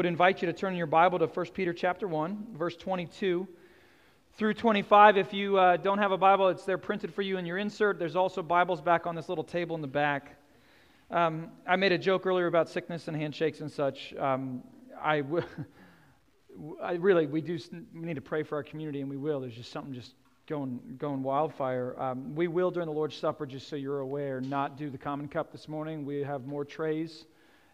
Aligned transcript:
would 0.00 0.06
invite 0.06 0.40
you 0.40 0.46
to 0.46 0.52
turn 0.54 0.74
your 0.74 0.86
Bible 0.86 1.18
to 1.18 1.26
1 1.26 1.46
Peter 1.48 1.74
chapter 1.74 2.08
1, 2.08 2.54
verse 2.54 2.74
22 2.74 3.46
through 4.38 4.54
25. 4.54 5.18
If 5.18 5.34
you 5.34 5.58
uh, 5.58 5.76
don't 5.76 5.98
have 5.98 6.10
a 6.10 6.16
Bible, 6.16 6.48
it's 6.48 6.64
there 6.64 6.78
printed 6.78 7.12
for 7.12 7.20
you 7.20 7.36
in 7.36 7.44
your 7.44 7.58
insert. 7.58 7.98
There's 7.98 8.16
also 8.16 8.42
Bibles 8.42 8.80
back 8.80 9.06
on 9.06 9.14
this 9.14 9.28
little 9.28 9.44
table 9.44 9.76
in 9.76 9.82
the 9.82 9.86
back. 9.86 10.38
Um, 11.10 11.50
I 11.66 11.76
made 11.76 11.92
a 11.92 11.98
joke 11.98 12.24
earlier 12.24 12.46
about 12.46 12.70
sickness 12.70 13.08
and 13.08 13.14
handshakes 13.14 13.60
and 13.60 13.70
such. 13.70 14.14
Um, 14.14 14.62
I, 14.98 15.20
w- 15.20 15.44
I 16.82 16.92
really, 16.94 17.26
we 17.26 17.42
do 17.42 17.58
we 17.92 18.06
need 18.06 18.14
to 18.14 18.22
pray 18.22 18.42
for 18.42 18.56
our 18.56 18.64
community, 18.64 19.02
and 19.02 19.10
we 19.10 19.18
will. 19.18 19.40
There's 19.40 19.54
just 19.54 19.70
something 19.70 19.92
just 19.92 20.14
going, 20.46 20.80
going 20.96 21.22
wildfire. 21.22 21.94
Um, 22.00 22.34
we 22.34 22.48
will, 22.48 22.70
during 22.70 22.86
the 22.86 22.94
Lord's 22.94 23.16
Supper, 23.16 23.44
just 23.44 23.68
so 23.68 23.76
you're 23.76 24.00
aware, 24.00 24.40
not 24.40 24.78
do 24.78 24.88
the 24.88 24.96
common 24.96 25.28
cup 25.28 25.52
this 25.52 25.68
morning. 25.68 26.06
We 26.06 26.22
have 26.22 26.46
more 26.46 26.64
trays. 26.64 27.26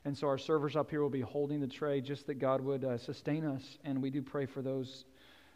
And 0.06 0.16
so 0.16 0.28
our 0.28 0.38
servers 0.38 0.76
up 0.76 0.88
here 0.88 1.02
will 1.02 1.10
be 1.10 1.20
holding 1.20 1.58
the 1.58 1.66
tray 1.66 2.00
just 2.00 2.28
that 2.28 2.34
God 2.34 2.60
would 2.60 2.84
uh, 2.84 2.96
sustain 2.96 3.44
us. 3.44 3.76
And 3.84 4.00
we 4.00 4.08
do 4.08 4.22
pray 4.22 4.46
for 4.46 4.62
those 4.62 5.04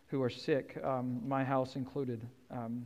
who 0.08 0.20
are 0.24 0.28
sick, 0.28 0.76
um, 0.82 1.22
my 1.24 1.44
house 1.44 1.76
included. 1.76 2.20
Um, 2.50 2.84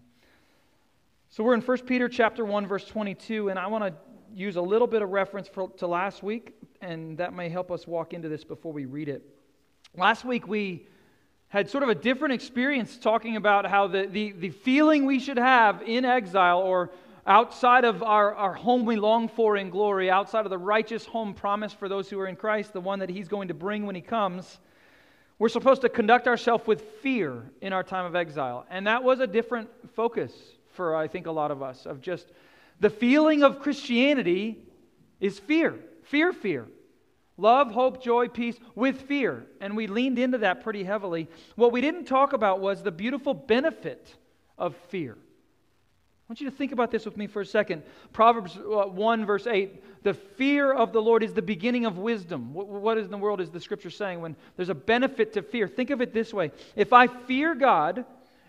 so 1.30 1.42
we're 1.42 1.54
in 1.54 1.62
1 1.62 1.78
Peter 1.86 2.06
chapter 2.06 2.44
1, 2.44 2.66
verse 2.66 2.84
22, 2.84 3.48
and 3.48 3.58
I 3.58 3.66
want 3.68 3.82
to 3.82 3.94
use 4.34 4.56
a 4.56 4.60
little 4.60 4.86
bit 4.86 5.00
of 5.00 5.08
reference 5.08 5.48
for, 5.48 5.70
to 5.78 5.86
last 5.86 6.22
week, 6.22 6.54
and 6.82 7.16
that 7.16 7.32
may 7.32 7.48
help 7.48 7.70
us 7.70 7.86
walk 7.86 8.12
into 8.12 8.28
this 8.28 8.44
before 8.44 8.74
we 8.74 8.84
read 8.84 9.08
it. 9.08 9.22
Last 9.96 10.26
week 10.26 10.46
we 10.46 10.86
had 11.48 11.70
sort 11.70 11.82
of 11.82 11.88
a 11.88 11.94
different 11.94 12.34
experience 12.34 12.98
talking 12.98 13.36
about 13.36 13.64
how 13.64 13.86
the, 13.86 14.06
the, 14.06 14.32
the 14.32 14.50
feeling 14.50 15.06
we 15.06 15.18
should 15.18 15.38
have 15.38 15.80
in 15.86 16.04
exile 16.04 16.58
or 16.58 16.90
outside 17.26 17.84
of 17.84 18.02
our, 18.02 18.34
our 18.34 18.54
home 18.54 18.84
we 18.84 18.96
long 18.96 19.28
for 19.28 19.56
in 19.56 19.70
glory, 19.70 20.10
outside 20.10 20.44
of 20.44 20.50
the 20.50 20.58
righteous 20.58 21.06
home 21.06 21.34
promised 21.34 21.78
for 21.78 21.88
those 21.88 22.08
who 22.10 22.18
are 22.20 22.26
in 22.26 22.36
Christ, 22.36 22.72
the 22.72 22.80
one 22.80 22.98
that 22.98 23.08
He's 23.08 23.28
going 23.28 23.48
to 23.48 23.54
bring 23.54 23.86
when 23.86 23.94
He 23.94 24.00
comes, 24.00 24.58
we're 25.38 25.48
supposed 25.48 25.82
to 25.82 25.88
conduct 25.88 26.28
ourselves 26.28 26.66
with 26.66 26.82
fear 27.02 27.50
in 27.60 27.72
our 27.72 27.82
time 27.82 28.04
of 28.04 28.14
exile. 28.14 28.66
And 28.70 28.86
that 28.86 29.02
was 29.02 29.20
a 29.20 29.26
different 29.26 29.68
focus 29.94 30.32
for, 30.72 30.94
I 30.94 31.08
think, 31.08 31.26
a 31.26 31.32
lot 31.32 31.50
of 31.50 31.62
us, 31.62 31.86
of 31.86 32.00
just 32.00 32.30
the 32.80 32.90
feeling 32.90 33.42
of 33.42 33.60
Christianity 33.60 34.58
is 35.20 35.38
fear. 35.38 35.74
Fear, 36.04 36.32
fear. 36.32 36.66
Love, 37.36 37.72
hope, 37.72 38.02
joy, 38.02 38.28
peace 38.28 38.56
with 38.74 39.02
fear. 39.02 39.46
And 39.60 39.76
we 39.76 39.86
leaned 39.86 40.18
into 40.18 40.38
that 40.38 40.62
pretty 40.62 40.84
heavily. 40.84 41.28
What 41.56 41.72
we 41.72 41.80
didn't 41.80 42.04
talk 42.04 42.32
about 42.32 42.60
was 42.60 42.82
the 42.82 42.92
beautiful 42.92 43.34
benefit 43.34 44.14
of 44.56 44.76
fear. 44.88 45.16
I 46.24 46.32
want 46.32 46.40
you 46.40 46.48
to 46.48 46.56
think 46.56 46.72
about 46.72 46.90
this 46.90 47.04
with 47.04 47.18
me 47.18 47.26
for 47.26 47.42
a 47.42 47.46
second. 47.46 47.82
Proverbs 48.14 48.56
uh, 48.56 48.86
1, 48.86 49.26
verse 49.26 49.46
8 49.46 50.02
The 50.04 50.14
fear 50.14 50.72
of 50.72 50.94
the 50.94 51.02
Lord 51.02 51.22
is 51.22 51.34
the 51.34 51.42
beginning 51.42 51.84
of 51.84 51.98
wisdom. 51.98 52.54
What 52.54 52.96
in 52.96 53.10
the 53.10 53.18
world 53.18 53.42
is 53.42 53.50
the 53.50 53.60
scripture 53.60 53.90
saying 53.90 54.22
when 54.22 54.34
there's 54.56 54.70
a 54.70 54.74
benefit 54.74 55.34
to 55.34 55.42
fear? 55.42 55.68
Think 55.68 55.90
of 55.90 56.00
it 56.00 56.14
this 56.14 56.32
way 56.32 56.50
If 56.76 56.94
I 56.94 57.08
fear 57.08 57.54
God, 57.54 58.06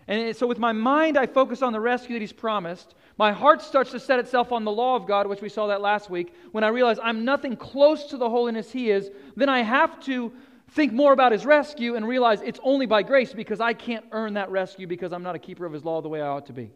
and 0.08 0.34
so 0.34 0.46
with 0.46 0.58
my 0.58 0.72
mind 0.72 1.18
I 1.18 1.26
focus 1.26 1.60
on 1.60 1.74
the 1.74 1.80
rescue 1.80 2.14
that 2.14 2.22
He's 2.22 2.32
promised, 2.32 2.94
my 3.18 3.30
heart 3.30 3.60
starts 3.60 3.90
to 3.90 4.00
set 4.00 4.20
itself 4.20 4.52
on 4.52 4.64
the 4.64 4.72
law 4.72 4.96
of 4.96 5.06
God, 5.06 5.26
which 5.26 5.42
we 5.42 5.50
saw 5.50 5.66
that 5.66 5.82
last 5.82 6.08
week. 6.08 6.32
When 6.52 6.64
I 6.64 6.68
realize 6.68 6.98
I'm 7.02 7.26
nothing 7.26 7.56
close 7.56 8.04
to 8.06 8.16
the 8.16 8.30
holiness 8.30 8.72
He 8.72 8.90
is, 8.90 9.10
then 9.36 9.50
I 9.50 9.60
have 9.60 10.00
to 10.04 10.32
think 10.70 10.94
more 10.94 11.12
about 11.12 11.32
His 11.32 11.44
rescue 11.44 11.94
and 11.94 12.08
realize 12.08 12.40
it's 12.40 12.60
only 12.62 12.86
by 12.86 13.02
grace 13.02 13.34
because 13.34 13.60
I 13.60 13.74
can't 13.74 14.06
earn 14.12 14.32
that 14.34 14.50
rescue 14.50 14.86
because 14.86 15.12
I'm 15.12 15.22
not 15.22 15.34
a 15.34 15.38
keeper 15.38 15.66
of 15.66 15.74
His 15.74 15.84
law 15.84 16.00
the 16.00 16.08
way 16.08 16.22
I 16.22 16.28
ought 16.28 16.46
to 16.46 16.54
be. 16.54 16.70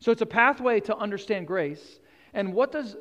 So 0.00 0.10
it's 0.10 0.22
a 0.22 0.26
pathway 0.26 0.80
to 0.80 0.96
understand 0.96 1.46
grace. 1.46 2.00
And 2.32 2.54
what 2.54 2.72
does 2.72 2.96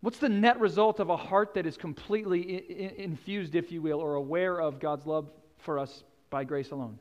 what's 0.00 0.18
the 0.18 0.28
net 0.28 0.58
result 0.60 1.00
of 1.00 1.10
a 1.10 1.16
heart 1.16 1.54
that 1.54 1.66
is 1.66 1.76
completely 1.76 2.56
I- 2.56 3.02
infused, 3.02 3.54
if 3.54 3.70
you 3.70 3.82
will, 3.82 4.00
or 4.00 4.14
aware 4.14 4.60
of 4.60 4.80
God's 4.80 5.06
love 5.06 5.30
for 5.58 5.78
us 5.78 6.04
by 6.30 6.44
grace 6.44 6.70
alone? 6.70 6.98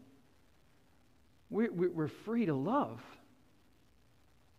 We're, 1.50 1.72
we're 1.72 2.08
free 2.08 2.46
to 2.46 2.54
love. 2.54 3.02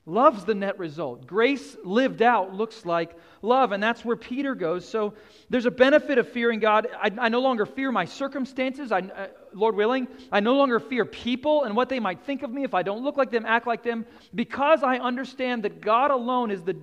Love's 0.08 0.46
the 0.46 0.54
net 0.54 0.78
result. 0.78 1.26
Grace 1.26 1.76
lived 1.84 2.22
out 2.22 2.54
looks 2.54 2.86
like 2.86 3.14
love, 3.42 3.72
and 3.72 3.82
that's 3.82 4.06
where 4.06 4.16
Peter 4.16 4.54
goes. 4.54 4.88
So 4.88 5.12
there's 5.50 5.66
a 5.66 5.70
benefit 5.70 6.16
of 6.16 6.26
fearing 6.26 6.60
God. 6.60 6.88
I, 6.98 7.10
I 7.18 7.28
no 7.28 7.40
longer 7.40 7.66
fear 7.66 7.92
my 7.92 8.06
circumstances, 8.06 8.90
I, 8.90 9.00
uh, 9.00 9.26
Lord 9.52 9.76
willing. 9.76 10.08
I 10.32 10.40
no 10.40 10.54
longer 10.54 10.80
fear 10.80 11.04
people 11.04 11.64
and 11.64 11.76
what 11.76 11.90
they 11.90 12.00
might 12.00 12.22
think 12.22 12.42
of 12.42 12.50
me 12.50 12.64
if 12.64 12.72
I 12.72 12.82
don't 12.82 13.04
look 13.04 13.18
like 13.18 13.30
them, 13.30 13.44
act 13.44 13.66
like 13.66 13.82
them, 13.82 14.06
because 14.34 14.82
I 14.82 14.96
understand 14.96 15.64
that 15.64 15.82
God 15.82 16.10
alone 16.10 16.50
is 16.50 16.62
the, 16.62 16.78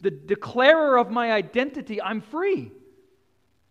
the 0.00 0.10
declarer 0.10 0.96
of 0.96 1.10
my 1.10 1.32
identity. 1.32 2.00
I'm 2.00 2.22
free. 2.22 2.72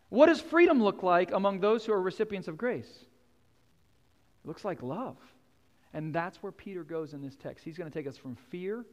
What 0.10 0.28
does 0.28 0.40
freedom 0.40 0.84
look 0.84 1.02
like 1.02 1.32
among 1.32 1.62
those 1.62 1.84
who 1.84 1.94
are 1.94 2.02
recipients 2.02 2.48
of 2.48 2.60
grace? 2.60 2.86
It 2.86 4.48
looks 4.48 4.64
like 4.64 4.84
love. 4.84 5.18
And 5.96 6.14
that's 6.14 6.44
where 6.44 6.52
Peter 6.52 6.84
goes 6.84 7.16
in 7.16 7.24
this 7.24 7.36
text. 7.36 7.66
He's 7.66 7.76
going 7.76 7.90
to 7.90 7.98
take 7.98 8.06
us 8.06 8.16
from 8.16 8.36
fear 8.52 8.86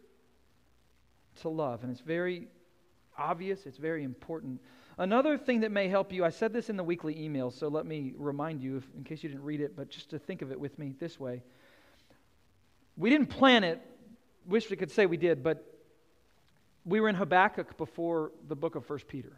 to 1.43 1.49
love. 1.49 1.83
And 1.83 1.93
it's 1.93 2.01
very 2.01 2.49
obvious, 3.19 3.67
it's 3.67 3.79
very 3.79 4.05
important. 4.05 4.61
Another 4.99 5.37
thing 5.37 5.61
that 5.61 5.71
may 5.71 5.89
help 5.89 6.13
you, 6.13 6.25
I 6.25 6.31
said 6.31 6.53
this 6.53 6.71
in 6.71 6.77
the 6.77 6.85
weekly 6.85 7.23
email, 7.23 7.51
so 7.51 7.69
let 7.69 7.85
me 7.85 8.15
remind 8.17 8.63
you, 8.63 8.79
if, 8.79 8.85
in 8.97 9.05
case 9.05 9.23
you 9.23 9.29
didn't 9.29 9.45
read 9.45 9.61
it, 9.61 9.77
but 9.77 9.91
just 9.91 10.11
to 10.11 10.19
think 10.19 10.43
of 10.43 10.53
it 10.53 10.59
with 10.59 10.79
me 10.79 10.95
this 10.99 11.21
way. 11.21 11.43
We 12.97 13.11
didn't 13.11 13.29
plan 13.29 13.63
it, 13.63 13.81
wish 14.47 14.71
we 14.71 14.77
could 14.77 14.91
say 14.91 15.05
we 15.05 15.19
did, 15.19 15.43
but 15.43 15.65
we 16.87 17.01
were 17.01 17.09
in 17.09 17.15
Habakkuk 17.15 17.77
before 17.77 18.33
the 18.49 18.57
book 18.57 18.75
of 18.75 18.89
1 18.89 19.01
Peter. 19.09 19.33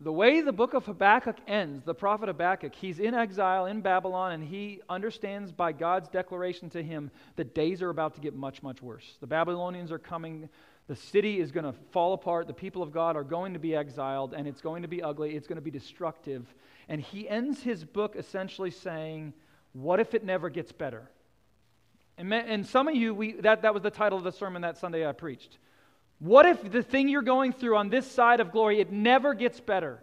The 0.00 0.12
way 0.12 0.40
the 0.40 0.52
book 0.52 0.74
of 0.74 0.86
Habakkuk 0.86 1.36
ends, 1.46 1.84
the 1.84 1.94
prophet 1.94 2.26
Habakkuk, 2.26 2.74
he's 2.74 2.98
in 2.98 3.14
exile 3.14 3.66
in 3.66 3.82
Babylon, 3.82 4.32
and 4.32 4.42
he 4.42 4.80
understands 4.88 5.52
by 5.52 5.70
God's 5.70 6.08
declaration 6.08 6.70
to 6.70 6.82
him 6.82 7.12
that 7.36 7.54
days 7.54 7.82
are 7.82 7.90
about 7.90 8.16
to 8.16 8.20
get 8.20 8.34
much, 8.34 8.64
much 8.64 8.82
worse. 8.82 9.04
The 9.20 9.28
Babylonians 9.28 9.92
are 9.92 10.00
coming. 10.00 10.48
The 10.88 10.96
city 10.96 11.40
is 11.40 11.52
going 11.52 11.64
to 11.64 11.72
fall 11.90 12.12
apart. 12.12 12.46
The 12.46 12.54
people 12.54 12.82
of 12.82 12.92
God 12.92 13.16
are 13.16 13.24
going 13.24 13.52
to 13.52 13.58
be 13.58 13.74
exiled, 13.74 14.34
and 14.34 14.48
it's 14.48 14.60
going 14.60 14.82
to 14.82 14.88
be 14.88 15.02
ugly. 15.02 15.36
It's 15.36 15.46
going 15.46 15.56
to 15.56 15.62
be 15.62 15.70
destructive. 15.70 16.52
And 16.88 17.00
he 17.00 17.28
ends 17.28 17.62
his 17.62 17.84
book 17.84 18.16
essentially 18.16 18.70
saying, 18.70 19.32
What 19.72 20.00
if 20.00 20.14
it 20.14 20.24
never 20.24 20.50
gets 20.50 20.72
better? 20.72 21.08
And, 22.18 22.66
some 22.66 22.88
of 22.88 22.94
you, 22.94 23.14
we, 23.14 23.32
that, 23.40 23.62
that 23.62 23.74
was 23.74 23.82
the 23.82 23.90
title 23.90 24.18
of 24.18 24.24
the 24.24 24.32
sermon 24.32 24.62
that 24.62 24.76
Sunday 24.76 25.06
I 25.06 25.12
preached. 25.12 25.58
What 26.18 26.46
if 26.46 26.70
the 26.70 26.82
thing 26.82 27.08
you're 27.08 27.22
going 27.22 27.52
through 27.52 27.76
on 27.76 27.88
this 27.88 28.08
side 28.08 28.40
of 28.40 28.52
glory, 28.52 28.80
it 28.80 28.92
never 28.92 29.34
gets 29.34 29.60
better? 29.60 30.02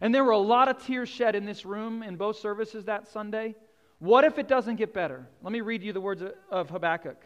And 0.00 0.14
there 0.14 0.24
were 0.24 0.32
a 0.32 0.38
lot 0.38 0.68
of 0.68 0.84
tears 0.84 1.08
shed 1.08 1.34
in 1.34 1.46
this 1.46 1.64
room 1.64 2.02
in 2.02 2.16
both 2.16 2.38
services 2.38 2.84
that 2.86 3.08
Sunday. 3.08 3.54
What 3.98 4.24
if 4.24 4.38
it 4.38 4.48
doesn't 4.48 4.76
get 4.76 4.92
better? 4.92 5.26
Let 5.42 5.52
me 5.52 5.60
read 5.60 5.82
you 5.82 5.92
the 5.92 6.00
words 6.00 6.22
of 6.50 6.68
Habakkuk. 6.68 7.24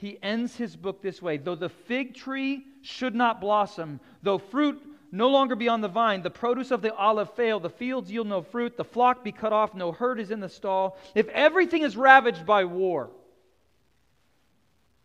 He 0.00 0.18
ends 0.22 0.56
his 0.56 0.76
book 0.76 1.02
this 1.02 1.20
way 1.20 1.36
Though 1.36 1.54
the 1.54 1.68
fig 1.68 2.14
tree 2.14 2.64
should 2.80 3.14
not 3.14 3.40
blossom, 3.40 4.00
though 4.22 4.38
fruit 4.38 4.80
no 5.12 5.28
longer 5.28 5.54
be 5.56 5.68
on 5.68 5.82
the 5.82 5.88
vine, 5.88 6.22
the 6.22 6.30
produce 6.30 6.70
of 6.70 6.80
the 6.80 6.94
olive 6.94 7.34
fail, 7.34 7.60
the 7.60 7.68
fields 7.68 8.10
yield 8.10 8.26
no 8.26 8.40
fruit, 8.40 8.76
the 8.76 8.84
flock 8.84 9.22
be 9.22 9.32
cut 9.32 9.52
off, 9.52 9.74
no 9.74 9.92
herd 9.92 10.18
is 10.18 10.30
in 10.30 10.40
the 10.40 10.48
stall, 10.48 10.96
if 11.14 11.28
everything 11.28 11.82
is 11.82 11.96
ravaged 11.96 12.46
by 12.46 12.64
war, 12.64 13.10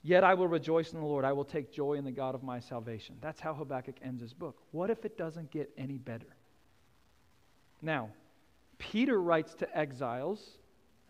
Yet 0.02 0.24
I 0.24 0.36
will 0.36 0.48
rejoice 0.48 0.94
in 0.94 1.00
the 1.00 1.06
Lord. 1.06 1.26
I 1.26 1.34
will 1.34 1.44
take 1.44 1.74
joy 1.74 1.94
in 1.94 2.06
the 2.06 2.12
God 2.12 2.36
of 2.36 2.44
my 2.44 2.60
salvation. 2.60 3.16
That's 3.22 3.40
how 3.40 3.56
Habakkuk 3.56 3.96
ends 4.04 4.22
his 4.22 4.34
book. 4.34 4.56
What 4.70 4.92
if 4.92 5.04
it 5.04 5.18
doesn't 5.18 5.50
get 5.50 5.72
any 5.80 5.98
better? 5.98 6.28
Now, 7.82 8.12
Peter 8.78 9.20
writes 9.20 9.56
to 9.56 9.78
exiles. 9.78 10.60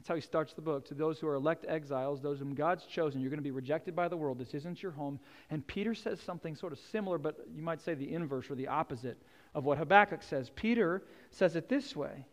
That's 0.05 0.09
how 0.11 0.15
he 0.17 0.21
starts 0.21 0.53
the 0.53 0.61
book. 0.61 0.85
To 0.89 0.93
those 0.93 1.17
who 1.17 1.27
are 1.27 1.33
elect 1.33 1.65
exiles, 1.67 2.21
those 2.21 2.37
whom 2.37 2.53
God's 2.53 2.85
chosen, 2.85 3.21
you're 3.21 3.31
going 3.31 3.39
to 3.39 3.43
be 3.43 3.49
rejected 3.49 3.95
by 3.95 4.07
the 4.07 4.15
world. 4.15 4.37
This 4.37 4.53
isn't 4.53 4.83
your 4.83 4.91
home. 4.91 5.19
And 5.49 5.65
Peter 5.65 5.95
says 5.95 6.21
something 6.21 6.55
sort 6.55 6.73
of 6.73 6.79
similar, 6.91 7.17
but 7.17 7.39
you 7.55 7.63
might 7.63 7.81
say 7.81 7.95
the 7.95 8.13
inverse 8.13 8.51
or 8.51 8.53
the 8.53 8.67
opposite 8.67 9.17
of 9.55 9.65
what 9.65 9.79
Habakkuk 9.79 10.21
says. 10.21 10.51
Peter 10.55 11.01
says 11.31 11.55
it 11.55 11.69
this 11.69 11.95
way 11.95 12.23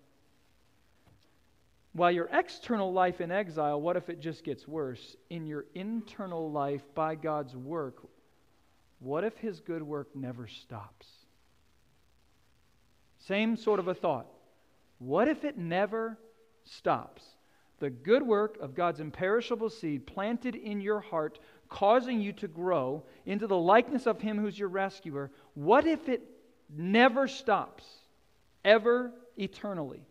while 1.95 2.10
your 2.10 2.28
external 2.30 2.92
life 2.92 3.22
in 3.22 3.30
exile, 3.30 3.80
what 3.80 3.97
if 3.97 4.10
it 4.10 4.21
just 4.21 4.45
gets 4.45 4.68
worse? 4.68 5.16
In 5.30 5.47
your 5.47 5.65
internal 5.75 6.51
life, 6.51 6.83
by 6.95 7.15
God's 7.15 7.57
work, 7.57 8.03
what 8.98 9.25
if 9.25 9.39
His 9.39 9.60
good 9.60 9.83
work 9.83 10.09
never 10.15 10.47
stops? 10.47 11.07
Same 13.18 13.57
sort 13.57 13.80
of 13.80 13.89
a 13.89 13.95
thought. 13.95 14.27
What 14.98 15.27
if 15.27 15.42
it 15.45 15.57
never 15.57 16.18
stops? 16.65 17.22
The 17.82 17.90
good 17.90 18.22
work 18.22 18.58
of 18.60 18.76
God's 18.76 19.00
imperishable 19.00 19.68
seed 19.68 20.06
planted 20.06 20.54
in 20.54 20.80
your 20.80 21.00
heart, 21.00 21.40
causing 21.68 22.20
you 22.20 22.32
to 22.34 22.46
grow 22.46 23.02
into 23.26 23.48
the 23.48 23.56
likeness 23.56 24.06
of 24.06 24.20
Him 24.20 24.38
who's 24.38 24.56
your 24.56 24.68
rescuer. 24.68 25.32
What 25.54 25.84
if 25.84 26.08
it 26.08 26.22
never 26.72 27.26
stops, 27.26 27.84
ever 28.64 29.10
eternally? 29.36 30.06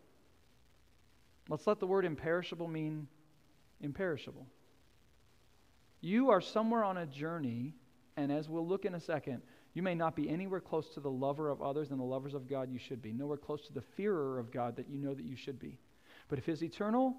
Let's 1.47 1.65
let 1.65 1.79
the 1.79 1.87
word 1.87 2.03
imperishable 2.03 2.67
mean 2.67 3.07
imperishable. 3.79 4.47
You 6.01 6.29
are 6.31 6.41
somewhere 6.41 6.83
on 6.83 6.97
a 6.97 7.05
journey, 7.05 7.75
and 8.17 8.33
as 8.33 8.49
we'll 8.49 8.67
look 8.67 8.83
in 8.83 8.95
a 8.95 8.99
second, 8.99 9.43
You 9.73 9.81
may 9.83 9.95
not 9.95 10.15
be 10.15 10.29
anywhere 10.29 10.59
close 10.59 10.89
to 10.89 10.99
the 10.99 11.09
lover 11.09 11.49
of 11.49 11.61
others 11.61 11.91
and 11.91 11.99
the 11.99 12.03
lovers 12.03 12.33
of 12.33 12.47
God 12.47 12.69
you 12.69 12.79
should 12.79 13.01
be, 13.01 13.13
nowhere 13.13 13.37
close 13.37 13.65
to 13.67 13.73
the 13.73 13.81
fearer 13.81 14.37
of 14.37 14.51
God 14.51 14.75
that 14.75 14.89
you 14.89 14.97
know 14.97 15.13
that 15.13 15.25
you 15.25 15.35
should 15.35 15.59
be. 15.59 15.77
But 16.27 16.37
if 16.37 16.45
his 16.45 16.63
eternal, 16.63 17.15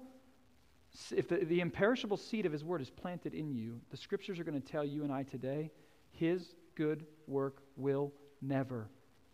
if 1.15 1.27
the, 1.27 1.37
the 1.37 1.59
imperishable 1.59 2.17
seed 2.17 2.45
of 2.45 2.51
his 2.51 2.63
word 2.63 2.81
is 2.81 2.89
planted 2.89 3.33
in 3.33 3.51
you, 3.51 3.79
the 3.89 3.97
scriptures 3.97 4.39
are 4.39 4.43
going 4.43 4.59
to 4.59 4.67
tell 4.67 4.85
you 4.85 5.03
and 5.03 5.11
I 5.11 5.23
today, 5.23 5.71
his 6.11 6.53
good 6.75 7.05
work 7.27 7.57
will 7.77 8.11
never, 8.41 8.89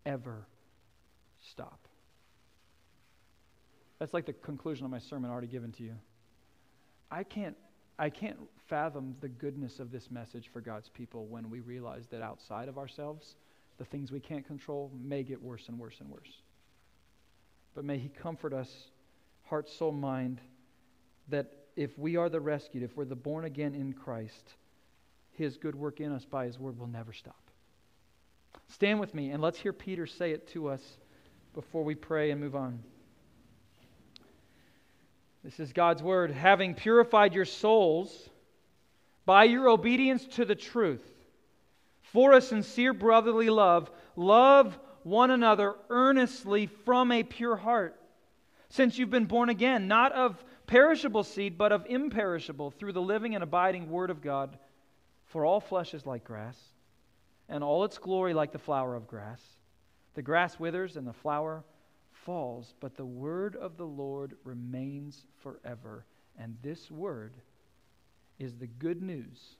ever 0.06 0.46
stop. 1.40 1.86
That's 3.98 4.14
like 4.14 4.24
the 4.24 4.32
conclusion 4.32 4.84
of 4.86 4.90
my 4.90 4.98
sermon 4.98 5.30
already 5.30 5.46
given 5.46 5.72
to 5.72 5.82
you. 5.82 5.94
I 7.10 7.22
can't, 7.22 7.56
I 7.98 8.08
can't 8.08 8.38
fathom 8.66 9.14
the 9.20 9.28
goodness 9.28 9.78
of 9.78 9.90
this 9.90 10.10
message 10.10 10.48
for 10.52 10.60
God's 10.60 10.88
people 10.88 11.26
when 11.26 11.50
we 11.50 11.60
realize 11.60 12.06
that 12.10 12.22
outside 12.22 12.68
of 12.68 12.78
ourselves, 12.78 13.34
the 13.76 13.84
things 13.84 14.10
we 14.10 14.20
can't 14.20 14.46
control 14.46 14.90
may 15.02 15.22
get 15.22 15.42
worse 15.42 15.68
and 15.68 15.78
worse 15.78 15.96
and 16.00 16.08
worse. 16.08 16.40
But 17.74 17.84
may 17.84 17.98
He 17.98 18.08
comfort 18.08 18.54
us, 18.54 18.70
heart, 19.44 19.68
soul, 19.68 19.92
mind, 19.92 20.40
that 21.30 21.52
if 21.76 21.98
we 21.98 22.16
are 22.16 22.28
the 22.28 22.40
rescued, 22.40 22.82
if 22.82 22.96
we're 22.96 23.04
the 23.04 23.16
born 23.16 23.44
again 23.44 23.74
in 23.74 23.92
Christ, 23.92 24.54
His 25.32 25.56
good 25.56 25.74
work 25.74 26.00
in 26.00 26.12
us 26.12 26.24
by 26.24 26.46
His 26.46 26.58
word 26.58 26.78
will 26.78 26.86
never 26.86 27.12
stop. 27.12 27.50
Stand 28.68 29.00
with 29.00 29.14
me 29.14 29.30
and 29.30 29.42
let's 29.42 29.58
hear 29.58 29.72
Peter 29.72 30.06
say 30.06 30.32
it 30.32 30.48
to 30.48 30.68
us 30.68 30.82
before 31.54 31.82
we 31.82 31.94
pray 31.94 32.30
and 32.30 32.40
move 32.40 32.54
on. 32.54 32.80
This 35.42 35.58
is 35.58 35.72
God's 35.72 36.02
word. 36.02 36.30
Having 36.30 36.74
purified 36.74 37.32
your 37.32 37.46
souls 37.46 38.28
by 39.24 39.44
your 39.44 39.68
obedience 39.68 40.26
to 40.26 40.44
the 40.44 40.54
truth, 40.54 41.04
for 42.02 42.32
a 42.32 42.40
sincere 42.40 42.92
brotherly 42.92 43.48
love, 43.48 43.90
love 44.16 44.78
one 45.02 45.30
another 45.30 45.76
earnestly 45.88 46.66
from 46.66 47.10
a 47.10 47.22
pure 47.22 47.56
heart, 47.56 47.98
since 48.68 48.98
you've 48.98 49.10
been 49.10 49.26
born 49.26 49.48
again, 49.48 49.88
not 49.88 50.12
of 50.12 50.44
perishable 50.70 51.24
seed, 51.24 51.58
but 51.58 51.72
of 51.72 51.84
imperishable, 51.86 52.70
through 52.70 52.92
the 52.92 53.02
living 53.02 53.34
and 53.34 53.42
abiding 53.42 53.90
word 53.90 54.08
of 54.08 54.22
God. 54.22 54.56
For 55.26 55.44
all 55.44 55.60
flesh 55.60 55.94
is 55.94 56.06
like 56.06 56.22
grass, 56.22 56.56
and 57.48 57.64
all 57.64 57.84
its 57.84 57.98
glory 57.98 58.34
like 58.34 58.52
the 58.52 58.58
flower 58.58 58.94
of 58.94 59.08
grass. 59.08 59.42
The 60.14 60.22
grass 60.22 60.60
withers 60.60 60.96
and 60.96 61.06
the 61.06 61.12
flower 61.12 61.64
falls, 62.12 62.72
but 62.78 62.96
the 62.96 63.04
word 63.04 63.56
of 63.56 63.76
the 63.76 63.86
Lord 63.86 64.36
remains 64.44 65.26
forever. 65.42 66.04
And 66.38 66.56
this 66.62 66.88
word 66.88 67.34
is 68.38 68.54
the 68.56 68.68
good 68.68 69.02
news 69.02 69.56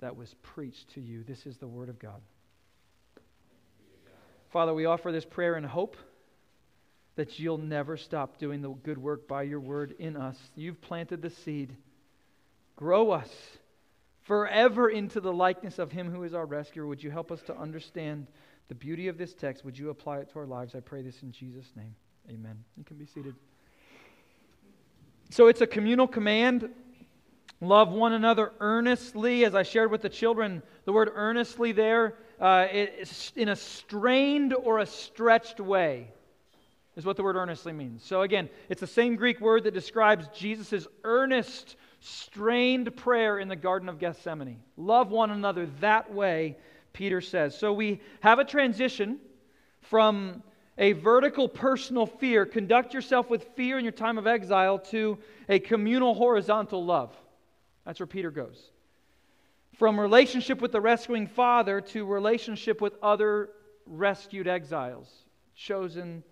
that 0.00 0.16
was 0.16 0.34
preached 0.42 0.88
to 0.94 1.00
you. 1.02 1.24
This 1.24 1.44
is 1.44 1.58
the 1.58 1.68
word 1.68 1.90
of 1.90 1.98
God. 1.98 2.22
Father, 4.48 4.72
we 4.72 4.86
offer 4.86 5.12
this 5.12 5.26
prayer 5.26 5.56
in 5.56 5.64
hope 5.64 5.96
that 7.20 7.38
you'll 7.38 7.58
never 7.58 7.96
stop 7.96 8.38
doing 8.38 8.62
the 8.62 8.70
good 8.70 8.98
work 8.98 9.28
by 9.28 9.42
your 9.42 9.60
word 9.60 9.94
in 9.98 10.16
us. 10.16 10.36
You've 10.56 10.80
planted 10.80 11.22
the 11.22 11.30
seed. 11.30 11.76
Grow 12.76 13.10
us 13.10 13.30
forever 14.22 14.88
into 14.88 15.20
the 15.20 15.32
likeness 15.32 15.78
of 15.78 15.92
him 15.92 16.10
who 16.10 16.24
is 16.24 16.34
our 16.34 16.46
rescuer. 16.46 16.86
Would 16.86 17.02
you 17.02 17.10
help 17.10 17.30
us 17.30 17.42
to 17.42 17.56
understand? 17.56 18.26
the 18.70 18.74
beauty 18.76 19.08
of 19.08 19.18
this 19.18 19.34
text. 19.34 19.64
Would 19.64 19.76
you 19.76 19.90
apply 19.90 20.18
it 20.18 20.30
to 20.30 20.38
our 20.38 20.46
lives? 20.46 20.76
I 20.76 20.80
pray 20.80 21.02
this 21.02 21.24
in 21.24 21.32
Jesus' 21.32 21.72
name. 21.74 21.92
Amen. 22.30 22.56
You 22.76 22.84
can 22.84 22.96
be 22.96 23.04
seated. 23.04 23.34
So 25.30 25.48
it's 25.48 25.60
a 25.60 25.66
communal 25.66 26.06
command. 26.06 26.70
Love 27.60 27.90
one 27.90 28.12
another 28.12 28.52
earnestly. 28.60 29.44
As 29.44 29.56
I 29.56 29.64
shared 29.64 29.90
with 29.90 30.02
the 30.02 30.08
children, 30.08 30.62
the 30.84 30.92
word 30.92 31.10
earnestly 31.12 31.72
there, 31.72 32.14
uh, 32.40 32.68
in 33.34 33.48
a 33.48 33.56
strained 33.56 34.54
or 34.54 34.78
a 34.78 34.86
stretched 34.86 35.58
way, 35.58 36.12
is 36.96 37.04
what 37.04 37.16
the 37.16 37.22
word 37.22 37.36
earnestly 37.36 37.72
means. 37.72 38.02
So 38.04 38.22
again, 38.22 38.48
it's 38.68 38.80
the 38.80 38.86
same 38.86 39.16
Greek 39.16 39.40
word 39.40 39.64
that 39.64 39.74
describes 39.74 40.28
Jesus' 40.28 40.86
earnest, 41.04 41.76
strained 42.00 42.94
prayer 42.96 43.38
in 43.38 43.48
the 43.48 43.56
Garden 43.56 43.88
of 43.88 43.98
Gethsemane. 43.98 44.60
Love 44.76 45.10
one 45.10 45.30
another 45.30 45.66
that 45.80 46.12
way 46.12 46.56
Peter 46.92 47.20
says. 47.20 47.56
So 47.56 47.72
we 47.72 48.00
have 48.20 48.38
a 48.38 48.44
transition 48.44 49.18
from 49.82 50.42
a 50.78 50.92
vertical 50.92 51.48
personal 51.48 52.06
fear, 52.06 52.46
conduct 52.46 52.94
yourself 52.94 53.28
with 53.28 53.44
fear 53.54 53.78
in 53.78 53.84
your 53.84 53.92
time 53.92 54.18
of 54.18 54.26
exile, 54.26 54.78
to 54.78 55.18
a 55.48 55.58
communal 55.58 56.14
horizontal 56.14 56.84
love. 56.84 57.14
That's 57.84 58.00
where 58.00 58.06
Peter 58.06 58.30
goes. 58.30 58.70
From 59.74 60.00
relationship 60.00 60.60
with 60.60 60.72
the 60.72 60.80
rescuing 60.80 61.26
Father 61.26 61.80
to 61.80 62.04
relationship 62.04 62.80
with 62.80 62.94
other 63.02 63.50
rescued 63.86 64.48
exiles, 64.48 65.08
chosen 65.54 66.22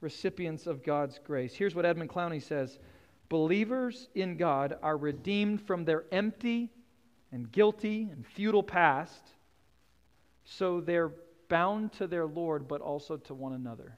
recipients 0.00 0.66
of 0.66 0.82
God's 0.82 1.18
grace. 1.22 1.54
Here's 1.54 1.74
what 1.74 1.86
Edmund 1.86 2.10
Clowney 2.10 2.42
says 2.42 2.78
Believers 3.28 4.08
in 4.14 4.36
God 4.36 4.76
are 4.82 4.96
redeemed 4.96 5.60
from 5.60 5.84
their 5.84 6.04
empty 6.10 6.70
and 7.32 7.50
guilty 7.50 8.08
and 8.10 8.26
futile 8.26 8.62
past 8.62 9.22
so 10.44 10.80
they're 10.80 11.12
bound 11.48 11.92
to 11.94 12.06
their 12.06 12.26
Lord, 12.26 12.66
but 12.66 12.80
also 12.80 13.16
to 13.16 13.34
one 13.34 13.52
another. 13.52 13.96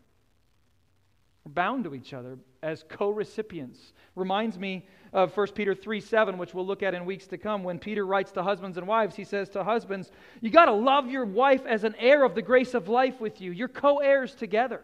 We're 1.45 1.53
bound 1.53 1.85
to 1.85 1.95
each 1.95 2.13
other 2.13 2.39
as 2.63 2.85
co 2.89 3.11
recipients. 3.11 3.95
Reminds 4.15 4.59
me 4.59 4.87
of 5.13 5.37
1 5.37 5.49
Peter 5.49 5.75
3 5.75 6.01
7, 6.01 6.39
which 6.39 6.55
we'll 6.55 6.67
look 6.67 6.83
at 6.83 6.95
in 6.95 7.05
weeks 7.05 7.27
to 7.29 7.39
come. 7.39 7.65
When 7.65 7.79
Peter 7.79 8.07
writes 8.07 8.33
to 8.33 8.43
husbands 8.43 8.77
and 8.77 8.87
wives, 8.87 9.17
he 9.17 9.25
says 9.25 9.49
to 9.51 9.65
husbands, 9.65 10.11
You 10.41 10.51
got 10.51 10.67
to 10.67 10.73
love 10.73 11.11
your 11.11 11.25
wife 11.25 11.65
as 11.67 11.85
an 11.85 11.95
heir 11.99 12.23
of 12.25 12.35
the 12.35 12.43
grace 12.43 12.75
of 12.75 12.89
life 12.89 13.21
with 13.21 13.41
you. 13.41 13.51
You're 13.51 13.69
co 13.69 13.99
heirs 13.99 14.35
together. 14.35 14.83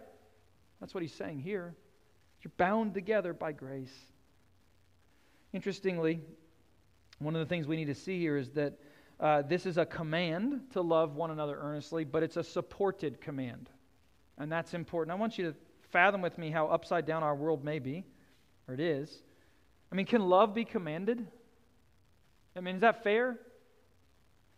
That's 0.80 0.94
what 0.94 1.02
he's 1.02 1.14
saying 1.14 1.40
here. 1.40 1.74
You're 2.42 2.52
bound 2.56 2.94
together 2.94 3.32
by 3.32 3.52
grace. 3.52 3.94
Interestingly, 5.52 6.20
one 7.18 7.34
of 7.34 7.40
the 7.40 7.46
things 7.46 7.66
we 7.66 7.76
need 7.76 7.86
to 7.86 7.94
see 7.94 8.18
here 8.18 8.36
is 8.36 8.50
that 8.50 8.78
uh, 9.18 9.42
this 9.42 9.66
is 9.66 9.78
a 9.78 9.84
command 9.84 10.60
to 10.72 10.80
love 10.80 11.16
one 11.16 11.30
another 11.30 11.58
earnestly, 11.60 12.04
but 12.04 12.22
it's 12.22 12.36
a 12.36 12.44
supported 12.44 13.20
command. 13.20 13.68
And 14.38 14.52
that's 14.52 14.74
important. 14.74 15.12
I 15.12 15.18
want 15.18 15.36
you 15.36 15.46
to 15.46 15.54
fathom 15.90 16.22
with 16.22 16.38
me 16.38 16.50
how 16.50 16.68
upside 16.68 17.06
down 17.06 17.24
our 17.24 17.34
world 17.34 17.64
may 17.64 17.80
be, 17.80 18.04
or 18.68 18.74
it 18.74 18.80
is. 18.80 19.22
I 19.90 19.96
mean, 19.96 20.06
can 20.06 20.28
love 20.28 20.54
be 20.54 20.64
commanded? 20.64 21.26
I 22.54 22.60
mean, 22.60 22.76
is 22.76 22.80
that 22.82 23.02
fair? 23.02 23.38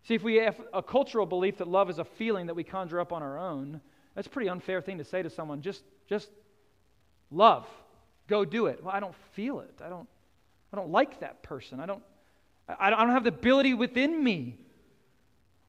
See, 0.04 0.14
if 0.14 0.22
we 0.22 0.36
have 0.36 0.60
a 0.74 0.82
cultural 0.82 1.24
belief 1.24 1.58
that 1.58 1.68
love 1.68 1.88
is 1.88 1.98
a 1.98 2.04
feeling 2.04 2.46
that 2.46 2.54
we 2.54 2.64
conjure 2.64 3.00
up 3.00 3.12
on 3.12 3.22
our 3.22 3.38
own, 3.38 3.80
that's 4.14 4.26
a 4.26 4.30
pretty 4.30 4.48
unfair 4.48 4.80
thing 4.80 4.98
to 4.98 5.04
say 5.04 5.22
to 5.22 5.30
someone. 5.30 5.62
Just, 5.62 5.82
just 6.08 6.28
love. 7.30 7.66
Go 8.26 8.44
do 8.44 8.66
it. 8.66 8.82
Well, 8.82 8.94
I 8.94 9.00
don't 9.00 9.14
feel 9.32 9.60
it. 9.60 9.80
I 9.84 9.88
don't, 9.88 10.08
I 10.72 10.76
don't 10.76 10.90
like 10.90 11.20
that 11.20 11.42
person. 11.42 11.80
I 11.80 11.86
don't, 11.86 12.02
I 12.68 12.90
don't 12.90 13.10
have 13.10 13.24
the 13.24 13.30
ability 13.30 13.74
within 13.74 14.22
me. 14.22 14.58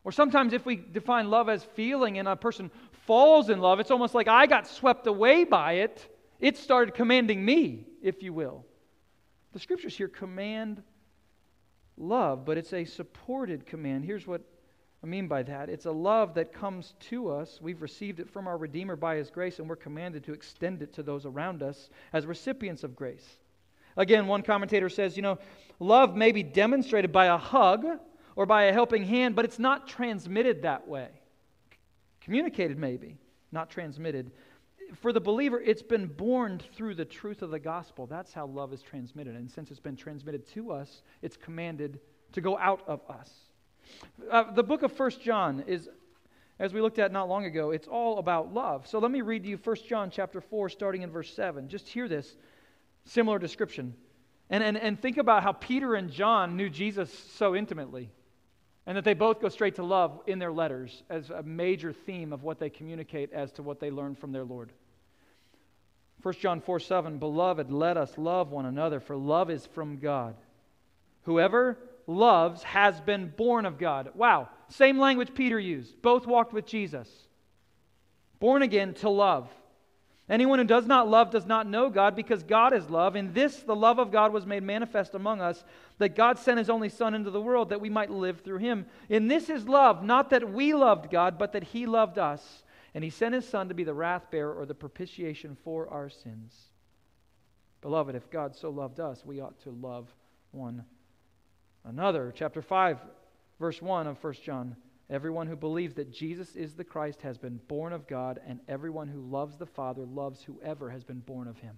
Or 0.03 0.11
sometimes, 0.11 0.53
if 0.53 0.65
we 0.65 0.75
define 0.75 1.29
love 1.29 1.47
as 1.49 1.63
feeling 1.63 2.17
and 2.17 2.27
a 2.27 2.35
person 2.35 2.71
falls 3.05 3.49
in 3.49 3.59
love, 3.59 3.79
it's 3.79 3.91
almost 3.91 4.15
like 4.15 4.27
I 4.27 4.47
got 4.47 4.67
swept 4.67 5.07
away 5.07 5.43
by 5.43 5.73
it. 5.73 6.07
It 6.39 6.57
started 6.57 6.95
commanding 6.95 7.43
me, 7.43 7.85
if 8.01 8.23
you 8.23 8.33
will. 8.33 8.65
The 9.53 9.59
scriptures 9.59 9.95
here 9.95 10.07
command 10.07 10.81
love, 11.97 12.45
but 12.45 12.57
it's 12.57 12.73
a 12.73 12.85
supported 12.85 13.65
command. 13.65 14.05
Here's 14.05 14.25
what 14.25 14.41
I 15.03 15.07
mean 15.07 15.27
by 15.27 15.43
that 15.43 15.69
it's 15.69 15.85
a 15.85 15.91
love 15.91 16.35
that 16.35 16.53
comes 16.53 16.93
to 17.09 17.29
us. 17.31 17.59
We've 17.61 17.81
received 17.81 18.19
it 18.19 18.29
from 18.29 18.47
our 18.47 18.57
Redeemer 18.57 18.95
by 18.95 19.15
His 19.15 19.29
grace, 19.29 19.59
and 19.59 19.67
we're 19.67 19.75
commanded 19.75 20.23
to 20.25 20.33
extend 20.33 20.81
it 20.81 20.93
to 20.93 21.03
those 21.03 21.25
around 21.25 21.63
us 21.63 21.89
as 22.13 22.25
recipients 22.25 22.83
of 22.83 22.95
grace. 22.95 23.37
Again, 23.97 24.27
one 24.27 24.41
commentator 24.41 24.89
says, 24.89 25.15
you 25.17 25.21
know, 25.21 25.37
love 25.79 26.15
may 26.15 26.31
be 26.31 26.43
demonstrated 26.43 27.11
by 27.11 27.25
a 27.25 27.37
hug 27.37 27.85
or 28.35 28.45
by 28.45 28.63
a 28.63 28.73
helping 28.73 29.03
hand, 29.05 29.35
but 29.35 29.43
it's 29.43 29.59
not 29.59 29.87
transmitted 29.87 30.61
that 30.61 30.87
way. 30.87 31.09
Communicated, 32.21 32.77
maybe, 32.77 33.17
not 33.51 33.69
transmitted. 33.69 34.31
For 34.95 35.11
the 35.11 35.19
believer, 35.19 35.59
it's 35.59 35.81
been 35.81 36.07
born 36.07 36.61
through 36.73 36.95
the 36.95 37.05
truth 37.05 37.41
of 37.41 37.49
the 37.49 37.59
gospel. 37.59 38.05
That's 38.05 38.31
how 38.31 38.45
love 38.45 38.71
is 38.71 38.81
transmitted. 38.81 39.35
And 39.35 39.49
since 39.49 39.71
it's 39.71 39.79
been 39.79 39.95
transmitted 39.95 40.47
to 40.49 40.71
us, 40.71 41.01
it's 41.21 41.35
commanded 41.35 41.99
to 42.33 42.41
go 42.41 42.57
out 42.57 42.83
of 42.87 43.01
us. 43.09 43.31
Uh, 44.29 44.51
the 44.51 44.63
book 44.63 44.83
of 44.83 44.91
First 44.91 45.21
John 45.21 45.63
is, 45.67 45.89
as 46.59 46.73
we 46.73 46.81
looked 46.81 46.99
at 46.99 47.11
not 47.11 47.29
long 47.29 47.45
ago, 47.45 47.71
it's 47.71 47.87
all 47.87 48.19
about 48.19 48.53
love. 48.53 48.87
So 48.87 48.99
let 48.99 49.11
me 49.11 49.21
read 49.21 49.43
to 49.43 49.49
you 49.49 49.57
First 49.57 49.87
John 49.87 50.09
chapter 50.09 50.41
4, 50.41 50.69
starting 50.69 51.01
in 51.01 51.11
verse 51.11 51.33
7. 51.33 51.67
Just 51.67 51.87
hear 51.87 52.07
this. 52.07 52.35
Similar 53.05 53.39
description. 53.39 53.95
And, 54.49 54.63
and, 54.63 54.77
and 54.77 55.01
think 55.01 55.17
about 55.17 55.43
how 55.43 55.53
Peter 55.53 55.95
and 55.95 56.11
John 56.11 56.57
knew 56.57 56.69
Jesus 56.69 57.11
so 57.35 57.55
intimately, 57.55 58.11
and 58.85 58.97
that 58.97 59.05
they 59.05 59.13
both 59.13 59.41
go 59.41 59.49
straight 59.49 59.75
to 59.75 59.83
love 59.83 60.19
in 60.27 60.39
their 60.39 60.51
letters 60.51 61.03
as 61.09 61.29
a 61.29 61.41
major 61.41 61.93
theme 61.93 62.33
of 62.33 62.43
what 62.43 62.59
they 62.59 62.69
communicate 62.69 63.31
as 63.31 63.51
to 63.53 63.63
what 63.63 63.79
they 63.79 63.89
learned 63.89 64.19
from 64.19 64.31
their 64.31 64.43
Lord. 64.43 64.71
1 66.21 66.33
John 66.35 66.61
4 66.61 66.79
7, 66.79 67.17
Beloved, 67.17 67.71
let 67.71 67.97
us 67.97 68.17
love 68.17 68.51
one 68.51 68.65
another, 68.65 68.99
for 68.99 69.15
love 69.15 69.49
is 69.49 69.65
from 69.65 69.97
God. 69.97 70.35
Whoever 71.23 71.77
loves 72.07 72.63
has 72.63 72.99
been 73.01 73.33
born 73.35 73.65
of 73.65 73.77
God. 73.77 74.11
Wow. 74.15 74.49
Same 74.69 74.99
language 74.99 75.33
Peter 75.33 75.59
used. 75.59 76.01
Both 76.01 76.25
walked 76.25 76.53
with 76.53 76.65
Jesus. 76.65 77.09
Born 78.39 78.61
again 78.61 78.93
to 78.95 79.09
love. 79.09 79.49
Anyone 80.29 80.59
who 80.59 80.65
does 80.65 80.87
not 80.87 81.09
love 81.09 81.29
does 81.29 81.45
not 81.45 81.67
know 81.67 81.89
God 81.89 82.15
because 82.15 82.41
God 82.41 82.73
is 82.73 82.89
love. 82.89 83.17
In 83.17 83.33
this, 83.33 83.63
the 83.63 83.75
love 83.75 83.99
of 83.99 84.11
God 84.11 84.31
was 84.31 84.45
made 84.45 84.63
manifest 84.63 85.13
among 85.13 85.41
us, 85.41 85.63
that 85.97 86.15
God 86.15 86.39
sent 86.39 86.57
his 86.57 86.69
only 86.69 86.87
Son 86.87 87.13
into 87.13 87.31
the 87.31 87.41
world 87.41 87.69
that 87.69 87.81
we 87.81 87.89
might 87.89 88.09
live 88.09 88.39
through 88.39 88.59
him. 88.59 88.85
In 89.09 89.27
this 89.27 89.49
is 89.49 89.67
love, 89.67 90.03
not 90.03 90.29
that 90.29 90.49
we 90.49 90.73
loved 90.73 91.11
God, 91.11 91.37
but 91.37 91.51
that 91.51 91.65
he 91.65 91.85
loved 91.85 92.17
us. 92.17 92.63
And 92.93 93.03
he 93.03 93.09
sent 93.09 93.35
his 93.35 93.47
Son 93.47 93.67
to 93.67 93.73
be 93.73 93.83
the 93.83 93.93
wrath 93.93 94.31
bearer 94.31 94.53
or 94.53 94.65
the 94.65 94.73
propitiation 94.73 95.57
for 95.65 95.89
our 95.89 96.09
sins. 96.09 96.69
Beloved, 97.81 98.15
if 98.15 98.29
God 98.29 98.55
so 98.55 98.69
loved 98.69 99.01
us, 99.01 99.25
we 99.25 99.41
ought 99.41 99.59
to 99.63 99.71
love 99.71 100.13
one 100.51 100.85
another. 101.85 102.33
Chapter 102.35 102.61
5, 102.61 102.99
verse 103.59 103.81
1 103.81 104.07
of 104.07 104.23
1 104.23 104.33
John. 104.43 104.75
Everyone 105.09 105.47
who 105.47 105.55
believes 105.57 105.95
that 105.95 106.11
Jesus 106.11 106.55
is 106.55 106.73
the 106.73 106.85
Christ 106.85 107.21
has 107.21 107.37
been 107.37 107.59
born 107.67 107.91
of 107.91 108.07
God, 108.07 108.39
and 108.47 108.59
everyone 108.67 109.09
who 109.09 109.19
loves 109.19 109.57
the 109.57 109.65
Father 109.65 110.05
loves 110.05 110.41
whoever 110.41 110.89
has 110.89 111.03
been 111.03 111.19
born 111.19 111.47
of 111.47 111.57
him. 111.57 111.77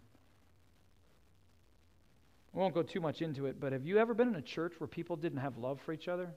I 2.53 2.59
won't 2.59 2.75
go 2.75 2.83
too 2.83 3.01
much 3.01 3.23
into 3.23 3.47
it, 3.47 3.59
but 3.59 3.73
have 3.73 3.85
you 3.85 3.97
ever 3.97 4.13
been 4.13 4.27
in 4.27 4.35
a 4.35 4.41
church 4.41 4.73
where 4.77 4.87
people 4.87 5.15
didn't 5.15 5.39
have 5.39 5.57
love 5.57 5.81
for 5.81 5.93
each 5.93 6.07
other? 6.07 6.29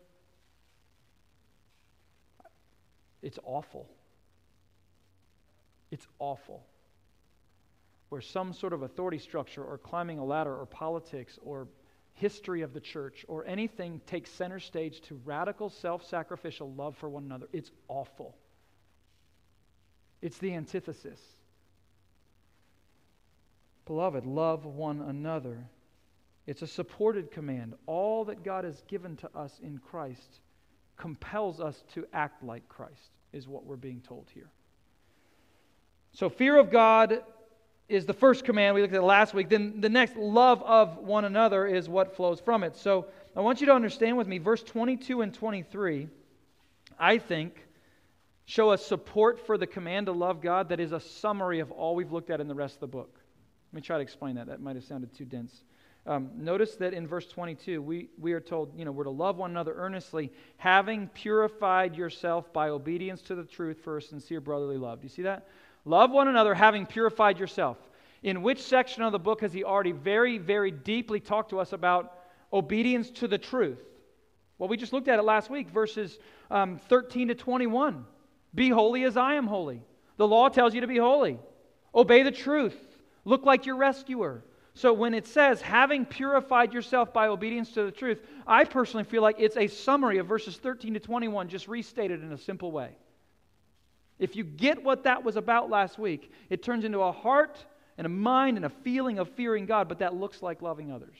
It's 3.20 3.38
awful. 3.44 3.90
It's 5.90 6.06
awful. 6.18 6.64
Where 8.08 8.22
some 8.22 8.54
sort 8.54 8.72
of 8.72 8.82
authority 8.82 9.18
structure, 9.18 9.62
or 9.62 9.76
climbing 9.76 10.18
a 10.18 10.24
ladder, 10.24 10.56
or 10.56 10.64
politics, 10.64 11.38
or 11.44 11.68
history 12.16 12.62
of 12.62 12.72
the 12.72 12.80
church 12.80 13.24
or 13.28 13.46
anything 13.46 14.00
takes 14.06 14.30
center 14.30 14.58
stage 14.58 15.00
to 15.02 15.20
radical 15.24 15.70
self 15.70 16.04
sacrificial 16.04 16.72
love 16.72 16.96
for 16.96 17.08
one 17.08 17.24
another. 17.24 17.46
It's 17.52 17.70
awful. 17.88 18.34
It's 20.22 20.38
the 20.38 20.54
antithesis. 20.54 21.20
Beloved, 23.84 24.26
love 24.26 24.64
one 24.64 25.00
another. 25.02 25.68
It's 26.46 26.62
a 26.62 26.66
supported 26.66 27.30
command. 27.30 27.74
All 27.86 28.24
that 28.24 28.42
God 28.42 28.64
has 28.64 28.82
given 28.88 29.16
to 29.18 29.30
us 29.36 29.60
in 29.62 29.78
Christ 29.78 30.40
compels 30.96 31.60
us 31.60 31.84
to 31.94 32.06
act 32.12 32.42
like 32.42 32.68
Christ, 32.68 33.10
is 33.32 33.46
what 33.46 33.66
we're 33.66 33.76
being 33.76 34.00
told 34.00 34.30
here. 34.32 34.50
So, 36.12 36.30
fear 36.30 36.58
of 36.58 36.70
God 36.70 37.22
is 37.88 38.04
the 38.04 38.12
first 38.12 38.44
command 38.44 38.74
we 38.74 38.82
looked 38.82 38.94
at 38.94 39.04
last 39.04 39.34
week. 39.34 39.48
Then 39.48 39.80
the 39.80 39.88
next, 39.88 40.16
love 40.16 40.62
of 40.62 40.98
one 40.98 41.24
another, 41.24 41.66
is 41.66 41.88
what 41.88 42.16
flows 42.16 42.40
from 42.40 42.64
it. 42.64 42.76
So 42.76 43.06
I 43.36 43.40
want 43.40 43.60
you 43.60 43.66
to 43.66 43.72
understand 43.72 44.16
with 44.16 44.26
me, 44.26 44.38
verse 44.38 44.62
22 44.62 45.22
and 45.22 45.32
23, 45.32 46.08
I 46.98 47.18
think, 47.18 47.64
show 48.44 48.70
us 48.70 48.84
support 48.84 49.46
for 49.46 49.56
the 49.58 49.66
command 49.66 50.06
to 50.06 50.12
love 50.12 50.40
God 50.40 50.68
that 50.70 50.80
is 50.80 50.92
a 50.92 51.00
summary 51.00 51.60
of 51.60 51.70
all 51.70 51.94
we've 51.94 52.12
looked 52.12 52.30
at 52.30 52.40
in 52.40 52.48
the 52.48 52.54
rest 52.54 52.74
of 52.74 52.80
the 52.80 52.86
book. 52.88 53.20
Let 53.72 53.76
me 53.76 53.82
try 53.82 53.96
to 53.98 54.02
explain 54.02 54.36
that. 54.36 54.46
That 54.46 54.60
might 54.60 54.76
have 54.76 54.84
sounded 54.84 55.14
too 55.14 55.24
dense. 55.24 55.62
Um, 56.06 56.30
notice 56.36 56.76
that 56.76 56.94
in 56.94 57.06
verse 57.06 57.26
22, 57.26 57.82
we, 57.82 58.08
we 58.18 58.32
are 58.32 58.40
told, 58.40 58.78
you 58.78 58.84
know, 58.84 58.92
we're 58.92 59.04
to 59.04 59.10
love 59.10 59.38
one 59.38 59.50
another 59.50 59.74
earnestly, 59.74 60.32
having 60.56 61.08
purified 61.08 61.96
yourself 61.96 62.52
by 62.52 62.68
obedience 62.68 63.22
to 63.22 63.34
the 63.34 63.42
truth 63.42 63.80
for 63.82 63.96
a 63.96 64.02
sincere 64.02 64.40
brotherly 64.40 64.76
love. 64.76 65.00
Do 65.00 65.04
you 65.04 65.10
see 65.10 65.22
that? 65.22 65.48
Love 65.86 66.10
one 66.10 66.26
another, 66.26 66.52
having 66.52 66.84
purified 66.84 67.38
yourself. 67.38 67.78
In 68.24 68.42
which 68.42 68.60
section 68.60 69.04
of 69.04 69.12
the 69.12 69.20
book 69.20 69.40
has 69.40 69.52
he 69.52 69.62
already 69.62 69.92
very, 69.92 70.36
very 70.36 70.72
deeply 70.72 71.20
talked 71.20 71.50
to 71.50 71.60
us 71.60 71.72
about 71.72 72.12
obedience 72.52 73.08
to 73.12 73.28
the 73.28 73.38
truth? 73.38 73.78
Well, 74.58 74.68
we 74.68 74.76
just 74.76 74.92
looked 74.92 75.06
at 75.06 75.20
it 75.20 75.22
last 75.22 75.48
week, 75.48 75.70
verses 75.70 76.18
um, 76.50 76.78
13 76.88 77.28
to 77.28 77.34
21. 77.36 78.04
Be 78.52 78.68
holy 78.68 79.04
as 79.04 79.16
I 79.16 79.34
am 79.34 79.46
holy. 79.46 79.80
The 80.16 80.26
law 80.26 80.48
tells 80.48 80.74
you 80.74 80.80
to 80.80 80.88
be 80.88 80.98
holy. 80.98 81.38
Obey 81.94 82.24
the 82.24 82.32
truth. 82.32 82.76
Look 83.24 83.44
like 83.44 83.64
your 83.64 83.76
rescuer. 83.76 84.42
So 84.74 84.92
when 84.92 85.14
it 85.14 85.26
says, 85.26 85.60
having 85.60 86.04
purified 86.04 86.74
yourself 86.74 87.12
by 87.12 87.28
obedience 87.28 87.70
to 87.72 87.84
the 87.84 87.92
truth, 87.92 88.20
I 88.44 88.64
personally 88.64 89.04
feel 89.04 89.22
like 89.22 89.36
it's 89.38 89.56
a 89.56 89.68
summary 89.68 90.18
of 90.18 90.26
verses 90.26 90.56
13 90.56 90.94
to 90.94 91.00
21, 91.00 91.48
just 91.48 91.68
restated 91.68 92.22
in 92.24 92.32
a 92.32 92.38
simple 92.38 92.72
way. 92.72 92.96
If 94.18 94.36
you 94.36 94.44
get 94.44 94.82
what 94.82 95.04
that 95.04 95.24
was 95.24 95.36
about 95.36 95.68
last 95.68 95.98
week, 95.98 96.32
it 96.48 96.62
turns 96.62 96.84
into 96.84 97.00
a 97.00 97.12
heart 97.12 97.64
and 97.98 98.06
a 98.06 98.10
mind 98.10 98.56
and 98.56 98.66
a 98.66 98.70
feeling 98.70 99.18
of 99.18 99.28
fearing 99.30 99.66
God, 99.66 99.88
but 99.88 99.98
that 99.98 100.14
looks 100.14 100.42
like 100.42 100.62
loving 100.62 100.90
others. 100.90 101.18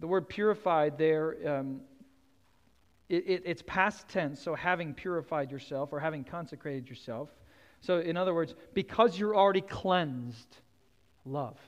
The 0.00 0.06
word 0.06 0.28
purified 0.28 0.96
there, 0.96 1.36
um, 1.46 1.80
it, 3.08 3.24
it, 3.26 3.42
it's 3.44 3.62
past 3.66 4.08
tense, 4.08 4.40
so 4.40 4.54
having 4.54 4.94
purified 4.94 5.50
yourself 5.50 5.92
or 5.92 6.00
having 6.00 6.24
consecrated 6.24 6.88
yourself. 6.88 7.28
So, 7.80 7.98
in 7.98 8.16
other 8.16 8.34
words, 8.34 8.54
because 8.74 9.18
you're 9.18 9.36
already 9.36 9.60
cleansed, 9.60 10.56
love. 11.24 11.58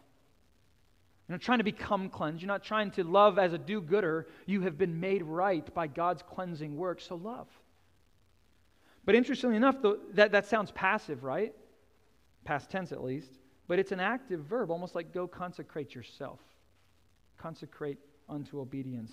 You're 1.28 1.36
not 1.36 1.42
trying 1.42 1.58
to 1.58 1.64
become 1.64 2.08
cleansed. 2.08 2.42
You're 2.42 2.48
not 2.48 2.64
trying 2.64 2.90
to 2.92 3.04
love 3.04 3.38
as 3.38 3.52
a 3.52 3.58
do 3.58 3.80
gooder. 3.80 4.26
You 4.46 4.62
have 4.62 4.76
been 4.76 4.98
made 4.98 5.22
right 5.22 5.72
by 5.74 5.86
God's 5.86 6.22
cleansing 6.22 6.76
work, 6.76 7.00
so 7.00 7.14
love. 7.14 7.46
But 9.10 9.16
interestingly 9.16 9.56
enough, 9.56 9.74
that, 10.12 10.30
that 10.30 10.46
sounds 10.46 10.70
passive, 10.70 11.24
right? 11.24 11.52
Past 12.44 12.70
tense 12.70 12.92
at 12.92 13.02
least. 13.02 13.40
But 13.66 13.80
it's 13.80 13.90
an 13.90 13.98
active 13.98 14.42
verb, 14.42 14.70
almost 14.70 14.94
like 14.94 15.12
go 15.12 15.26
consecrate 15.26 15.96
yourself. 15.96 16.38
Consecrate 17.36 17.98
unto 18.28 18.60
obedience. 18.60 19.10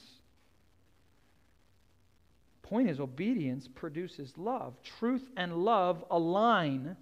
Point 2.61 2.91
is, 2.91 2.99
obedience 2.99 3.67
produces 3.67 4.37
love. 4.37 4.75
Truth 4.83 5.31
and 5.35 5.65
love 5.65 6.05
align. 6.11 6.95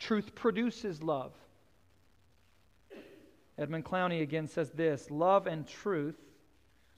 Truth 0.00 0.34
produces 0.34 1.04
love. 1.04 1.32
Edmund 3.58 3.84
Clowney 3.84 4.22
again 4.22 4.48
says 4.48 4.72
this 4.72 5.08
love 5.08 5.46
and 5.46 5.68
truth, 5.68 6.18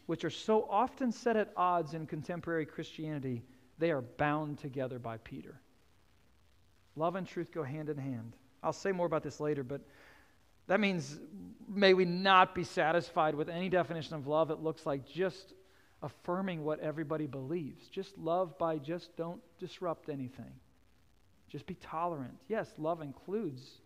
which 0.06 0.24
are 0.24 0.30
so 0.30 0.66
often 0.70 1.12
set 1.12 1.36
at 1.36 1.52
odds 1.58 1.92
in 1.92 2.06
contemporary 2.06 2.64
Christianity, 2.64 3.42
they 3.78 3.90
are 3.90 4.02
bound 4.02 4.58
together 4.58 4.98
by 4.98 5.18
Peter. 5.18 5.60
Love 6.96 7.16
and 7.16 7.26
truth 7.26 7.52
go 7.52 7.62
hand 7.62 7.88
in 7.88 7.96
hand. 7.96 8.34
I'll 8.62 8.72
say 8.72 8.92
more 8.92 9.06
about 9.06 9.22
this 9.22 9.40
later, 9.40 9.64
but 9.64 9.80
that 10.66 10.78
means 10.78 11.18
may 11.68 11.94
we 11.94 12.04
not 12.04 12.54
be 12.54 12.64
satisfied 12.64 13.34
with 13.34 13.48
any 13.48 13.68
definition 13.68 14.14
of 14.14 14.26
love 14.26 14.48
that 14.48 14.62
looks 14.62 14.86
like 14.86 15.06
just 15.06 15.54
affirming 16.02 16.64
what 16.64 16.80
everybody 16.80 17.26
believes. 17.26 17.88
Just 17.88 18.16
love 18.18 18.58
by 18.58 18.78
just 18.78 19.16
don't 19.16 19.40
disrupt 19.58 20.08
anything. 20.08 20.52
Just 21.48 21.66
be 21.66 21.74
tolerant. 21.74 22.34
Yes, 22.48 22.72
love 22.78 23.02
includes 23.02 23.80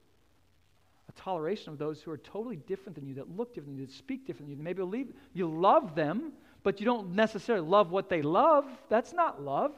a 1.08 1.12
toleration 1.20 1.72
of 1.72 1.78
those 1.78 2.02
who 2.02 2.10
are 2.10 2.18
totally 2.18 2.56
different 2.56 2.94
than 2.94 3.06
you, 3.06 3.14
that 3.14 3.36
look 3.36 3.54
different 3.54 3.74
than 3.74 3.80
you, 3.80 3.86
that 3.86 3.92
speak 3.92 4.26
different 4.26 4.48
than 4.48 4.58
you, 4.58 4.62
maybe 4.62 4.78
believe 4.78 5.12
you 5.32 5.48
love 5.48 5.94
them, 5.94 6.32
but 6.66 6.80
you 6.80 6.84
don't 6.84 7.14
necessarily 7.14 7.64
love 7.64 7.92
what 7.92 8.08
they 8.08 8.22
love. 8.22 8.64
That's 8.88 9.12
not 9.12 9.40
love 9.40 9.70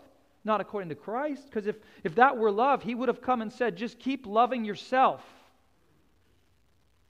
not 0.42 0.62
according 0.62 0.88
to 0.88 0.95
Christ. 0.95 1.45
Because 1.45 1.66
if, 1.66 1.76
if 2.02 2.14
that 2.14 2.38
were 2.38 2.50
love, 2.50 2.83
he 2.83 2.95
would 2.95 3.09
have 3.09 3.21
come 3.21 3.42
and 3.42 3.52
said, 3.52 3.76
just 3.76 3.99
keep 3.99 4.26
loving 4.26 4.64
yourself. 4.64 5.23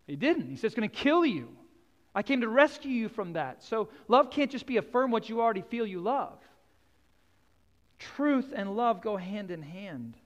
He 0.08 0.16
didn't. 0.16 0.48
He 0.48 0.56
says, 0.56 0.64
it's 0.64 0.74
going 0.74 0.90
to 0.90 0.94
kill 0.94 1.24
you. 1.24 1.48
I 2.12 2.24
came 2.24 2.40
to 2.40 2.48
rescue 2.48 2.90
you 2.90 3.08
from 3.08 3.34
that. 3.34 3.62
So 3.62 3.90
love 4.08 4.32
can't 4.32 4.50
just 4.50 4.66
be 4.66 4.78
affirm 4.78 5.12
what 5.12 5.28
you 5.28 5.40
already 5.40 5.62
feel 5.62 5.86
you 5.86 6.00
love. 6.00 6.40
Truth 8.00 8.52
and 8.52 8.76
love 8.76 9.00
go 9.00 9.16
hand 9.16 9.52
in 9.52 9.62
hand. 9.62 10.16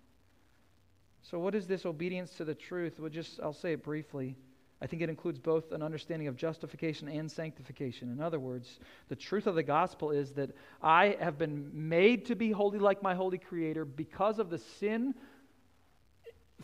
So, 1.25 1.39
what 1.39 1.55
is 1.55 1.67
this 1.67 1.85
obedience 1.85 2.33
to 2.37 2.45
the 2.45 2.55
truth? 2.55 2.99
Well, 2.99 3.11
just 3.11 3.39
I'll 3.41 3.53
say 3.53 3.75
it 3.75 3.85
briefly. 3.85 4.35
I 4.83 4.87
think 4.89 5.01
it 5.01 5.09
includes 5.09 5.39
both 5.39 5.71
an 5.71 5.81
understanding 5.81 6.27
of 6.27 6.37
justification 6.37 7.07
and 7.07 7.31
sanctification. 7.31 8.11
In 8.11 8.21
other 8.21 8.41
words, 8.41 8.81
the 9.09 9.15
truth 9.15 9.47
of 9.47 9.55
the 9.55 9.63
gospel 9.63 10.11
is 10.11 10.33
that 10.33 10.51
I 10.83 11.17
have 11.21 11.39
been 11.39 11.71
made 11.73 12.27
to 12.27 12.35
be 12.35 12.51
holy 12.51 12.81
like 12.81 13.01
my 13.01 13.15
holy 13.15 13.39
creator 13.39 13.85
because 13.85 14.41
of 14.41 14.51
the 14.51 14.59
sin 14.59 15.15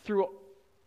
through 0.02 0.26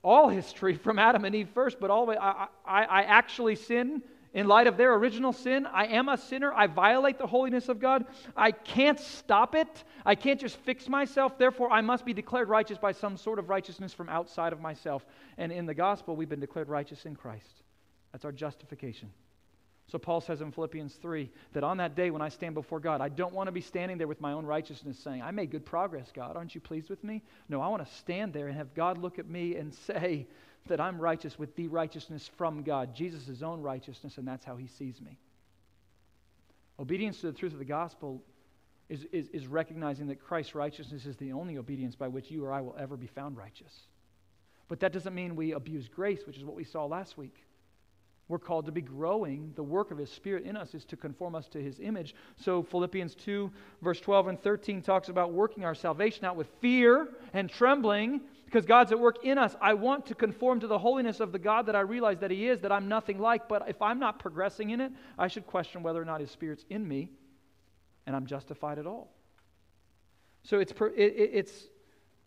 all 0.04 0.28
history 0.28 0.76
from 0.84 1.00
Adam 1.00 1.24
and 1.24 1.34
Eve 1.34 1.48
first, 1.54 1.80
but 1.80 1.90
all 1.90 2.06
the 2.06 2.12
way, 2.12 2.18
I, 2.18 2.48
I, 2.66 2.84
I 2.84 3.02
actually 3.04 3.56
sin 3.56 4.04
in 4.34 4.48
light 4.48 4.68
of 4.68 4.78
their 4.78 4.94
original 4.94 5.34
sin. 5.34 5.66
I 5.66 5.88
am 5.88 6.10
a 6.10 6.18
sinner. 6.18 6.54
I 6.54 6.68
violate 6.68 7.18
the 7.18 7.28
holiness 7.28 7.70
of 7.70 7.80
God. 7.80 8.06
I 8.36 8.52
can't 8.52 9.00
stop 9.00 9.56
it. 9.56 9.84
I 10.06 10.16
can't 10.16 10.40
just 10.40 10.58
fix 10.58 10.88
myself. 10.88 11.38
Therefore, 11.38 11.72
I 11.72 11.82
must 11.82 12.06
be 12.06 12.14
declared 12.14 12.50
righteous 12.50 12.78
by 12.78 12.94
some 12.94 13.18
sort 13.18 13.40
of 13.40 13.50
righteousness 13.50 13.94
from 13.94 14.10
outside 14.10 14.54
of 14.54 14.62
myself. 14.62 15.06
And 15.38 15.52
in 15.52 15.66
the 15.66 15.74
gospel, 15.74 16.16
we've 16.16 16.30
been 16.30 16.40
declared 16.40 16.70
righteous 16.70 17.06
in 17.06 17.16
Christ. 17.16 17.64
That's 18.12 18.26
our 18.26 18.32
justification. 18.32 19.10
So 19.92 19.98
Paul 19.98 20.22
says 20.22 20.40
in 20.40 20.54
Philippians 20.54 20.94
3 20.94 21.30
that 21.52 21.66
on 21.66 21.78
that 21.78 21.96
day 21.96 22.12
when 22.12 22.22
I 22.22 22.30
stand 22.30 22.56
before 22.56 22.80
God, 22.80 23.02
I 23.02 23.10
don't 23.10 23.34
want 23.34 23.48
to 23.48 23.52
be 23.52 23.60
standing 23.60 23.98
there 23.98 24.08
with 24.08 24.22
my 24.22 24.32
own 24.32 24.46
righteousness 24.46 24.98
saying, 24.98 25.22
I 25.22 25.32
made 25.32 25.52
good 25.52 25.66
progress, 25.66 26.12
God. 26.14 26.38
Aren't 26.38 26.56
you 26.56 26.62
pleased 26.62 26.90
with 26.90 27.04
me? 27.04 27.22
No, 27.50 27.60
I 27.60 27.68
want 27.68 27.86
to 27.86 27.94
stand 27.96 28.32
there 28.32 28.48
and 28.48 28.56
have 28.56 28.74
God 28.74 28.98
look 28.98 29.20
at 29.20 29.28
me 29.28 29.58
and 29.58 29.74
say, 29.74 30.28
that 30.68 30.80
I'm 30.80 31.00
righteous 31.00 31.38
with 31.40 31.56
the 31.56 31.68
righteousness 31.68 32.30
from 32.38 32.64
God, 32.64 32.96
Jesus' 32.96 33.42
own 33.42 33.62
righteousness, 33.62 34.18
and 34.18 34.28
that's 34.28 34.46
how 34.46 34.56
he 34.56 34.68
sees 34.68 35.02
me. 35.02 35.18
Obedience 36.80 37.22
to 37.22 37.28
the 37.32 37.38
truth 37.38 37.54
of 37.54 37.60
the 37.60 37.66
gospel 37.66 38.22
is, 38.90 39.06
is, 39.12 39.30
is 39.30 39.48
recognizing 39.48 40.08
that 40.08 40.20
Christ's 40.20 40.56
righteousness 40.56 41.06
is 41.06 41.16
the 41.18 41.32
only 41.32 41.58
obedience 41.58 41.96
by 41.96 42.08
which 42.08 42.30
you 42.30 42.46
or 42.46 42.52
I 42.52 42.62
will 42.62 42.76
ever 42.80 42.98
be 42.98 43.08
found 43.08 43.38
righteous. 43.38 43.74
But 44.68 44.80
that 44.82 44.94
doesn't 44.94 45.14
mean 45.14 45.36
we 45.36 45.54
abuse 45.54 45.88
grace, 45.88 46.22
which 46.26 46.38
is 46.38 46.44
what 46.44 46.56
we 46.56 46.64
saw 46.64 46.86
last 46.86 47.18
week. 47.18 47.36
We're 48.28 48.40
called 48.40 48.66
to 48.68 48.72
be 48.72 48.82
growing. 48.82 49.52
The 49.56 49.64
work 49.64 49.92
of 49.92 49.98
His 49.98 50.10
Spirit 50.10 50.46
in 50.46 50.56
us 50.56 50.74
is 50.74 50.86
to 50.86 50.96
conform 50.96 51.36
us 51.36 51.50
to 51.50 51.62
His 51.62 51.82
image. 51.82 52.16
So 52.38 52.64
Philippians 52.64 53.14
2, 53.16 53.52
verse 53.82 54.00
12 54.00 54.28
and 54.30 54.42
13 54.42 54.82
talks 54.82 55.10
about 55.10 55.34
working 55.34 55.66
our 55.66 55.76
salvation 55.76 56.24
out 56.24 56.38
with 56.38 56.48
fear 56.62 57.10
and 57.34 57.50
trembling 57.50 58.22
because 58.52 58.66
God's 58.66 58.92
at 58.92 59.00
work 59.00 59.24
in 59.24 59.38
us. 59.38 59.56
I 59.62 59.76
want 59.76 60.08
to 60.08 60.16
conform 60.16 60.60
to 60.60 60.68
the 60.68 60.78
holiness 60.78 61.22
of 61.22 61.32
the 61.32 61.40
God 61.40 61.68
that 61.68 61.76
I 61.76 61.80
realize 61.80 62.20
that 62.20 62.32
He 62.32 62.50
is, 62.50 62.60
that 62.60 62.72
I'm 62.72 62.90
nothing 62.90 63.18
like. 63.18 63.48
But 63.48 63.70
if 63.70 63.82
I'm 63.82 63.98
not 63.98 64.20
progressing 64.20 64.72
in 64.72 64.82
it, 64.82 64.92
I 65.18 65.30
should 65.30 65.48
question 65.48 65.84
whether 65.84 66.02
or 66.02 66.06
not 66.06 66.20
His 66.20 66.32
Spirit's 66.32 66.66
in 66.70 66.86
me 66.86 67.10
and 68.06 68.16
I'm 68.16 68.26
justified 68.26 68.78
at 68.78 68.86
all. 68.86 69.14
So 70.44 70.60
it's, 70.60 70.74
it, 70.98 71.14
it's 71.34 71.68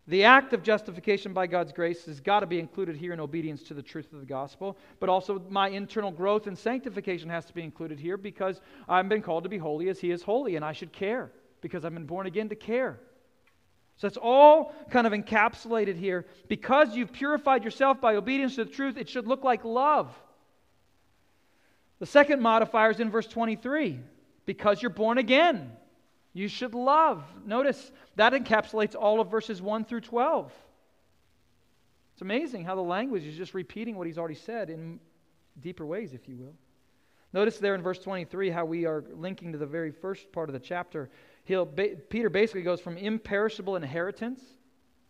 the 0.07 0.25
act 0.25 0.52
of 0.52 0.62
justification 0.62 1.33
by 1.33 1.47
God's 1.47 1.73
grace 1.73 2.07
has 2.07 2.21
got 2.21 2.40
to 2.40 2.47
be 2.47 2.59
included 2.59 2.97
here 2.97 3.12
in 3.12 3.21
obedience 3.21 3.62
to 3.64 3.75
the 3.75 3.83
truth 3.83 4.12
of 4.12 4.21
the 4.21 4.26
gospel, 4.26 4.78
but 5.00 5.09
also 5.09 5.43
my 5.50 5.69
internal 5.69 6.11
growth 6.11 6.47
and 6.47 6.57
sanctification 6.57 7.28
has 7.28 7.45
to 7.47 7.54
be 7.54 7.62
included 7.62 7.99
here 7.99 8.16
because 8.16 8.61
I've 8.88 9.09
been 9.09 9.23
called 9.23 9.43
to 9.43 9.50
be 9.50 9.59
holy 9.59 9.88
as 9.88 9.99
He 9.99 10.11
is 10.11 10.23
holy, 10.23 10.57
and 10.57 10.64
I 10.64 10.73
should 10.73 10.93
care 10.93 11.33
because 11.61 11.85
I've 11.85 11.95
been 11.95 12.07
born 12.07 12.26
again 12.26 12.49
to 12.50 12.57
care. 12.57 13.00
So 13.97 14.07
it's 14.09 14.17
all 14.17 14.75
kind 14.91 15.07
of 15.07 15.13
encapsulated 15.13 15.97
here. 15.97 16.27
Because 16.49 16.97
you've 16.97 17.13
purified 17.13 17.65
yourself 17.65 18.01
by 18.01 18.17
obedience 18.17 18.57
to 18.57 18.65
the 18.65 18.71
truth, 18.71 18.97
it 18.97 19.09
should 19.09 19.27
look 19.27 19.45
like 19.45 19.65
love. 19.65 20.15
The 22.01 22.07
second 22.07 22.43
modifier 22.43 22.91
is 22.91 23.01
in 23.01 23.11
verse 23.11 23.27
23 23.27 24.01
because 24.47 24.83
you're 24.83 24.91
born 24.91 25.19
again. 25.19 25.73
You 26.33 26.49
should 26.49 26.75
love. 26.75 27.25
Notice 27.47 27.93
that 28.17 28.33
encapsulates 28.33 28.97
all 28.99 29.21
of 29.21 29.31
verses 29.31 29.63
1 29.63 29.85
through 29.85 30.01
12. 30.01 30.53
It's 32.13 32.23
amazing 32.23 32.65
how 32.65 32.75
the 32.75 32.83
language 32.83 33.25
is 33.25 33.37
just 33.37 33.55
repeating 33.55 33.97
what 33.97 34.07
he's 34.07 34.19
already 34.19 34.35
said 34.35 34.71
in 34.71 34.99
deeper 35.61 35.87
ways, 35.87 36.13
if 36.13 36.29
you 36.29 36.37
will. 36.37 36.55
Notice 37.33 37.59
there 37.59 37.75
in 37.75 37.83
verse 37.83 37.99
23 37.99 38.51
how 38.51 38.65
we 38.65 38.85
are 38.85 39.05
linking 39.13 39.53
to 39.53 39.59
the 39.59 39.67
very 39.67 39.91
first 39.91 40.31
part 40.31 40.49
of 40.49 40.53
the 40.53 40.61
chapter. 40.61 41.11
He'll, 41.45 41.67
Peter 41.67 42.31
basically 42.31 42.63
goes 42.63 42.81
from 42.81 42.97
imperishable 42.97 43.77
inheritance, 43.77 44.41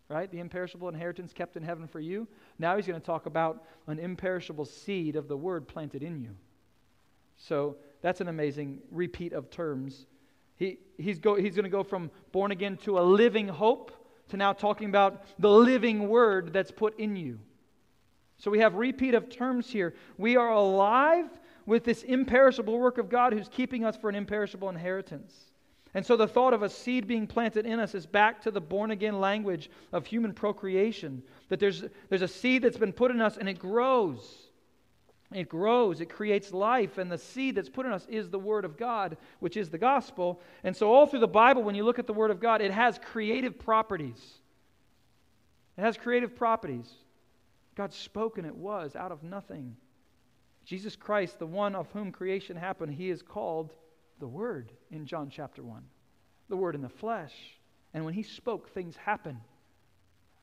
right? 0.08 0.30
The 0.30 0.40
imperishable 0.40 0.88
inheritance 0.88 1.32
kept 1.32 1.56
in 1.56 1.62
heaven 1.62 1.86
for 1.86 2.00
you. 2.00 2.26
Now 2.58 2.76
he's 2.76 2.86
going 2.86 3.00
to 3.00 3.06
talk 3.06 3.26
about 3.26 3.64
an 3.86 3.98
imperishable 3.98 4.64
seed 4.64 5.16
of 5.16 5.28
the 5.28 5.36
word 5.36 5.68
planted 5.68 6.02
in 6.02 6.20
you. 6.20 6.30
So 7.36 7.76
that's 8.02 8.20
an 8.20 8.28
amazing 8.28 8.80
repeat 8.90 9.32
of 9.32 9.50
terms 9.50 10.06
he, 10.56 10.78
he's, 10.96 11.18
go, 11.18 11.34
he's 11.34 11.54
going 11.54 11.64
to 11.64 11.70
go 11.70 11.82
from 11.82 12.10
born 12.32 12.52
again 12.52 12.76
to 12.78 12.98
a 12.98 13.02
living 13.02 13.48
hope 13.48 13.92
to 14.28 14.36
now 14.36 14.52
talking 14.52 14.88
about 14.88 15.24
the 15.38 15.50
living 15.50 16.08
word 16.08 16.52
that's 16.52 16.70
put 16.70 16.98
in 16.98 17.16
you. 17.16 17.40
So 18.38 18.50
we 18.50 18.60
have 18.60 18.74
repeat 18.74 19.14
of 19.14 19.28
terms 19.28 19.68
here. 19.68 19.94
We 20.16 20.36
are 20.36 20.50
alive 20.50 21.26
with 21.66 21.84
this 21.84 22.02
imperishable 22.02 22.78
work 22.78 22.98
of 22.98 23.08
God 23.08 23.32
who's 23.32 23.48
keeping 23.48 23.84
us 23.84 23.96
for 23.96 24.08
an 24.08 24.14
imperishable 24.14 24.68
inheritance. 24.68 25.34
And 25.94 26.04
so 26.04 26.16
the 26.16 26.26
thought 26.26 26.52
of 26.52 26.62
a 26.62 26.68
seed 26.68 27.06
being 27.06 27.26
planted 27.26 27.66
in 27.66 27.78
us 27.78 27.94
is 27.94 28.04
back 28.04 28.42
to 28.42 28.50
the 28.50 28.60
born 28.60 28.90
again 28.90 29.20
language 29.20 29.70
of 29.92 30.06
human 30.06 30.32
procreation. 30.32 31.22
That 31.48 31.60
there's, 31.60 31.84
there's 32.08 32.22
a 32.22 32.28
seed 32.28 32.62
that's 32.62 32.76
been 32.76 32.92
put 32.92 33.12
in 33.12 33.20
us 33.20 33.36
and 33.36 33.48
it 33.48 33.60
grows. 33.60 34.48
It 35.32 35.48
grows, 35.48 36.00
it 36.00 36.06
creates 36.06 36.52
life, 36.52 36.98
and 36.98 37.10
the 37.10 37.18
seed 37.18 37.56
that's 37.56 37.68
put 37.68 37.86
in 37.86 37.92
us 37.92 38.06
is 38.08 38.30
the 38.30 38.38
Word 38.38 38.64
of 38.64 38.76
God, 38.76 39.16
which 39.40 39.56
is 39.56 39.68
the 39.68 39.78
gospel. 39.78 40.40
And 40.62 40.76
so, 40.76 40.92
all 40.92 41.06
through 41.06 41.20
the 41.20 41.26
Bible, 41.26 41.64
when 41.64 41.74
you 41.74 41.82
look 41.82 41.98
at 41.98 42.06
the 42.06 42.12
Word 42.12 42.30
of 42.30 42.38
God, 42.38 42.60
it 42.60 42.70
has 42.70 43.00
creative 43.02 43.58
properties. 43.58 44.22
It 45.76 45.80
has 45.80 45.96
creative 45.96 46.36
properties. 46.36 46.88
God 47.74 47.92
spoke, 47.92 48.38
and 48.38 48.46
it 48.46 48.54
was 48.54 48.94
out 48.94 49.10
of 49.10 49.24
nothing. 49.24 49.74
Jesus 50.64 50.94
Christ, 50.94 51.40
the 51.40 51.46
one 51.46 51.74
of 51.74 51.90
whom 51.90 52.12
creation 52.12 52.56
happened, 52.56 52.94
he 52.94 53.10
is 53.10 53.20
called 53.20 53.74
the 54.18 54.26
Word 54.26 54.70
in 54.90 55.06
John 55.06 55.30
chapter 55.30 55.62
1. 55.62 55.82
The 56.48 56.56
Word 56.56 56.74
in 56.74 56.82
the 56.82 56.88
flesh. 56.88 57.32
And 57.92 58.04
when 58.04 58.14
he 58.14 58.22
spoke, 58.22 58.70
things 58.70 58.96
happened. 58.96 59.40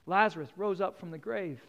Lazarus 0.06 0.50
rose 0.56 0.82
up 0.82 1.00
from 1.00 1.12
the 1.12 1.18
grave. 1.18 1.62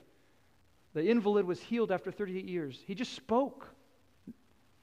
The 0.94 1.04
invalid 1.04 1.46
was 1.46 1.60
healed 1.60 1.90
after 1.90 2.10
38 2.10 2.44
years. 2.44 2.80
He 2.86 2.94
just 2.94 3.14
spoke. 3.14 3.68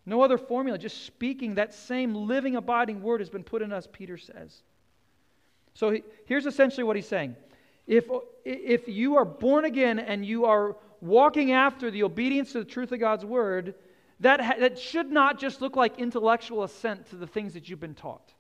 No 0.05 0.21
other 0.21 0.37
formula, 0.37 0.77
just 0.77 1.05
speaking. 1.05 1.55
That 1.55 1.73
same 1.73 2.15
living, 2.15 2.55
abiding 2.55 3.01
word 3.01 3.21
has 3.21 3.29
been 3.29 3.43
put 3.43 3.61
in 3.61 3.71
us, 3.71 3.87
Peter 3.91 4.17
says. 4.17 4.63
So 5.73 5.91
he, 5.91 6.03
here's 6.25 6.45
essentially 6.45 6.83
what 6.83 6.95
he's 6.95 7.07
saying. 7.07 7.35
If, 7.85 8.05
if 8.43 8.87
you 8.87 9.17
are 9.17 9.25
born 9.25 9.65
again 9.65 9.99
and 9.99 10.25
you 10.25 10.45
are 10.45 10.75
walking 11.01 11.51
after 11.51 11.89
the 11.91 12.03
obedience 12.03 12.51
to 12.53 12.59
the 12.59 12.65
truth 12.65 12.91
of 12.91 12.99
God's 12.99 13.25
word, 13.25 13.75
that, 14.19 14.41
ha- 14.41 14.55
that 14.59 14.77
should 14.77 15.11
not 15.11 15.39
just 15.39 15.61
look 15.61 15.75
like 15.75 15.99
intellectual 15.99 16.63
assent 16.63 17.09
to 17.09 17.15
the 17.15 17.27
things 17.27 17.53
that 17.53 17.69
you've 17.69 17.79
been 17.79 17.95
taught. 17.95 18.33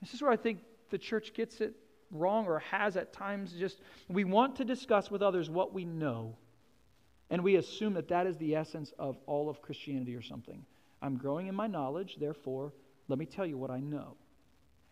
This 0.00 0.14
is 0.14 0.22
where 0.22 0.30
I 0.30 0.36
think 0.36 0.60
the 0.90 0.98
church 0.98 1.34
gets 1.34 1.60
it 1.60 1.74
wrong 2.10 2.46
or 2.46 2.60
has 2.60 2.96
at 2.96 3.12
times 3.12 3.52
just 3.52 3.80
we 4.08 4.24
want 4.24 4.56
to 4.56 4.64
discuss 4.64 5.10
with 5.10 5.22
others 5.22 5.50
what 5.50 5.74
we 5.74 5.84
know 5.84 6.36
and 7.30 7.42
we 7.42 7.56
assume 7.56 7.94
that 7.94 8.08
that 8.08 8.28
is 8.28 8.36
the 8.36 8.54
essence 8.54 8.92
of 8.98 9.18
all 9.26 9.48
of 9.48 9.60
christianity 9.60 10.14
or 10.14 10.22
something. 10.22 10.64
I'm 11.02 11.16
growing 11.16 11.48
in 11.48 11.54
my 11.54 11.66
knowledge 11.66 12.16
therefore 12.20 12.72
let 13.08 13.18
me 13.18 13.26
tell 13.26 13.46
you 13.46 13.58
what 13.58 13.70
i 13.70 13.80
know. 13.80 14.14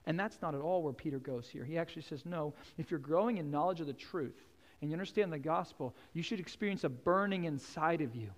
And 0.07 0.19
that's 0.19 0.43
not 0.43 0.55
at 0.55 0.61
all 0.61 0.83
where 0.83 0.93
peter 0.93 1.21
goes 1.21 1.49
here. 1.49 1.65
He 1.65 1.79
actually 1.79 2.03
says 2.03 2.27
no 2.27 2.53
if 2.79 2.91
you're 2.91 2.99
growing 2.99 3.39
in 3.39 3.51
knowledge 3.51 3.81
of 3.81 3.87
the 3.87 3.93
truth 3.93 4.43
and 4.81 4.91
you 4.91 4.95
understand 4.95 5.33
the 5.33 5.39
gospel 5.39 5.95
you 6.15 6.23
should 6.23 6.41
experience 6.41 6.83
a 6.83 6.89
burning 6.89 7.45
inside 7.45 8.01
of 8.01 8.17
you 8.17 8.31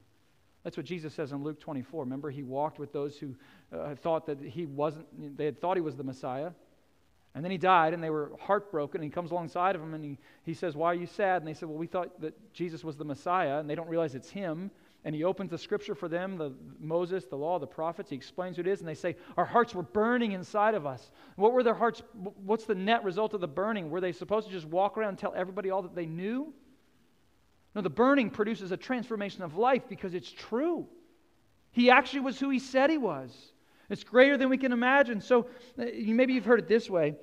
that's 0.66 0.76
what 0.76 0.84
jesus 0.84 1.14
says 1.14 1.30
in 1.30 1.44
luke 1.44 1.60
24 1.60 2.02
remember 2.02 2.28
he 2.28 2.42
walked 2.42 2.80
with 2.80 2.92
those 2.92 3.16
who 3.16 3.36
uh, 3.72 3.94
thought 3.94 4.26
that 4.26 4.40
he 4.40 4.66
wasn't 4.66 5.06
they 5.38 5.44
had 5.44 5.60
thought 5.60 5.76
he 5.76 5.80
was 5.80 5.94
the 5.94 6.02
messiah 6.02 6.50
and 7.36 7.44
then 7.44 7.52
he 7.52 7.58
died, 7.58 7.92
and 7.92 8.02
they 8.02 8.08
were 8.08 8.32
heartbroken. 8.40 9.02
And 9.02 9.04
he 9.04 9.10
comes 9.10 9.30
alongside 9.30 9.74
of 9.74 9.82
them, 9.82 9.92
and 9.92 10.02
he, 10.02 10.16
he 10.42 10.54
says, 10.54 10.74
Why 10.74 10.92
are 10.92 10.94
you 10.94 11.06
sad? 11.06 11.42
And 11.42 11.46
they 11.46 11.52
said, 11.52 11.68
Well, 11.68 11.76
we 11.76 11.86
thought 11.86 12.18
that 12.22 12.54
Jesus 12.54 12.82
was 12.82 12.96
the 12.96 13.04
Messiah, 13.04 13.58
and 13.58 13.68
they 13.68 13.74
don't 13.74 13.90
realize 13.90 14.14
it's 14.14 14.30
him. 14.30 14.70
And 15.04 15.14
he 15.14 15.22
opens 15.22 15.50
the 15.50 15.58
scripture 15.58 15.94
for 15.94 16.08
them, 16.08 16.38
the 16.38 16.54
Moses, 16.80 17.26
the 17.26 17.36
law, 17.36 17.58
the 17.58 17.66
prophets. 17.66 18.08
He 18.08 18.16
explains 18.16 18.56
who 18.56 18.62
it 18.62 18.66
is, 18.66 18.80
and 18.80 18.88
they 18.88 18.94
say, 18.94 19.16
Our 19.36 19.44
hearts 19.44 19.74
were 19.74 19.82
burning 19.82 20.32
inside 20.32 20.74
of 20.74 20.86
us. 20.86 21.10
What 21.36 21.52
were 21.52 21.62
their 21.62 21.74
hearts? 21.74 22.02
What's 22.42 22.64
the 22.64 22.74
net 22.74 23.04
result 23.04 23.34
of 23.34 23.42
the 23.42 23.48
burning? 23.48 23.90
Were 23.90 24.00
they 24.00 24.12
supposed 24.12 24.46
to 24.46 24.52
just 24.52 24.66
walk 24.66 24.96
around 24.96 25.10
and 25.10 25.18
tell 25.18 25.34
everybody 25.36 25.68
all 25.68 25.82
that 25.82 25.94
they 25.94 26.06
knew? 26.06 26.54
No, 27.76 27.82
the 27.82 27.90
burning 27.90 28.30
produces 28.30 28.72
a 28.72 28.76
transformation 28.78 29.42
of 29.42 29.58
life 29.58 29.82
because 29.86 30.14
it's 30.14 30.32
true. 30.32 30.86
He 31.72 31.90
actually 31.90 32.20
was 32.20 32.40
who 32.40 32.48
he 32.48 32.58
said 32.58 32.88
he 32.88 32.96
was. 32.96 33.30
It's 33.90 34.02
greater 34.02 34.38
than 34.38 34.48
we 34.48 34.56
can 34.56 34.72
imagine. 34.72 35.20
So 35.20 35.48
uh, 35.78 35.84
maybe 35.94 36.32
you've 36.32 36.46
heard 36.46 36.58
it 36.58 36.68
this 36.68 36.88
way. 36.88 37.16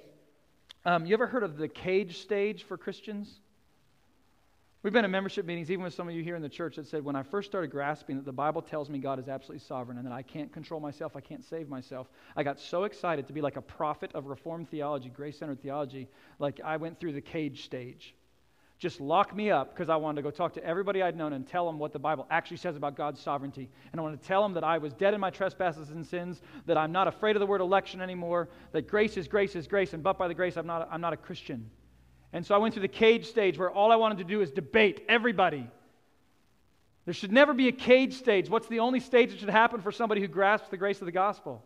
Um, 0.86 1.08
you 1.08 1.16
ever 1.16 1.26
heard 1.26 1.42
of 1.42 1.58
the 1.58 1.68
cage 1.68 2.20
stage 2.20 2.64
for 2.66 2.78
Christians? 2.78 3.40
We've 4.84 4.94
been 4.94 5.06
in 5.06 5.10
membership 5.10 5.48
meetings, 5.48 5.72
even 5.72 5.84
with 5.84 5.96
some 5.96 6.08
of 6.08 6.14
you 6.14 6.22
here 6.22 6.36
in 6.36 6.44
the 6.44 6.50
church, 6.50 6.76
that 6.76 6.86
said, 6.86 7.04
when 7.04 7.16
I 7.16 7.24
first 7.24 7.50
started 7.50 7.72
grasping 7.72 8.18
that 8.18 8.26
the 8.26 8.32
Bible 8.32 8.62
tells 8.62 8.92
me 8.92 9.00
God 9.00 9.18
is 9.18 9.28
absolutely 9.28 9.66
sovereign 9.66 9.98
and 9.98 10.06
that 10.06 10.14
I 10.14 10.22
can't 10.22 10.54
control 10.54 10.80
myself, 10.80 11.16
I 11.16 11.22
can't 11.22 11.44
save 11.44 11.68
myself, 11.68 12.10
I 12.36 12.44
got 12.44 12.60
so 12.60 12.84
excited 12.84 13.26
to 13.26 13.34
be 13.34 13.42
like 13.42 13.56
a 13.58 13.62
prophet 13.62 14.12
of 14.14 14.28
Reformed 14.28 14.70
theology, 14.70 15.10
grace 15.10 15.40
centered 15.40 15.64
theology, 15.64 16.10
like 16.38 16.62
I 16.64 16.78
went 16.78 17.00
through 17.00 17.14
the 17.14 17.22
cage 17.22 17.64
stage. 17.64 18.14
Just 18.80 19.00
lock 19.00 19.36
me 19.36 19.50
up 19.50 19.74
because 19.74 19.90
I 19.90 19.96
wanted 19.96 20.18
to 20.18 20.22
go 20.24 20.32
talk 20.32 20.54
to 20.54 20.64
everybody 20.66 21.02
I'd 21.02 21.16
known 21.16 21.34
and 21.34 21.48
tell 21.48 21.66
them 21.66 21.80
what 21.80 21.94
the 21.94 22.00
Bible 22.00 22.28
actually 22.30 22.58
says 22.58 22.76
about 22.76 22.96
God's 22.96 23.22
sovereignty. 23.22 23.70
And 23.92 24.00
I 24.00 24.04
wanted 24.04 24.22
to 24.22 24.28
tell 24.28 24.44
them 24.44 24.54
that 24.54 24.64
I 24.64 24.78
was 24.78 24.94
dead 24.94 25.14
in 25.14 25.22
my 25.22 25.30
trespasses 25.30 25.92
and 25.92 26.06
sins, 26.06 26.42
that 26.66 26.78
I'm 26.78 26.92
not 26.92 27.08
afraid 27.08 27.36
of 27.36 27.40
the 27.40 27.46
word 27.46 27.62
election 27.62 28.02
anymore, 28.02 28.50
that 28.72 28.88
grace 28.88 29.16
is 29.16 29.28
grace 29.28 29.56
is 29.56 29.68
grace, 29.68 29.94
and 29.94 30.04
but 30.04 30.18
by 30.18 30.28
the 30.28 30.34
grace 30.34 30.58
I'm 30.58 30.68
not, 30.68 30.90
I'm 30.92 31.02
not 31.02 31.14
a 31.14 31.18
Christian. 31.18 31.70
And 32.34 32.46
so 32.46 32.56
I 32.56 32.58
went 32.58 32.74
through 32.74 32.82
the 32.82 32.88
cage 32.88 33.28
stage 33.28 33.58
where 33.58 33.72
all 33.72 33.92
I 33.92 33.96
wanted 33.96 34.18
to 34.18 34.24
do 34.24 34.42
is 34.42 34.52
debate 34.52 35.06
everybody. 35.08 35.70
There 37.06 37.14
should 37.14 37.32
never 37.32 37.54
be 37.54 37.68
a 37.68 37.72
cage 37.72 38.16
stage. 38.16 38.50
What's 38.50 38.68
the 38.68 38.80
only 38.80 39.00
stage 39.00 39.32
that 39.32 39.40
should 39.40 39.50
happen 39.50 39.82
for 39.82 39.92
somebody 39.92 40.22
who 40.22 40.28
grasps 40.28 40.70
the 40.70 40.78
grace 40.78 41.00
of 41.02 41.06
the 41.06 41.12
gospel? 41.12 41.64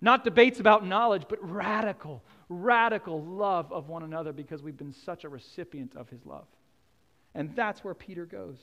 Not 0.00 0.24
debates 0.24 0.60
about 0.60 0.86
knowledge, 0.86 1.24
but 1.28 1.38
radical, 1.40 2.22
radical 2.48 3.22
love 3.22 3.72
of 3.72 3.88
one 3.88 4.02
another 4.02 4.32
because 4.32 4.62
we've 4.62 4.76
been 4.76 4.92
such 4.92 5.24
a 5.24 5.28
recipient 5.28 5.96
of 5.96 6.08
his 6.08 6.24
love. 6.26 6.46
And 7.34 7.54
that's 7.56 7.82
where 7.82 7.94
Peter 7.94 8.26
goes. 8.26 8.58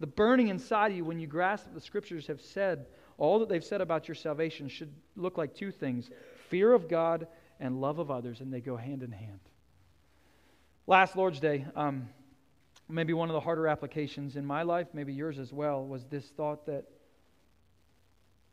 The 0.00 0.06
burning 0.06 0.48
inside 0.48 0.92
of 0.92 0.96
you 0.96 1.04
when 1.04 1.18
you 1.18 1.26
grasp 1.26 1.66
what 1.66 1.74
the 1.74 1.80
scriptures 1.80 2.26
have 2.28 2.40
said, 2.40 2.86
all 3.18 3.40
that 3.40 3.48
they've 3.48 3.64
said 3.64 3.80
about 3.80 4.06
your 4.08 4.14
salvation 4.14 4.68
should 4.68 4.92
look 5.16 5.36
like 5.36 5.54
two 5.54 5.72
things 5.72 6.10
fear 6.48 6.72
of 6.72 6.88
God 6.88 7.26
and 7.60 7.80
love 7.80 7.98
of 7.98 8.10
others, 8.10 8.40
and 8.40 8.52
they 8.52 8.60
go 8.60 8.76
hand 8.76 9.02
in 9.02 9.10
hand. 9.10 9.40
Last 10.86 11.16
Lord's 11.16 11.40
Day, 11.40 11.66
um, 11.76 12.08
maybe 12.88 13.12
one 13.12 13.28
of 13.28 13.34
the 13.34 13.40
harder 13.40 13.66
applications 13.66 14.36
in 14.36 14.46
my 14.46 14.62
life, 14.62 14.86
maybe 14.94 15.12
yours 15.12 15.38
as 15.38 15.52
well, 15.52 15.84
was 15.84 16.04
this 16.06 16.26
thought 16.30 16.64
that 16.66 16.84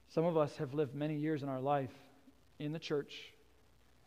some 0.10 0.26
of 0.26 0.38
us 0.38 0.56
have 0.58 0.74
lived 0.74 0.96
many 0.96 1.16
years 1.16 1.44
in 1.44 1.50
our 1.50 1.60
life 1.60 1.92
in 2.60 2.72
the 2.72 2.80
church 2.80 3.14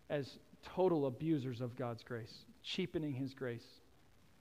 as 0.09 0.39
total 0.75 1.07
abusers 1.07 1.61
of 1.61 1.77
God's 1.77 2.03
grace, 2.03 2.33
cheapening 2.63 3.13
His 3.13 3.35
grace. 3.35 3.67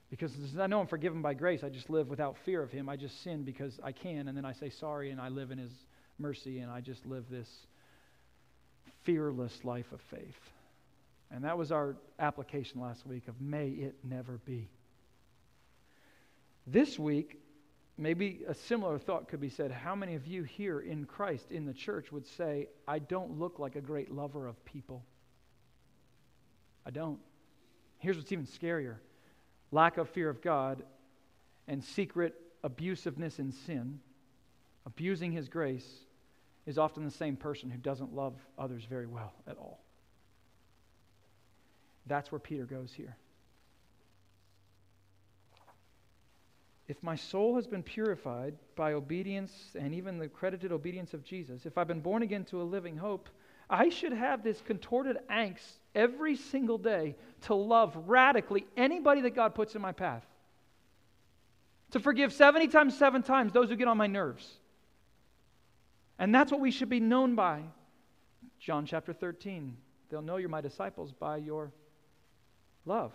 Because 0.10 0.32
I 0.58 0.68
know 0.68 0.80
I'm 0.80 0.88
forgiven 0.88 1.22
by 1.22 1.34
grace. 1.34 1.64
I 1.64 1.70
just 1.70 1.90
live 1.90 2.08
without 2.08 2.38
fear 2.46 2.64
of 2.64 2.72
Him. 2.72 2.88
I 2.88 2.96
just 2.96 3.22
sin 3.24 3.44
because 3.44 3.78
I 3.84 3.92
can, 3.92 4.30
and 4.30 4.38
then 4.38 4.46
I 4.46 4.54
say 4.54 4.70
sorry, 4.70 5.12
and 5.12 5.20
I 5.20 5.28
live 5.28 5.52
in 5.52 5.58
His 5.58 5.74
mercy, 6.18 6.60
and 6.60 6.72
I 6.72 6.80
just 6.80 7.06
live 7.06 7.26
this 7.30 7.50
fearless 9.04 9.64
life 9.64 9.92
of 9.92 10.00
faith. 10.10 10.40
And 11.30 11.44
that 11.44 11.58
was 11.58 11.72
our 11.72 11.98
application 12.20 12.80
last 12.80 13.06
week 13.06 13.28
of 13.28 13.42
may 13.42 13.68
it 13.68 13.96
never 14.04 14.40
be. 14.46 14.70
This 16.66 16.98
week, 16.98 17.40
maybe 17.98 18.42
a 18.48 18.54
similar 18.54 19.00
thought 19.00 19.28
could 19.28 19.42
be 19.42 19.50
said. 19.50 19.72
How 19.72 19.96
many 19.96 20.16
of 20.16 20.28
you 20.28 20.44
here 20.44 20.80
in 20.80 21.06
Christ, 21.06 21.52
in 21.52 21.66
the 21.66 21.74
church, 21.74 22.12
would 22.12 22.28
say, 22.28 22.68
I 22.88 23.00
don't 23.00 23.40
look 23.40 23.60
like 23.60 23.76
a 23.76 23.82
great 23.82 24.12
lover 24.12 24.48
of 24.48 24.64
people? 24.66 25.04
I 26.86 26.92
don't. 26.92 27.20
Here's 28.00 28.18
what's 28.18 28.32
even 28.32 28.46
scarier 28.46 28.98
lack 29.72 29.98
of 29.98 30.10
fear 30.10 30.30
of 30.30 30.42
God 30.42 30.84
and 31.68 31.84
secret 31.84 32.36
abusiveness 32.64 33.40
in 33.40 33.52
sin, 33.52 34.00
abusing 34.86 35.32
His 35.32 35.50
grace, 35.50 35.88
is 36.66 36.78
often 36.78 37.04
the 37.04 37.12
same 37.12 37.36
person 37.36 37.70
who 37.70 37.78
doesn't 37.78 38.14
love 38.14 38.34
others 38.58 38.84
very 38.86 39.08
well 39.08 39.34
at 39.48 39.58
all. 39.58 39.82
That's 42.06 42.32
where 42.32 42.40
Peter 42.40 42.66
goes 42.66 42.94
here. 42.94 43.18
If 46.88 47.04
my 47.04 47.16
soul 47.16 47.56
has 47.56 47.68
been 47.68 47.84
purified 47.84 48.56
by 48.76 48.94
obedience 48.94 49.52
and 49.78 49.94
even 49.94 50.18
the 50.18 50.28
credited 50.28 50.72
obedience 50.72 51.14
of 51.14 51.24
Jesus, 51.24 51.66
if 51.66 51.78
I've 51.78 51.88
been 51.88 52.00
born 52.00 52.24
again 52.24 52.46
to 52.46 52.62
a 52.62 52.64
living 52.64 52.96
hope, 52.96 53.30
I 53.70 53.90
should 53.90 54.14
have 54.14 54.44
this 54.44 54.62
contorted 54.62 55.18
angst 55.30 55.80
every 55.94 56.38
single 56.38 56.78
day 56.78 57.16
to 57.42 57.56
love 57.56 57.98
radically 58.08 58.66
anybody 58.78 59.22
that 59.22 59.36
God 59.36 59.54
puts 59.54 59.76
in 59.76 59.82
my 59.82 59.92
path. 59.92 60.26
To 61.92 62.00
forgive 62.00 62.32
70 62.32 62.70
times, 62.70 62.98
seven 62.98 63.22
times 63.22 63.52
those 63.52 63.70
who 63.70 63.76
get 63.76 63.90
on 63.90 63.98
my 63.98 64.08
nerves. 64.08 64.50
And 66.20 66.34
that's 66.34 66.52
what 66.52 66.62
we 66.62 66.72
should 66.72 66.90
be 66.90 67.02
known 67.02 67.36
by. 67.36 67.64
John 68.60 68.86
chapter 68.86 69.12
13. 69.14 69.76
They'll 70.10 70.22
know 70.22 70.38
you're 70.38 70.50
my 70.50 70.62
disciples 70.62 71.12
by 71.12 71.38
your 71.38 71.72
love. 72.86 73.12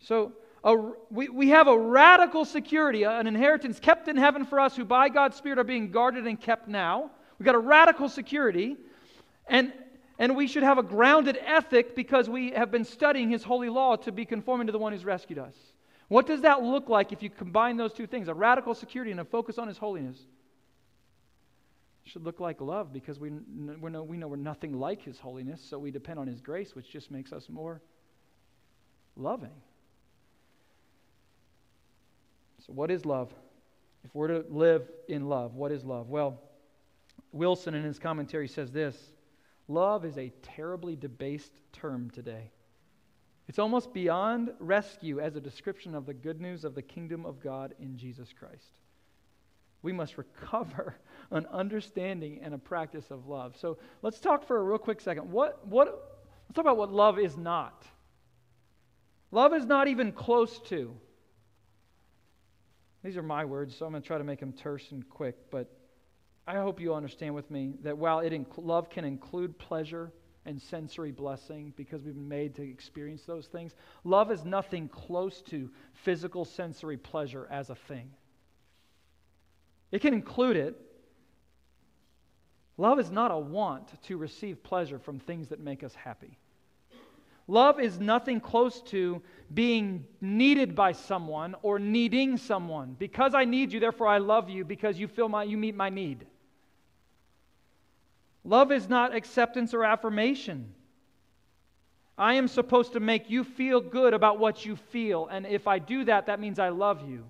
So, 0.00 0.32
a, 0.62 0.76
we, 1.10 1.28
we 1.28 1.48
have 1.50 1.68
a 1.68 1.78
radical 1.78 2.44
security, 2.44 3.04
an 3.04 3.26
inheritance 3.26 3.80
kept 3.80 4.08
in 4.08 4.16
heaven 4.16 4.44
for 4.44 4.60
us 4.60 4.76
who 4.76 4.84
by 4.84 5.08
God's 5.08 5.36
Spirit 5.36 5.58
are 5.58 5.64
being 5.64 5.90
guarded 5.90 6.26
and 6.26 6.40
kept 6.40 6.68
now. 6.68 7.10
We've 7.38 7.46
got 7.46 7.54
a 7.54 7.58
radical 7.58 8.08
security. 8.08 8.76
And, 9.46 9.72
and 10.18 10.36
we 10.36 10.46
should 10.46 10.62
have 10.62 10.76
a 10.76 10.82
grounded 10.82 11.38
ethic 11.44 11.96
because 11.96 12.28
we 12.28 12.50
have 12.50 12.70
been 12.70 12.84
studying 12.84 13.30
His 13.30 13.42
holy 13.42 13.70
law 13.70 13.96
to 13.96 14.12
be 14.12 14.26
conforming 14.26 14.66
to 14.66 14.72
the 14.72 14.78
one 14.78 14.92
who's 14.92 15.04
rescued 15.04 15.38
us. 15.38 15.54
What 16.08 16.26
does 16.26 16.42
that 16.42 16.62
look 16.62 16.88
like 16.88 17.12
if 17.12 17.22
you 17.22 17.30
combine 17.30 17.76
those 17.76 17.92
two 17.92 18.06
things? 18.06 18.28
A 18.28 18.34
radical 18.34 18.74
security 18.74 19.12
and 19.12 19.20
a 19.20 19.24
focus 19.24 19.56
on 19.56 19.66
His 19.66 19.78
holiness. 19.78 20.18
It 22.04 22.10
should 22.10 22.24
look 22.24 22.38
like 22.38 22.60
love 22.60 22.92
because 22.92 23.18
we, 23.18 23.30
we, 23.30 23.90
we 23.90 24.16
know 24.18 24.28
we're 24.28 24.36
nothing 24.36 24.78
like 24.78 25.02
His 25.02 25.18
holiness, 25.18 25.62
so 25.62 25.78
we 25.78 25.90
depend 25.90 26.18
on 26.18 26.26
His 26.26 26.40
grace, 26.40 26.74
which 26.74 26.90
just 26.90 27.10
makes 27.10 27.32
us 27.32 27.48
more 27.48 27.80
loving. 29.16 29.52
So, 32.66 32.72
what 32.72 32.90
is 32.90 33.06
love? 33.06 33.32
If 34.04 34.14
we're 34.14 34.28
to 34.28 34.44
live 34.48 34.88
in 35.08 35.28
love, 35.28 35.54
what 35.54 35.72
is 35.72 35.84
love? 35.84 36.08
Well, 36.08 36.40
Wilson 37.32 37.74
in 37.74 37.84
his 37.84 37.98
commentary 37.98 38.48
says 38.48 38.70
this 38.70 38.96
Love 39.68 40.04
is 40.04 40.18
a 40.18 40.32
terribly 40.42 40.96
debased 40.96 41.52
term 41.72 42.10
today. 42.10 42.50
It's 43.48 43.58
almost 43.58 43.92
beyond 43.92 44.52
rescue 44.60 45.20
as 45.20 45.36
a 45.36 45.40
description 45.40 45.94
of 45.94 46.06
the 46.06 46.14
good 46.14 46.40
news 46.40 46.64
of 46.64 46.74
the 46.74 46.82
kingdom 46.82 47.26
of 47.26 47.40
God 47.40 47.74
in 47.80 47.96
Jesus 47.96 48.32
Christ. 48.32 48.78
We 49.82 49.92
must 49.92 50.18
recover 50.18 50.96
an 51.30 51.46
understanding 51.46 52.40
and 52.42 52.54
a 52.54 52.58
practice 52.58 53.10
of 53.10 53.26
love. 53.26 53.56
So 53.56 53.78
let's 54.02 54.20
talk 54.20 54.46
for 54.46 54.58
a 54.58 54.62
real 54.62 54.78
quick 54.78 55.00
second. 55.00 55.30
What, 55.30 55.66
what, 55.66 55.88
let's 56.48 56.54
talk 56.54 56.64
about 56.64 56.76
what 56.76 56.92
love 56.92 57.18
is 57.18 57.36
not. 57.36 57.84
Love 59.32 59.54
is 59.54 59.66
not 59.66 59.88
even 59.88 60.12
close 60.12 60.60
to. 60.68 60.94
These 63.02 63.16
are 63.16 63.22
my 63.22 63.44
words, 63.44 63.76
so 63.76 63.86
I'm 63.86 63.92
going 63.92 64.02
to 64.02 64.06
try 64.06 64.18
to 64.18 64.24
make 64.24 64.40
them 64.40 64.52
terse 64.52 64.90
and 64.90 65.08
quick, 65.08 65.50
but 65.50 65.70
I 66.46 66.56
hope 66.56 66.80
you 66.80 66.94
understand 66.94 67.34
with 67.34 67.50
me 67.50 67.74
that 67.82 67.96
while 67.96 68.20
it 68.20 68.32
inc- 68.32 68.46
love 68.58 68.90
can 68.90 69.04
include 69.04 69.58
pleasure 69.58 70.12
and 70.44 70.60
sensory 70.60 71.12
blessing 71.12 71.72
because 71.76 72.02
we've 72.02 72.14
been 72.14 72.28
made 72.28 72.54
to 72.56 72.62
experience 72.62 73.22
those 73.22 73.46
things, 73.46 73.74
love 74.04 74.30
is 74.30 74.44
nothing 74.44 74.88
close 74.88 75.42
to 75.42 75.70
physical 75.92 76.44
sensory 76.44 76.96
pleasure 76.96 77.46
as 77.50 77.70
a 77.70 77.74
thing. 77.74 78.10
It 79.92 80.00
can 80.00 80.14
include 80.14 80.56
it. 80.56 80.80
Love 82.76 82.98
is 82.98 83.10
not 83.10 83.30
a 83.30 83.38
want 83.38 84.02
to 84.04 84.16
receive 84.16 84.62
pleasure 84.62 84.98
from 84.98 85.18
things 85.18 85.48
that 85.48 85.60
make 85.60 85.84
us 85.84 85.94
happy. 85.94 86.38
Love 87.50 87.80
is 87.80 87.98
nothing 87.98 88.38
close 88.38 88.80
to 88.80 89.20
being 89.52 90.06
needed 90.20 90.76
by 90.76 90.92
someone 90.92 91.56
or 91.62 91.80
needing 91.80 92.36
someone. 92.36 92.94
Because 92.96 93.34
I 93.34 93.44
need 93.44 93.72
you, 93.72 93.80
therefore 93.80 94.06
I 94.06 94.18
love 94.18 94.48
you 94.48 94.64
because 94.64 95.00
you 95.00 95.08
feel 95.08 95.28
my 95.28 95.42
you 95.42 95.58
meet 95.58 95.74
my 95.74 95.88
need. 95.88 96.24
Love 98.44 98.70
is 98.70 98.88
not 98.88 99.12
acceptance 99.12 99.74
or 99.74 99.84
affirmation. 99.84 100.72
I 102.16 102.34
am 102.34 102.46
supposed 102.46 102.92
to 102.92 103.00
make 103.00 103.28
you 103.28 103.42
feel 103.42 103.80
good 103.80 104.14
about 104.14 104.38
what 104.38 104.64
you 104.64 104.76
feel, 104.76 105.26
and 105.26 105.44
if 105.44 105.66
I 105.66 105.80
do 105.80 106.04
that, 106.04 106.26
that 106.26 106.38
means 106.38 106.60
I 106.60 106.68
love 106.68 107.08
you. 107.08 107.24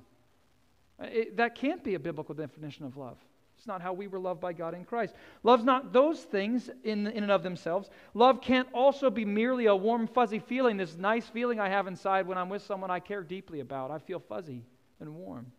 It, 0.99 1.39
that 1.39 1.55
can't 1.55 1.83
be 1.83 1.95
a 1.95 1.99
biblical 1.99 2.35
definition 2.35 2.85
of 2.85 2.99
love. 2.99 3.17
It's 3.61 3.67
not 3.67 3.83
how 3.83 3.93
we 3.93 4.07
were 4.07 4.19
loved 4.19 4.41
by 4.41 4.55
God 4.55 4.73
in 4.73 4.87
Christ. 4.87 5.15
Love's 5.43 5.65
not 5.65 5.93
those 5.93 6.19
things 6.19 6.71
in, 6.83 7.07
in 7.07 7.25
and 7.25 7.31
of 7.31 7.43
themselves. 7.43 7.91
Love 8.15 8.41
can't 8.41 8.67
also 8.73 9.11
be 9.11 9.27
merely 9.27 9.67
a 9.67 9.77
warm, 9.77 10.07
fuzzy 10.07 10.39
feeling, 10.39 10.79
this 10.79 10.97
nice 10.97 11.27
feeling 11.27 11.61
I 11.61 11.69
have 11.69 11.87
inside 11.87 12.27
when 12.27 12.39
I'm 12.39 12.49
with 12.49 12.63
someone 12.63 12.91
I 12.91 13.01
care 13.01 13.23
deeply 13.23 13.61
about. 13.61 13.91
I 13.91 13.99
feel 13.99 14.19
fuzzy 14.19 14.65
and 14.99 15.15
warm. 15.15 15.53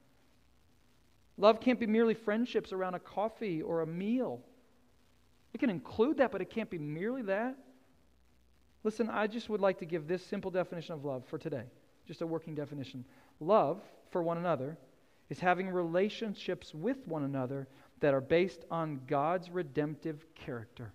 Love 1.37 1.61
can't 1.61 1.79
be 1.79 1.85
merely 1.85 2.15
friendships 2.15 2.73
around 2.73 2.95
a 2.95 2.99
coffee 2.99 3.61
or 3.61 3.81
a 3.81 3.85
meal. 3.85 4.41
It 5.53 5.59
can 5.59 5.69
include 5.69 6.17
that, 6.17 6.31
but 6.31 6.41
it 6.41 6.49
can't 6.49 6.71
be 6.71 6.79
merely 6.79 7.21
that. 7.21 7.55
Listen, 8.83 9.11
I 9.11 9.27
just 9.27 9.47
would 9.47 9.61
like 9.61 9.77
to 9.77 9.85
give 9.85 10.07
this 10.07 10.25
simple 10.25 10.49
definition 10.49 10.95
of 10.95 11.05
love 11.05 11.23
for 11.27 11.37
today, 11.37 11.65
just 12.07 12.23
a 12.23 12.25
working 12.25 12.55
definition. 12.55 13.05
Love 13.39 13.79
for 14.09 14.23
one 14.23 14.39
another 14.39 14.79
is 15.31 15.39
having 15.39 15.69
relationships 15.69 16.75
with 16.75 17.07
one 17.07 17.23
another 17.23 17.65
that 18.01 18.13
are 18.13 18.21
based 18.21 18.65
on 18.69 19.01
God's 19.07 19.49
redemptive 19.49 20.25
character. 20.35 20.91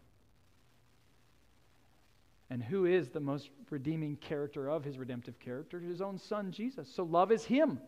And 2.51 2.62
who 2.62 2.85
is 2.85 3.09
the 3.09 3.21
most 3.21 3.51
redeeming 3.71 4.16
character 4.16 4.69
of 4.69 4.85
his 4.85 4.99
redemptive 4.99 5.40
character? 5.40 5.81
His 5.81 6.01
own 6.01 6.19
son, 6.19 6.53
Jesus. 6.53 6.88
So 6.95 7.03
love 7.03 7.33
is 7.33 7.45
him. 7.45 7.81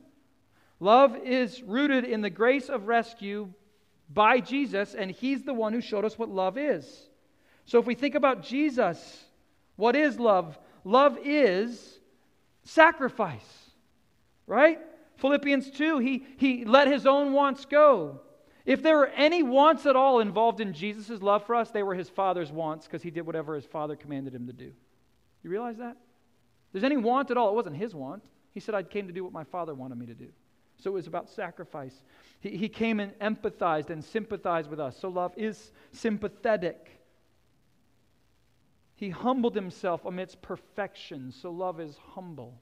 Love 0.80 1.16
is 1.24 1.62
rooted 1.62 2.04
in 2.04 2.20
the 2.20 2.30
grace 2.30 2.68
of 2.68 2.86
rescue 2.86 3.48
by 4.08 4.40
Jesus, 4.40 4.94
and 4.94 5.10
He's 5.10 5.42
the 5.42 5.54
one 5.54 5.72
who 5.72 5.80
showed 5.80 6.04
us 6.04 6.18
what 6.18 6.28
love 6.28 6.56
is. 6.56 7.08
So 7.64 7.78
if 7.78 7.86
we 7.86 7.94
think 7.94 8.14
about 8.14 8.42
Jesus, 8.42 9.24
what 9.76 9.96
is 9.96 10.18
love? 10.18 10.58
Love 10.84 11.18
is 11.24 11.98
sacrifice, 12.62 13.70
right? 14.46 14.78
Philippians 15.16 15.70
2, 15.72 15.98
he, 15.98 16.24
he 16.38 16.64
let 16.64 16.88
his 16.88 17.06
own 17.06 17.32
wants 17.32 17.64
go. 17.64 18.20
If 18.68 18.82
there 18.82 18.98
were 18.98 19.06
any 19.06 19.42
wants 19.42 19.86
at 19.86 19.96
all 19.96 20.20
involved 20.20 20.60
in 20.60 20.74
Jesus' 20.74 21.22
love 21.22 21.46
for 21.46 21.54
us, 21.54 21.70
they 21.70 21.82
were 21.82 21.94
his 21.94 22.10
father's 22.10 22.52
wants 22.52 22.86
because 22.86 23.02
he 23.02 23.10
did 23.10 23.24
whatever 23.24 23.54
his 23.54 23.64
father 23.64 23.96
commanded 23.96 24.34
him 24.34 24.46
to 24.46 24.52
do. 24.52 24.70
You 25.42 25.48
realize 25.48 25.78
that? 25.78 25.92
If 25.96 26.72
there's 26.72 26.84
any 26.84 26.98
want 26.98 27.30
at 27.30 27.38
all, 27.38 27.48
it 27.48 27.54
wasn't 27.54 27.76
his 27.76 27.94
want. 27.94 28.22
He 28.52 28.60
said, 28.60 28.74
I 28.74 28.82
came 28.82 29.06
to 29.06 29.12
do 29.14 29.24
what 29.24 29.32
my 29.32 29.44
father 29.44 29.74
wanted 29.74 29.96
me 29.96 30.04
to 30.04 30.14
do. 30.14 30.28
So 30.76 30.90
it 30.90 30.92
was 30.92 31.06
about 31.06 31.30
sacrifice. 31.30 31.94
He, 32.40 32.58
he 32.58 32.68
came 32.68 33.00
and 33.00 33.18
empathized 33.20 33.88
and 33.88 34.04
sympathized 34.04 34.68
with 34.68 34.80
us. 34.80 34.98
So 35.00 35.08
love 35.08 35.32
is 35.38 35.72
sympathetic. 35.92 36.90
He 38.96 39.08
humbled 39.08 39.54
himself 39.54 40.04
amidst 40.04 40.42
perfection. 40.42 41.32
So 41.32 41.50
love 41.50 41.80
is 41.80 41.96
humble. 42.10 42.60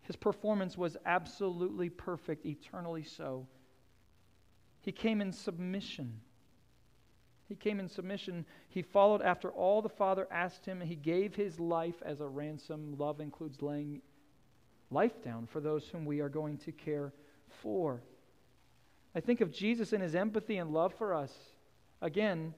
His 0.00 0.16
performance 0.16 0.78
was 0.78 0.96
absolutely 1.04 1.90
perfect, 1.90 2.46
eternally 2.46 3.02
so. 3.02 3.46
He 4.86 4.92
came 4.92 5.20
in 5.20 5.32
submission. 5.32 6.20
He 7.48 7.56
came 7.56 7.80
in 7.80 7.88
submission. 7.88 8.46
He 8.68 8.82
followed 8.82 9.20
after 9.20 9.50
all 9.50 9.82
the 9.82 9.88
Father 9.88 10.28
asked 10.30 10.64
him. 10.64 10.80
He 10.80 10.94
gave 10.94 11.34
his 11.34 11.58
life 11.58 12.00
as 12.04 12.20
a 12.20 12.26
ransom. 12.26 12.94
Love 12.96 13.20
includes 13.20 13.60
laying 13.60 14.00
life 14.92 15.24
down 15.24 15.48
for 15.48 15.60
those 15.60 15.88
whom 15.88 16.04
we 16.04 16.20
are 16.20 16.28
going 16.28 16.58
to 16.58 16.70
care 16.70 17.12
for. 17.48 18.00
I 19.12 19.18
think 19.18 19.40
of 19.40 19.52
Jesus 19.52 19.92
and 19.92 20.00
his 20.00 20.14
empathy 20.14 20.58
and 20.58 20.70
love 20.70 20.94
for 20.94 21.14
us. 21.14 21.32
Again, 22.00 22.54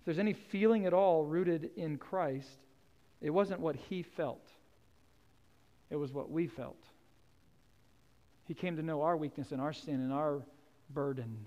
if 0.00 0.06
there's 0.06 0.18
any 0.18 0.32
feeling 0.32 0.86
at 0.86 0.92
all 0.92 1.24
rooted 1.24 1.70
in 1.76 1.98
Christ, 1.98 2.64
it 3.20 3.30
wasn't 3.30 3.60
what 3.60 3.76
he 3.76 4.02
felt, 4.02 4.50
it 5.88 5.96
was 5.96 6.12
what 6.12 6.32
we 6.32 6.48
felt. 6.48 6.82
He 8.48 8.54
came 8.54 8.76
to 8.76 8.82
know 8.82 9.02
our 9.02 9.16
weakness 9.16 9.52
and 9.52 9.60
our 9.60 9.74
sin 9.74 9.96
and 9.96 10.12
our 10.12 10.42
burden. 10.90 11.46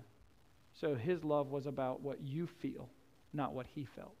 So 0.72 0.94
his 0.94 1.24
love 1.24 1.50
was 1.50 1.66
about 1.66 2.00
what 2.00 2.22
you 2.22 2.46
feel, 2.46 2.88
not 3.32 3.52
what 3.52 3.66
he 3.66 3.84
felt. 3.84 4.16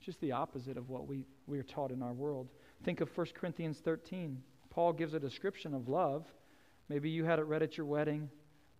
Just 0.00 0.20
the 0.20 0.32
opposite 0.32 0.76
of 0.76 0.90
what 0.90 1.06
we, 1.06 1.24
we 1.46 1.58
are 1.58 1.62
taught 1.62 1.92
in 1.92 2.02
our 2.02 2.12
world. 2.12 2.48
Think 2.84 3.00
of 3.00 3.16
1 3.16 3.28
Corinthians 3.34 3.78
13. 3.78 4.42
Paul 4.70 4.92
gives 4.92 5.14
a 5.14 5.20
description 5.20 5.72
of 5.72 5.88
love. 5.88 6.26
Maybe 6.88 7.08
you 7.08 7.24
had 7.24 7.38
it 7.38 7.44
read 7.44 7.62
at 7.62 7.76
your 7.76 7.86
wedding. 7.86 8.28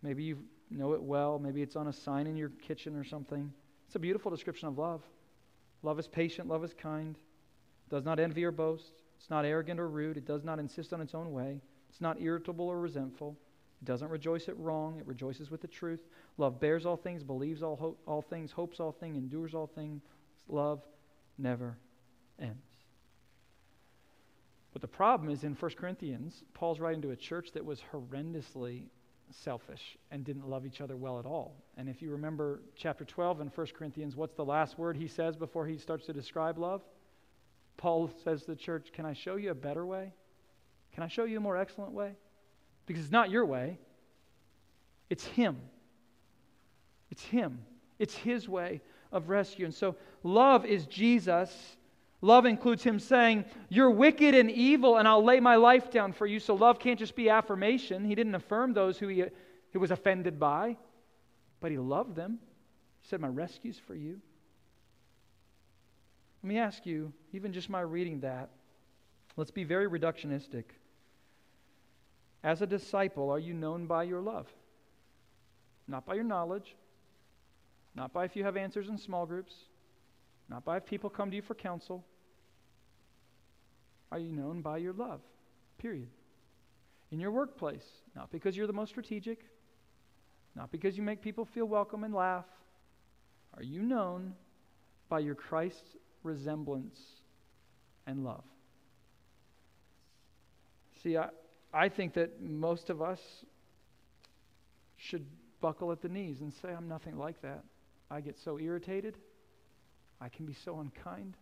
Maybe 0.03 0.25
you 0.25 0.39
know 0.71 0.93
it 0.95 1.03
well. 1.03 1.39
Maybe 1.39 1.63
it's 1.63 1.77
on 1.77 1.87
a 1.87 1.93
sign 1.93 2.27
in 2.27 2.37
your 2.37 2.49
kitchen 2.49 2.97
or 2.97 3.05
something. 3.05 3.53
It's 3.87 3.95
a 3.95 4.01
beautiful 4.01 4.31
description 4.31 4.69
of 4.69 4.77
love. 4.77 5.03
Love 5.83 5.99
is 5.99 6.09
patient, 6.09 6.49
love 6.49 6.65
is 6.65 6.75
kind, 6.75 7.17
does 7.89 8.05
not 8.05 8.21
envy 8.21 8.45
or 8.45 8.53
boast, 8.53 8.93
it's 9.17 9.31
not 9.31 9.45
arrogant 9.45 9.81
or 9.81 9.89
rude, 9.89 10.17
it 10.17 10.27
does 10.27 10.45
not 10.45 10.59
insist 10.59 10.93
on 10.93 11.01
its 11.01 11.15
own 11.15 11.33
way, 11.33 11.61
it's 11.91 12.01
not 12.01 12.21
irritable 12.23 12.67
or 12.67 12.81
resentful, 12.81 13.37
it 13.83 13.85
doesn't 13.85 14.09
rejoice 14.09 14.49
at 14.49 14.59
wrong, 14.59 14.99
it 14.99 15.07
rejoices 15.07 15.51
with 15.51 15.61
the 15.61 15.69
truth. 15.69 16.01
Love 16.39 16.61
bears 16.61 16.87
all 16.87 16.97
things, 16.97 17.23
believes 17.23 17.63
all, 17.63 17.77
ho- 17.77 17.97
all 18.07 18.23
things, 18.23 18.53
hopes 18.53 18.81
all 18.81 18.93
things, 18.93 19.17
endures 19.17 19.55
all 19.55 19.67
things. 19.67 20.03
Love 20.49 20.81
never 21.37 21.77
ends. 22.39 22.57
But 24.73 24.83
the 24.83 24.89
problem 24.89 25.31
is 25.31 25.43
in 25.45 25.55
1 25.55 25.71
Corinthians, 25.73 26.45
Paul's 26.55 26.79
writing 26.79 27.03
to 27.03 27.11
a 27.11 27.17
church 27.17 27.51
that 27.53 27.65
was 27.65 27.83
horrendously 27.93 28.85
selfish 29.33 29.99
and 30.11 30.25
didn't 30.25 30.49
love 30.49 30.67
each 30.67 30.81
other 30.81 30.97
well 30.97 31.19
at 31.19 31.27
all. 31.27 31.57
And 31.77 31.89
if 31.89 32.03
you 32.03 32.11
remember 32.11 32.63
chapter 32.77 33.05
12 33.05 33.41
in 33.41 33.47
1 33.49 33.67
Corinthians, 33.77 34.15
what's 34.15 34.35
the 34.35 34.45
last 34.45 34.79
word 34.79 34.97
he 34.97 35.09
says 35.09 35.37
before 35.37 35.67
he 35.67 35.79
starts 35.79 36.07
to 36.07 36.13
describe 36.13 36.59
love? 36.59 36.83
Paul 37.77 38.11
says 38.25 38.43
to 38.43 38.49
the 38.49 38.57
church, 38.57 38.93
Can 38.93 39.07
I 39.07 39.15
show 39.15 39.37
you 39.37 39.51
a 39.51 39.55
better 39.55 39.87
way? 39.87 40.13
Can 40.95 41.03
I 41.03 41.09
show 41.09 41.25
you 41.25 41.39
a 41.39 41.41
more 41.41 41.57
excellent 41.57 41.93
way? 41.93 42.13
Because 42.87 43.05
it's 43.05 43.13
not 43.13 43.31
your 43.31 43.45
way, 43.45 43.79
it's 45.09 45.25
Him. 45.25 45.57
It's 47.11 47.23
Him. 47.23 47.61
It's 47.99 48.15
His 48.15 48.49
way 48.49 48.81
of 49.13 49.29
rescue. 49.29 49.65
And 49.65 49.75
so, 49.75 49.97
love 50.23 50.65
is 50.65 50.87
Jesus. 50.87 51.77
Love 52.23 52.47
includes 52.47 52.83
Him 52.83 52.99
saying, 52.99 53.45
You're 53.69 53.91
wicked 53.91 54.35
and 54.35 54.51
evil, 54.51 54.99
and 54.99 55.07
I'll 55.07 55.25
lay 55.25 55.41
my 55.41 55.57
life 55.57 55.91
down 55.91 56.13
for 56.13 56.27
you. 56.27 56.39
So, 56.39 56.55
love 56.55 56.79
can't 56.79 56.99
just 56.99 57.17
be 57.17 57.29
affirmation. 57.29 58.05
He 58.05 58.15
didn't 58.15 58.35
affirm 58.35 58.73
those 58.73 58.99
who 58.99 59.09
He, 59.09 59.25
he 59.73 59.79
was 59.79 59.91
offended 59.91 60.39
by, 60.39 60.77
but 61.61 61.71
He 61.71 61.79
loved 61.79 62.15
them. 62.15 62.39
He 63.03 63.09
said, 63.09 63.21
My 63.21 63.29
rescue's 63.29 63.79
for 63.79 63.95
you. 63.95 64.21
Let 66.43 66.49
me 66.49 66.59
ask 66.59 66.87
you, 66.87 67.13
even 67.33 67.53
just 67.53 67.69
my 67.69 67.83
reading 67.83 68.21
that, 68.21 68.49
let's 69.37 69.51
be 69.51 69.65
very 69.65 69.89
reductionistic. 69.89 70.65
As 72.43 72.63
a 72.63 72.67
disciple, 72.67 73.31
are 73.31 73.39
you 73.39 73.53
known 73.53 73.87
by 73.87 74.05
your 74.05 74.21
love? 74.21 74.47
Not 75.87 76.07
by 76.07 76.15
your 76.15 76.25
knowledge, 76.25 76.77
not 77.95 78.13
by 78.13 78.25
if 78.25 78.37
you 78.37 78.45
have 78.45 78.57
answers 78.57 78.89
in 78.89 78.97
small 78.97 79.27
groups, 79.27 79.55
not 80.49 80.65
by 80.65 80.79
if 80.79 80.87
people 80.87 81.11
come 81.11 81.31
to 81.31 81.37
you 81.37 81.43
for 81.43 81.55
counsel. 81.55 82.05
Are 84.11 84.19
you 84.19 84.33
known 84.33 84.63
by 84.63 84.79
your 84.79 84.93
love? 84.93 85.21
Period. 85.79 86.09
In 87.11 87.21
your 87.21 87.31
workplace, 87.31 87.87
not 88.15 88.31
because 88.31 88.57
you're 88.57 88.67
the 88.67 88.73
most 88.73 88.91
strategic, 88.91 89.45
not 90.55 90.71
because 90.71 90.97
you 90.97 91.03
make 91.03 91.21
people 91.21 91.45
feel 91.45 91.67
welcome 91.67 92.05
and 92.05 92.15
laugh. 92.15 92.47
Are 93.57 93.63
you 93.63 93.83
known 93.83 94.35
by 95.09 95.19
your 95.19 95.35
Christ 95.35 95.97
resemblance 96.23 97.01
and 98.07 98.25
love? 98.25 98.45
See, 101.03 101.17
I, 101.17 101.29
I 101.73 101.89
think 101.89 102.15
that 102.15 102.43
most 102.43 102.91
of 102.91 103.01
us 103.01 103.21
should 104.97 105.25
buckle 105.61 105.93
at 105.93 106.03
the 106.03 106.09
knees 106.09 106.41
and 106.41 106.53
say, 106.53 106.69
I'm 106.69 106.89
nothing 106.89 107.17
like 107.17 107.41
that. 107.43 107.63
I 108.11 108.21
get 108.21 108.39
so 108.39 108.59
irritated. 108.59 109.17
I 110.21 110.29
can 110.29 110.47
be 110.47 110.55
so 110.55 110.81
unkind. 110.81 111.37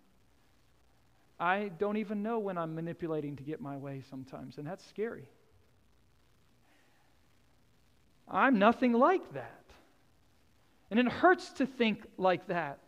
I 1.40 1.70
don't 1.78 1.96
even 1.96 2.22
know 2.22 2.38
when 2.38 2.58
I'm 2.58 2.74
manipulating 2.74 3.36
to 3.36 3.42
get 3.42 3.60
my 3.60 3.76
way 3.76 4.02
sometimes, 4.10 4.58
and 4.58 4.66
that's 4.66 4.84
scary. 4.86 5.28
I'm 8.28 8.58
nothing 8.58 8.92
like 8.92 9.32
that. 9.34 9.64
And 10.90 10.98
it 10.98 11.08
hurts 11.08 11.50
to 11.52 11.66
think 11.66 12.04
like 12.16 12.48
that. 12.48 12.78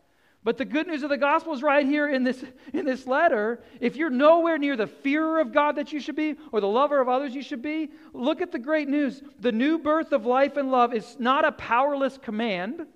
But 0.43 0.57
the 0.57 0.65
good 0.65 0.87
news 0.87 1.03
of 1.03 1.11
the 1.11 1.19
gospel 1.19 1.53
is 1.53 1.63
right 1.63 1.85
here 1.85 2.09
in 2.09 2.25
this, 2.25 2.43
in 2.73 2.87
this 2.87 3.07
letter. 3.07 3.63
If 3.79 3.97
you're 3.97 4.09
nowhere 4.09 4.57
near 4.57 4.75
the 4.75 4.87
fearer 4.87 5.39
of 5.39 5.53
God 5.53 5.77
that 5.77 5.93
you 5.93 6.01
should 6.01 6.17
be, 6.17 6.37
or 6.51 6.63
the 6.63 6.69
lover 6.69 6.99
of 6.99 7.11
others 7.11 7.35
you 7.35 7.43
should 7.43 7.61
be, 7.61 7.91
look 8.15 8.41
at 8.41 8.51
the 8.51 8.59
great 8.59 8.89
news. 8.89 9.23
The 9.41 9.53
new 9.53 9.79
birth 9.79 10.13
of 10.13 10.25
life 10.25 10.57
and 10.57 10.71
love 10.71 10.95
is 10.95 11.17
not 11.19 11.45
a 11.45 11.53
powerless 11.53 12.17
command. 12.17 12.87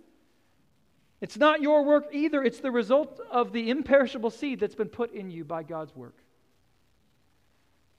It's 1.20 1.36
not 1.36 1.60
your 1.60 1.84
work 1.84 2.06
either. 2.12 2.42
It's 2.42 2.60
the 2.60 2.70
result 2.70 3.20
of 3.30 3.52
the 3.52 3.68
imperishable 3.68 4.30
seed 4.30 4.60
that's 4.60 4.74
been 4.74 4.88
put 4.88 5.12
in 5.12 5.30
you 5.30 5.44
by 5.44 5.64
God's 5.64 5.94
work. 5.94 6.16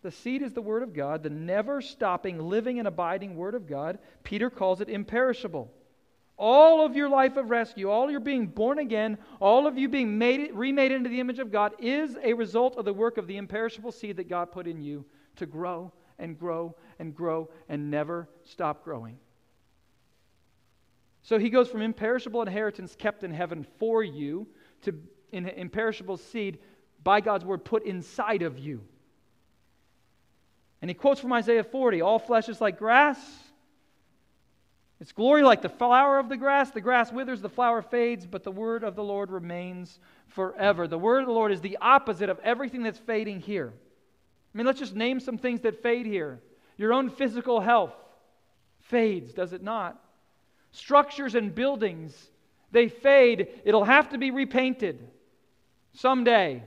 The 0.01 0.11
seed 0.11 0.41
is 0.41 0.53
the 0.53 0.61
Word 0.61 0.81
of 0.81 0.93
God, 0.93 1.21
the 1.21 1.29
never 1.29 1.81
stopping, 1.81 2.39
living, 2.39 2.79
and 2.79 2.87
abiding 2.87 3.35
Word 3.35 3.53
of 3.53 3.67
God. 3.67 3.99
Peter 4.23 4.49
calls 4.49 4.81
it 4.81 4.89
imperishable. 4.89 5.71
All 6.37 6.85
of 6.85 6.95
your 6.95 7.07
life 7.07 7.37
of 7.37 7.49
rescue, 7.49 7.89
all 7.89 8.11
your 8.11 8.19
being 8.19 8.47
born 8.47 8.79
again, 8.79 9.17
all 9.39 9.67
of 9.67 9.77
you 9.77 9.87
being 9.87 10.17
made, 10.17 10.51
remade 10.53 10.91
into 10.91 11.09
the 11.09 11.21
image 11.21 11.39
of 11.39 11.51
God 11.51 11.73
is 11.79 12.17
a 12.21 12.33
result 12.33 12.77
of 12.77 12.83
the 12.83 12.93
work 12.93 13.17
of 13.17 13.27
the 13.27 13.37
imperishable 13.37 13.93
seed 13.93 14.17
that 14.17 14.27
God 14.27 14.51
put 14.51 14.67
in 14.67 14.81
you 14.81 15.05
to 15.37 15.45
grow 15.45 15.93
and 16.19 16.37
grow 16.37 16.75
and 16.99 17.15
grow 17.15 17.49
and 17.69 17.89
never 17.89 18.27
stop 18.43 18.83
growing. 18.83 19.17
So 21.21 21.39
he 21.39 21.49
goes 21.49 21.69
from 21.69 21.81
imperishable 21.81 22.41
inheritance 22.41 22.95
kept 22.95 23.23
in 23.23 23.31
heaven 23.31 23.65
for 23.79 24.03
you 24.03 24.47
to 24.83 24.93
imperishable 25.31 26.17
seed 26.17 26.59
by 27.03 27.21
God's 27.21 27.45
word 27.45 27.63
put 27.63 27.83
inside 27.85 28.41
of 28.41 28.59
you. 28.59 28.81
And 30.81 30.89
he 30.89 30.93
quotes 30.93 31.19
from 31.19 31.33
Isaiah 31.33 31.63
40 31.63 32.01
All 32.01 32.19
flesh 32.19 32.49
is 32.49 32.61
like 32.61 32.77
grass 32.77 33.17
its 34.99 35.11
glory 35.11 35.43
like 35.43 35.61
the 35.61 35.69
flower 35.69 36.19
of 36.19 36.29
the 36.29 36.37
grass. 36.37 36.71
The 36.71 36.81
grass 36.81 37.11
withers, 37.11 37.41
the 37.41 37.49
flower 37.49 37.81
fades, 37.81 38.25
but 38.25 38.43
the 38.43 38.51
word 38.51 38.83
of 38.83 38.95
the 38.95 39.03
Lord 39.03 39.29
remains 39.29 39.99
forever. 40.27 40.87
The 40.87 40.97
word 40.97 41.21
of 41.21 41.27
the 41.27 41.33
Lord 41.33 41.51
is 41.51 41.61
the 41.61 41.77
opposite 41.81 42.29
of 42.29 42.39
everything 42.39 42.83
that's 42.83 42.99
fading 42.99 43.41
here. 43.41 43.73
I 44.53 44.57
mean, 44.57 44.65
let's 44.65 44.79
just 44.79 44.95
name 44.95 45.19
some 45.19 45.37
things 45.37 45.61
that 45.61 45.83
fade 45.83 46.05
here. 46.05 46.39
Your 46.77 46.93
own 46.93 47.09
physical 47.09 47.59
health 47.59 47.93
fades, 48.79 49.33
does 49.33 49.51
it 49.51 49.61
not? 49.61 50.01
Structures 50.71 51.35
and 51.35 51.53
buildings, 51.53 52.29
they 52.71 52.87
fade. 52.87 53.47
It'll 53.65 53.83
have 53.83 54.09
to 54.09 54.17
be 54.17 54.31
repainted 54.31 54.99
someday. 55.93 56.63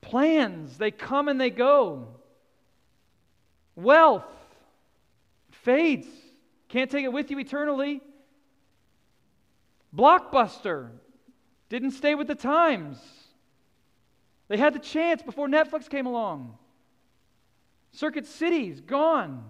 Plans, 0.00 0.76
they 0.76 0.90
come 0.90 1.28
and 1.28 1.40
they 1.40 1.50
go. 1.50 2.13
Wealth 3.76 4.24
fades. 5.50 6.06
Can't 6.68 6.90
take 6.90 7.04
it 7.04 7.12
with 7.12 7.30
you 7.30 7.38
eternally. 7.38 8.00
Blockbuster 9.94 10.90
didn't 11.68 11.92
stay 11.92 12.14
with 12.14 12.26
the 12.26 12.34
times. 12.34 12.98
They 14.48 14.56
had 14.56 14.74
the 14.74 14.80
chance 14.80 15.22
before 15.22 15.48
Netflix 15.48 15.88
came 15.88 16.06
along. 16.06 16.58
Circuit 17.92 18.26
City's 18.26 18.80
gone. 18.80 19.44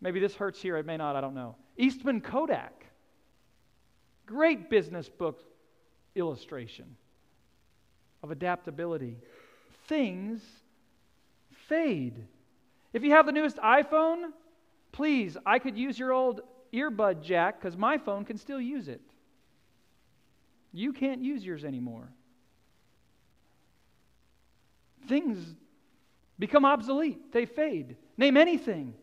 Maybe 0.00 0.18
this 0.18 0.34
hurts 0.34 0.60
here, 0.60 0.76
it 0.78 0.86
may 0.86 0.96
not, 0.96 1.14
I 1.14 1.20
don't 1.20 1.34
know. 1.34 1.56
Eastman 1.76 2.20
Kodak. 2.20 2.86
Great 4.26 4.70
business 4.70 5.08
book 5.08 5.42
illustration 6.14 6.96
of 8.22 8.30
adaptability. 8.30 9.18
Things 9.86 10.40
fade. 11.68 12.26
If 12.92 13.04
you 13.04 13.12
have 13.12 13.26
the 13.26 13.32
newest 13.32 13.56
iPhone, 13.56 14.32
please, 14.92 15.36
I 15.46 15.58
could 15.58 15.76
use 15.76 15.98
your 15.98 16.12
old 16.12 16.40
earbud 16.72 17.22
jack 17.22 17.60
because 17.60 17.76
my 17.76 17.98
phone 17.98 18.24
can 18.24 18.36
still 18.36 18.60
use 18.60 18.88
it. 18.88 19.00
You 20.72 20.92
can't 20.92 21.22
use 21.22 21.44
yours 21.44 21.64
anymore. 21.64 22.08
Things 25.08 25.54
become 26.38 26.64
obsolete, 26.64 27.32
they 27.32 27.46
fade. 27.46 27.96
Name 28.16 28.36
anything. 28.36 28.94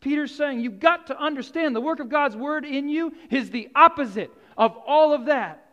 Peter's 0.00 0.34
saying 0.34 0.60
you've 0.60 0.80
got 0.80 1.06
to 1.06 1.18
understand 1.18 1.74
the 1.74 1.80
work 1.80 1.98
of 1.98 2.10
God's 2.10 2.36
word 2.36 2.64
in 2.64 2.88
you 2.88 3.14
is 3.30 3.50
the 3.50 3.68
opposite 3.74 4.30
of 4.56 4.76
all 4.86 5.14
of 5.14 5.26
that. 5.26 5.63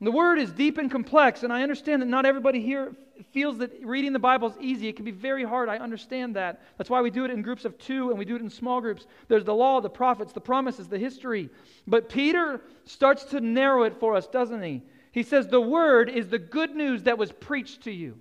The 0.00 0.10
word 0.10 0.38
is 0.38 0.52
deep 0.52 0.76
and 0.76 0.90
complex, 0.90 1.42
and 1.42 1.52
I 1.52 1.62
understand 1.62 2.02
that 2.02 2.06
not 2.06 2.26
everybody 2.26 2.60
here 2.60 2.94
feels 3.32 3.56
that 3.58 3.72
reading 3.82 4.12
the 4.12 4.18
Bible 4.18 4.48
is 4.48 4.56
easy. 4.60 4.88
It 4.88 4.96
can 4.96 5.06
be 5.06 5.10
very 5.10 5.42
hard. 5.42 5.70
I 5.70 5.78
understand 5.78 6.36
that. 6.36 6.62
That's 6.76 6.90
why 6.90 7.00
we 7.00 7.10
do 7.10 7.24
it 7.24 7.30
in 7.30 7.40
groups 7.40 7.64
of 7.64 7.78
two 7.78 8.10
and 8.10 8.18
we 8.18 8.26
do 8.26 8.36
it 8.36 8.42
in 8.42 8.50
small 8.50 8.82
groups. 8.82 9.06
There's 9.28 9.44
the 9.44 9.54
law, 9.54 9.80
the 9.80 9.88
prophets, 9.88 10.34
the 10.34 10.40
promises, 10.40 10.86
the 10.86 10.98
history. 10.98 11.48
But 11.86 12.10
Peter 12.10 12.60
starts 12.84 13.24
to 13.24 13.40
narrow 13.40 13.84
it 13.84 13.98
for 13.98 14.14
us, 14.14 14.26
doesn't 14.26 14.62
he? 14.62 14.82
He 15.12 15.22
says, 15.22 15.48
The 15.48 15.60
word 15.60 16.10
is 16.10 16.28
the 16.28 16.38
good 16.38 16.76
news 16.76 17.04
that 17.04 17.16
was 17.16 17.32
preached 17.32 17.84
to 17.84 17.90
you. 17.90 18.18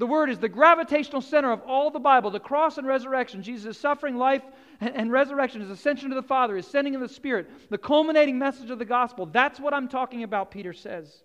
The 0.00 0.06
Word 0.06 0.30
is 0.30 0.38
the 0.38 0.48
gravitational 0.48 1.20
center 1.20 1.52
of 1.52 1.60
all 1.66 1.90
the 1.90 2.00
Bible. 2.00 2.30
The 2.30 2.40
cross 2.40 2.78
and 2.78 2.86
resurrection, 2.86 3.42
Jesus' 3.42 3.76
suffering, 3.76 4.16
life, 4.16 4.42
and, 4.80 5.12
resurrection, 5.12 5.60
his 5.60 5.68
ascension 5.68 6.08
to 6.08 6.14
the 6.14 6.22
Father, 6.22 6.56
his 6.56 6.66
sending 6.66 6.94
of 6.94 7.02
the 7.02 7.08
Spirit, 7.08 7.50
the 7.68 7.76
culminating 7.76 8.38
message 8.38 8.70
of 8.70 8.78
the 8.78 8.86
gospel. 8.86 9.26
That's 9.26 9.60
what 9.60 9.74
I'm 9.74 9.88
talking 9.88 10.22
about, 10.22 10.50
Peter 10.50 10.72
says. 10.72 11.22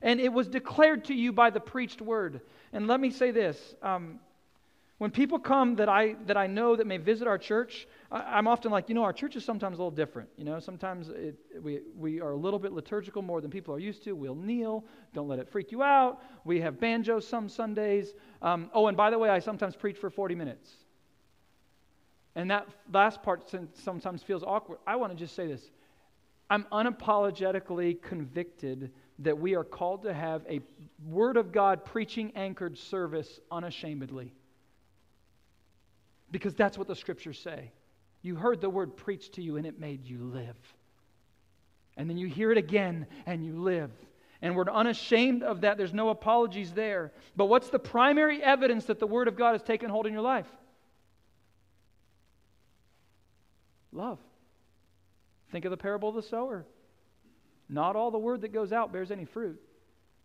And 0.00 0.20
it 0.20 0.32
was 0.32 0.48
declared 0.48 1.04
to 1.04 1.14
you 1.14 1.34
by 1.34 1.50
the 1.50 1.60
preached 1.60 2.00
Word. 2.00 2.40
And 2.72 2.86
let 2.86 2.98
me 2.98 3.10
say 3.10 3.30
this 3.30 3.74
um, 3.82 4.18
when 4.98 5.10
people 5.10 5.40
come 5.40 5.76
that 5.76 5.88
I, 5.88 6.14
that 6.26 6.36
I 6.36 6.46
know 6.46 6.76
that 6.76 6.86
may 6.86 6.98
visit 6.98 7.26
our 7.26 7.36
church, 7.36 7.88
I, 8.12 8.38
am 8.38 8.46
often 8.46 8.70
like, 8.70 8.88
you 8.88 8.94
know, 8.94 9.02
our 9.02 9.12
church 9.12 9.34
is 9.34 9.44
sometimes 9.44 9.78
a 9.78 9.82
little 9.82 9.90
different. 9.90 10.28
You 10.36 10.44
know, 10.44 10.60
sometimes 10.60 11.08
it, 11.08 11.36
we, 11.60 11.80
we 11.96 12.20
are 12.20 12.30
a 12.30 12.36
little 12.36 12.60
bit 12.60 12.72
liturgical 12.72 13.20
more 13.20 13.40
than 13.40 13.50
people 13.50 13.74
are 13.74 13.80
used 13.80 14.04
to. 14.04 14.12
We'll 14.12 14.36
kneel. 14.36 14.84
Don't 15.12 15.26
let 15.26 15.40
it 15.40 15.48
freak 15.48 15.72
you 15.72 15.82
out. 15.82 16.22
We 16.44 16.60
have 16.60 16.78
banjos 16.78 17.26
some 17.26 17.48
Sundays. 17.48 18.14
Um, 18.40 18.70
oh, 18.72 18.86
and 18.86 18.96
by 18.96 19.10
the 19.10 19.18
way, 19.18 19.30
I 19.30 19.40
sometimes 19.40 19.74
preach 19.74 19.98
for 19.98 20.10
40 20.10 20.36
minutes. 20.36 20.70
And 22.36 22.50
that 22.52 22.68
last 22.92 23.22
part 23.22 23.52
sometimes 23.74 24.22
feels 24.22 24.44
awkward. 24.44 24.78
I 24.86 24.94
want 24.96 25.12
to 25.12 25.18
just 25.18 25.34
say 25.34 25.48
this 25.48 25.70
I'm 26.48 26.64
unapologetically 26.70 28.00
convicted 28.00 28.92
that 29.20 29.36
we 29.36 29.56
are 29.56 29.64
called 29.64 30.04
to 30.04 30.14
have 30.14 30.42
a 30.48 30.60
Word 31.04 31.36
of 31.36 31.50
God 31.50 31.84
preaching 31.84 32.32
anchored 32.36 32.78
service 32.78 33.40
unashamedly 33.50 34.32
because 36.34 36.56
that's 36.56 36.76
what 36.76 36.88
the 36.88 36.96
scriptures 36.96 37.38
say. 37.38 37.70
You 38.20 38.34
heard 38.34 38.60
the 38.60 38.68
word 38.68 38.96
preached 38.96 39.34
to 39.34 39.42
you 39.42 39.56
and 39.56 39.64
it 39.64 39.78
made 39.78 40.04
you 40.04 40.18
live. 40.18 40.56
And 41.96 42.10
then 42.10 42.18
you 42.18 42.26
hear 42.26 42.50
it 42.50 42.58
again 42.58 43.06
and 43.24 43.46
you 43.46 43.62
live. 43.62 43.92
And 44.42 44.56
we're 44.56 44.64
unashamed 44.64 45.44
of 45.44 45.60
that. 45.60 45.78
There's 45.78 45.94
no 45.94 46.08
apologies 46.08 46.72
there. 46.72 47.12
But 47.36 47.44
what's 47.44 47.68
the 47.70 47.78
primary 47.78 48.42
evidence 48.42 48.86
that 48.86 48.98
the 48.98 49.06
Word 49.06 49.28
of 49.28 49.36
God 49.36 49.52
has 49.52 49.62
taken 49.62 49.90
hold 49.90 50.08
in 50.08 50.12
your 50.12 50.22
life? 50.22 50.48
Love. 53.92 54.18
Think 55.52 55.64
of 55.64 55.70
the 55.70 55.76
parable 55.76 56.08
of 56.08 56.16
the 56.16 56.22
sower. 56.22 56.66
Not 57.68 57.94
all 57.94 58.10
the 58.10 58.18
word 58.18 58.40
that 58.40 58.52
goes 58.52 58.72
out 58.72 58.92
bears 58.92 59.12
any 59.12 59.24
fruit, 59.24 59.62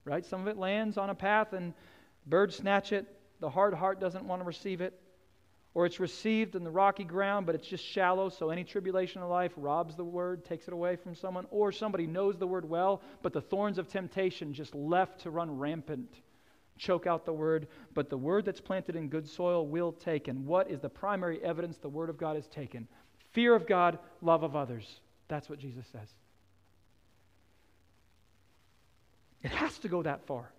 right? 0.06 0.26
Some 0.26 0.42
of 0.42 0.48
it 0.48 0.58
lands 0.58 0.98
on 0.98 1.12
a 1.12 1.16
path 1.16 1.54
and 1.54 1.76
birds 2.26 2.56
snatch 2.56 2.94
it. 2.94 3.06
The 3.42 3.50
hard 3.52 3.76
heart 3.76 4.00
doesn't 4.00 4.26
want 4.26 4.42
to 4.42 4.48
receive 4.48 4.82
it 4.82 5.00
or 5.74 5.86
it's 5.86 6.00
received 6.00 6.56
in 6.56 6.64
the 6.64 6.72
rocky 6.72 7.04
ground, 7.04 7.46
but 7.46 7.56
it's 7.56 7.68
just 7.68 7.86
shallow, 7.86 8.30
so 8.30 8.50
any 8.50 8.64
tribulation 8.64 9.22
of 9.22 9.30
life 9.30 9.52
robs 9.56 9.96
the 9.96 10.04
word, 10.04 10.44
takes 10.44 10.68
it 10.68 10.74
away 10.74 10.96
from 10.96 11.16
someone, 11.16 11.46
or 11.52 11.72
somebody 11.72 12.08
knows 12.08 12.38
the 12.38 12.48
word 12.48 12.68
well, 12.68 13.02
but 13.22 13.34
the 13.34 13.42
thorns 13.42 13.78
of 13.78 13.88
temptation 13.88 14.54
just 14.54 14.74
left 14.74 15.22
to 15.22 15.30
run 15.30 15.58
rampant, 15.58 16.22
choke 16.78 17.06
out 17.06 17.26
the 17.26 17.34
word. 17.34 17.68
But 17.94 18.10
the 18.10 18.18
word 18.18 18.46
that's 18.46 18.62
planted 18.62 18.96
in 18.96 19.10
good 19.10 19.28
soil 19.28 19.68
will 19.68 19.92
take. 19.92 20.28
And 20.28 20.46
what 20.46 20.72
is 20.72 20.80
the 20.80 20.90
primary 20.90 21.44
evidence 21.44 21.78
the 21.78 21.90
word 21.90 22.10
of 22.10 22.18
God 22.18 22.38
is 22.38 22.48
taken? 22.48 22.88
Fear 23.34 23.54
of 23.54 23.68
God, 23.68 24.00
love 24.22 24.44
of 24.44 24.56
others. 24.56 25.00
That's 25.28 25.50
what 25.50 25.60
Jesus 25.60 25.86
says. 25.92 26.08
It 29.44 29.52
has 29.52 29.78
to 29.80 29.88
go 29.88 30.02
that 30.04 30.26
far. 30.26 30.52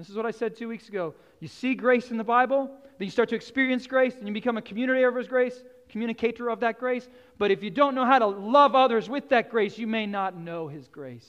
This 0.00 0.08
is 0.08 0.16
what 0.16 0.24
I 0.24 0.30
said 0.30 0.56
two 0.56 0.66
weeks 0.66 0.88
ago. 0.88 1.14
You 1.40 1.48
see 1.48 1.74
grace 1.74 2.10
in 2.10 2.16
the 2.16 2.24
Bible, 2.24 2.70
then 2.98 3.04
you 3.04 3.10
start 3.10 3.28
to 3.28 3.34
experience 3.34 3.86
grace, 3.86 4.14
and 4.16 4.26
you 4.26 4.32
become 4.32 4.56
a 4.56 4.62
community 4.62 5.02
of 5.02 5.14
His 5.14 5.28
grace, 5.28 5.62
communicator 5.90 6.48
of 6.48 6.60
that 6.60 6.78
grace. 6.78 7.06
But 7.36 7.50
if 7.50 7.62
you 7.62 7.68
don't 7.68 7.94
know 7.94 8.06
how 8.06 8.18
to 8.18 8.26
love 8.26 8.74
others 8.74 9.10
with 9.10 9.28
that 9.28 9.50
grace, 9.50 9.76
you 9.76 9.86
may 9.86 10.06
not 10.06 10.38
know 10.38 10.68
His 10.68 10.88
grace. 10.88 11.28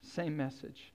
Same 0.00 0.36
message. 0.36 0.92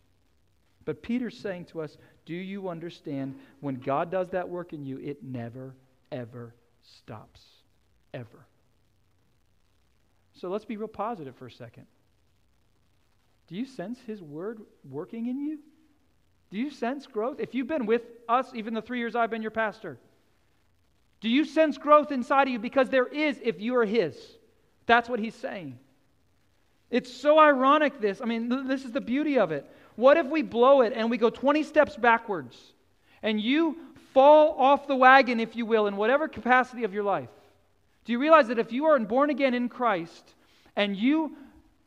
But 0.86 1.04
Peter's 1.04 1.38
saying 1.38 1.66
to 1.66 1.82
us, 1.82 1.98
Do 2.26 2.34
you 2.34 2.70
understand 2.70 3.36
when 3.60 3.76
God 3.76 4.10
does 4.10 4.30
that 4.30 4.48
work 4.48 4.72
in 4.72 4.86
you, 4.86 4.98
it 5.00 5.22
never, 5.22 5.76
ever 6.10 6.56
stops. 6.82 7.42
Ever. 8.14 8.48
So 10.36 10.48
let's 10.48 10.64
be 10.64 10.78
real 10.78 10.88
positive 10.88 11.36
for 11.36 11.48
a 11.48 11.52
second. 11.52 11.88
Do 13.50 13.56
you 13.56 13.66
sense 13.66 14.00
His 14.08 14.22
word 14.22 14.62
working 14.90 15.28
in 15.28 15.38
you? 15.42 15.60
Do 16.52 16.58
you 16.58 16.70
sense 16.70 17.06
growth? 17.08 17.40
If 17.40 17.54
you've 17.54 17.68
been 17.68 17.86
with 17.86 18.04
us, 18.30 18.52
even 18.54 18.74
the 18.74 18.82
three 18.82 19.00
years 19.00 19.16
I've 19.16 19.30
been 19.30 19.42
your 19.42 19.52
pastor, 19.52 19.98
do 21.20 21.30
you 21.30 21.46
sense 21.46 21.78
growth 21.78 22.12
inside 22.12 22.44
of 22.44 22.54
you? 22.54 22.60
Because 22.60 22.90
there 22.90 23.08
is 23.08 23.40
if 23.44 23.60
you 23.60 23.76
are 23.76 23.86
His. 23.86 24.16
That's 24.86 25.10
what 25.10 25.20
He's 25.20 25.36
saying. 25.36 25.78
It's 26.90 27.12
so 27.12 27.38
ironic, 27.38 28.00
this. 28.00 28.22
I 28.22 28.26
mean, 28.26 28.68
this 28.68 28.86
is 28.86 28.92
the 28.92 29.02
beauty 29.02 29.40
of 29.40 29.52
it. 29.52 29.70
What 29.96 30.16
if 30.18 30.28
we 30.28 30.42
blow 30.42 30.82
it 30.82 30.94
and 30.96 31.10
we 31.10 31.18
go 31.18 31.30
20 31.30 31.64
steps 31.64 31.98
backwards 31.98 32.58
and 33.22 33.42
you 33.42 33.78
fall 34.14 34.56
off 34.58 34.88
the 34.88 34.96
wagon, 34.96 35.40
if 35.40 35.56
you 35.56 35.66
will, 35.66 35.88
in 35.88 35.98
whatever 35.98 36.28
capacity 36.28 36.86
of 36.86 36.94
your 36.94 37.04
life? 37.04 37.30
Do 38.06 38.14
you 38.14 38.20
realize 38.20 38.48
that 38.48 38.60
if 38.60 38.72
you 38.72 38.86
are 38.86 38.98
born 39.00 39.30
again 39.30 39.54
in 39.54 39.68
Christ 39.68 40.34
and 40.78 40.96
you 40.96 41.36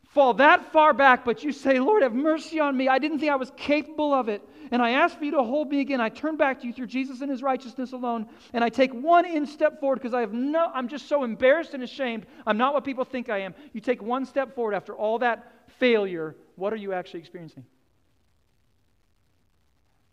fall 0.09 0.35
that 0.35 0.71
far 0.71 0.93
back, 0.93 1.25
but 1.25 1.43
you 1.43 1.51
say, 1.51 1.79
Lord, 1.79 2.03
have 2.03 2.13
mercy 2.13 2.59
on 2.59 2.75
me. 2.75 2.87
I 2.87 2.99
didn't 2.99 3.19
think 3.19 3.31
I 3.31 3.37
was 3.37 3.51
capable 3.57 4.13
of 4.13 4.29
it. 4.29 4.47
And 4.71 4.81
I 4.81 4.91
ask 4.91 5.17
for 5.17 5.25
you 5.25 5.31
to 5.31 5.43
hold 5.43 5.69
me 5.69 5.81
again. 5.81 5.99
I 5.99 6.07
turn 6.07 6.37
back 6.37 6.61
to 6.61 6.67
you 6.67 6.71
through 6.71 6.87
Jesus 6.87 7.19
and 7.19 7.29
his 7.29 7.43
righteousness 7.43 7.91
alone. 7.91 8.27
And 8.53 8.63
I 8.63 8.69
take 8.69 8.93
one 8.93 9.25
in 9.25 9.45
step 9.45 9.81
forward 9.81 9.97
because 9.97 10.13
I 10.13 10.21
have 10.21 10.31
no, 10.31 10.71
I'm 10.73 10.87
just 10.87 11.09
so 11.09 11.25
embarrassed 11.25 11.73
and 11.73 11.83
ashamed. 11.83 12.25
I'm 12.47 12.57
not 12.57 12.73
what 12.73 12.85
people 12.85 13.03
think 13.03 13.29
I 13.29 13.39
am. 13.39 13.53
You 13.73 13.81
take 13.81 14.01
one 14.01 14.25
step 14.25 14.55
forward 14.55 14.73
after 14.73 14.95
all 14.95 15.19
that 15.19 15.51
failure. 15.77 16.37
What 16.55 16.71
are 16.71 16.77
you 16.77 16.93
actually 16.93 17.19
experiencing? 17.19 17.65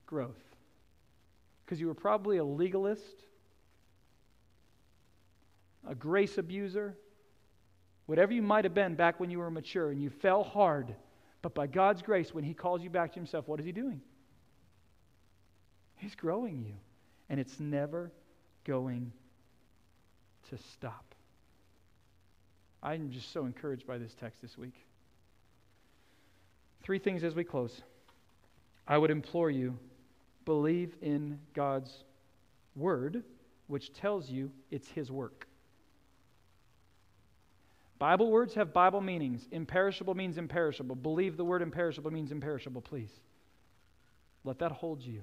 Growth. 0.06 0.42
Because 1.64 1.78
you 1.78 1.86
were 1.86 1.94
probably 1.94 2.38
a 2.38 2.44
legalist, 2.44 3.22
a 5.86 5.94
grace 5.94 6.36
abuser, 6.36 6.96
whatever 8.06 8.32
you 8.32 8.42
might 8.42 8.64
have 8.64 8.74
been 8.74 8.96
back 8.96 9.20
when 9.20 9.30
you 9.30 9.38
were 9.38 9.52
mature 9.52 9.92
and 9.92 10.02
you 10.02 10.10
fell 10.10 10.42
hard. 10.42 10.96
But 11.42 11.54
by 11.54 11.68
God's 11.68 12.02
grace, 12.02 12.34
when 12.34 12.42
He 12.42 12.54
calls 12.54 12.82
you 12.82 12.90
back 12.90 13.12
to 13.12 13.20
Himself, 13.20 13.46
what 13.46 13.60
is 13.60 13.66
He 13.66 13.70
doing? 13.70 14.00
He's 15.98 16.14
growing 16.14 16.64
you. 16.66 16.74
And 17.28 17.38
it's 17.38 17.60
never 17.60 18.10
going 18.64 19.12
to 20.50 20.58
stop. 20.72 21.14
I'm 22.82 23.10
just 23.10 23.32
so 23.32 23.44
encouraged 23.44 23.86
by 23.86 23.98
this 23.98 24.14
text 24.14 24.40
this 24.40 24.56
week. 24.56 24.74
Three 26.82 26.98
things 26.98 27.24
as 27.24 27.34
we 27.34 27.44
close. 27.44 27.82
I 28.86 28.96
would 28.96 29.10
implore 29.10 29.50
you 29.50 29.76
believe 30.44 30.94
in 31.02 31.38
God's 31.52 31.92
word, 32.74 33.22
which 33.66 33.92
tells 33.92 34.30
you 34.30 34.50
it's 34.70 34.88
His 34.88 35.10
work. 35.10 35.46
Bible 37.98 38.30
words 38.30 38.54
have 38.54 38.72
Bible 38.72 39.00
meanings. 39.00 39.46
Imperishable 39.50 40.14
means 40.14 40.38
imperishable. 40.38 40.94
Believe 40.96 41.36
the 41.36 41.44
word 41.44 41.60
imperishable 41.60 42.12
means 42.12 42.32
imperishable, 42.32 42.80
please. 42.80 43.10
Let 44.44 44.60
that 44.60 44.72
hold 44.72 45.02
you. 45.02 45.20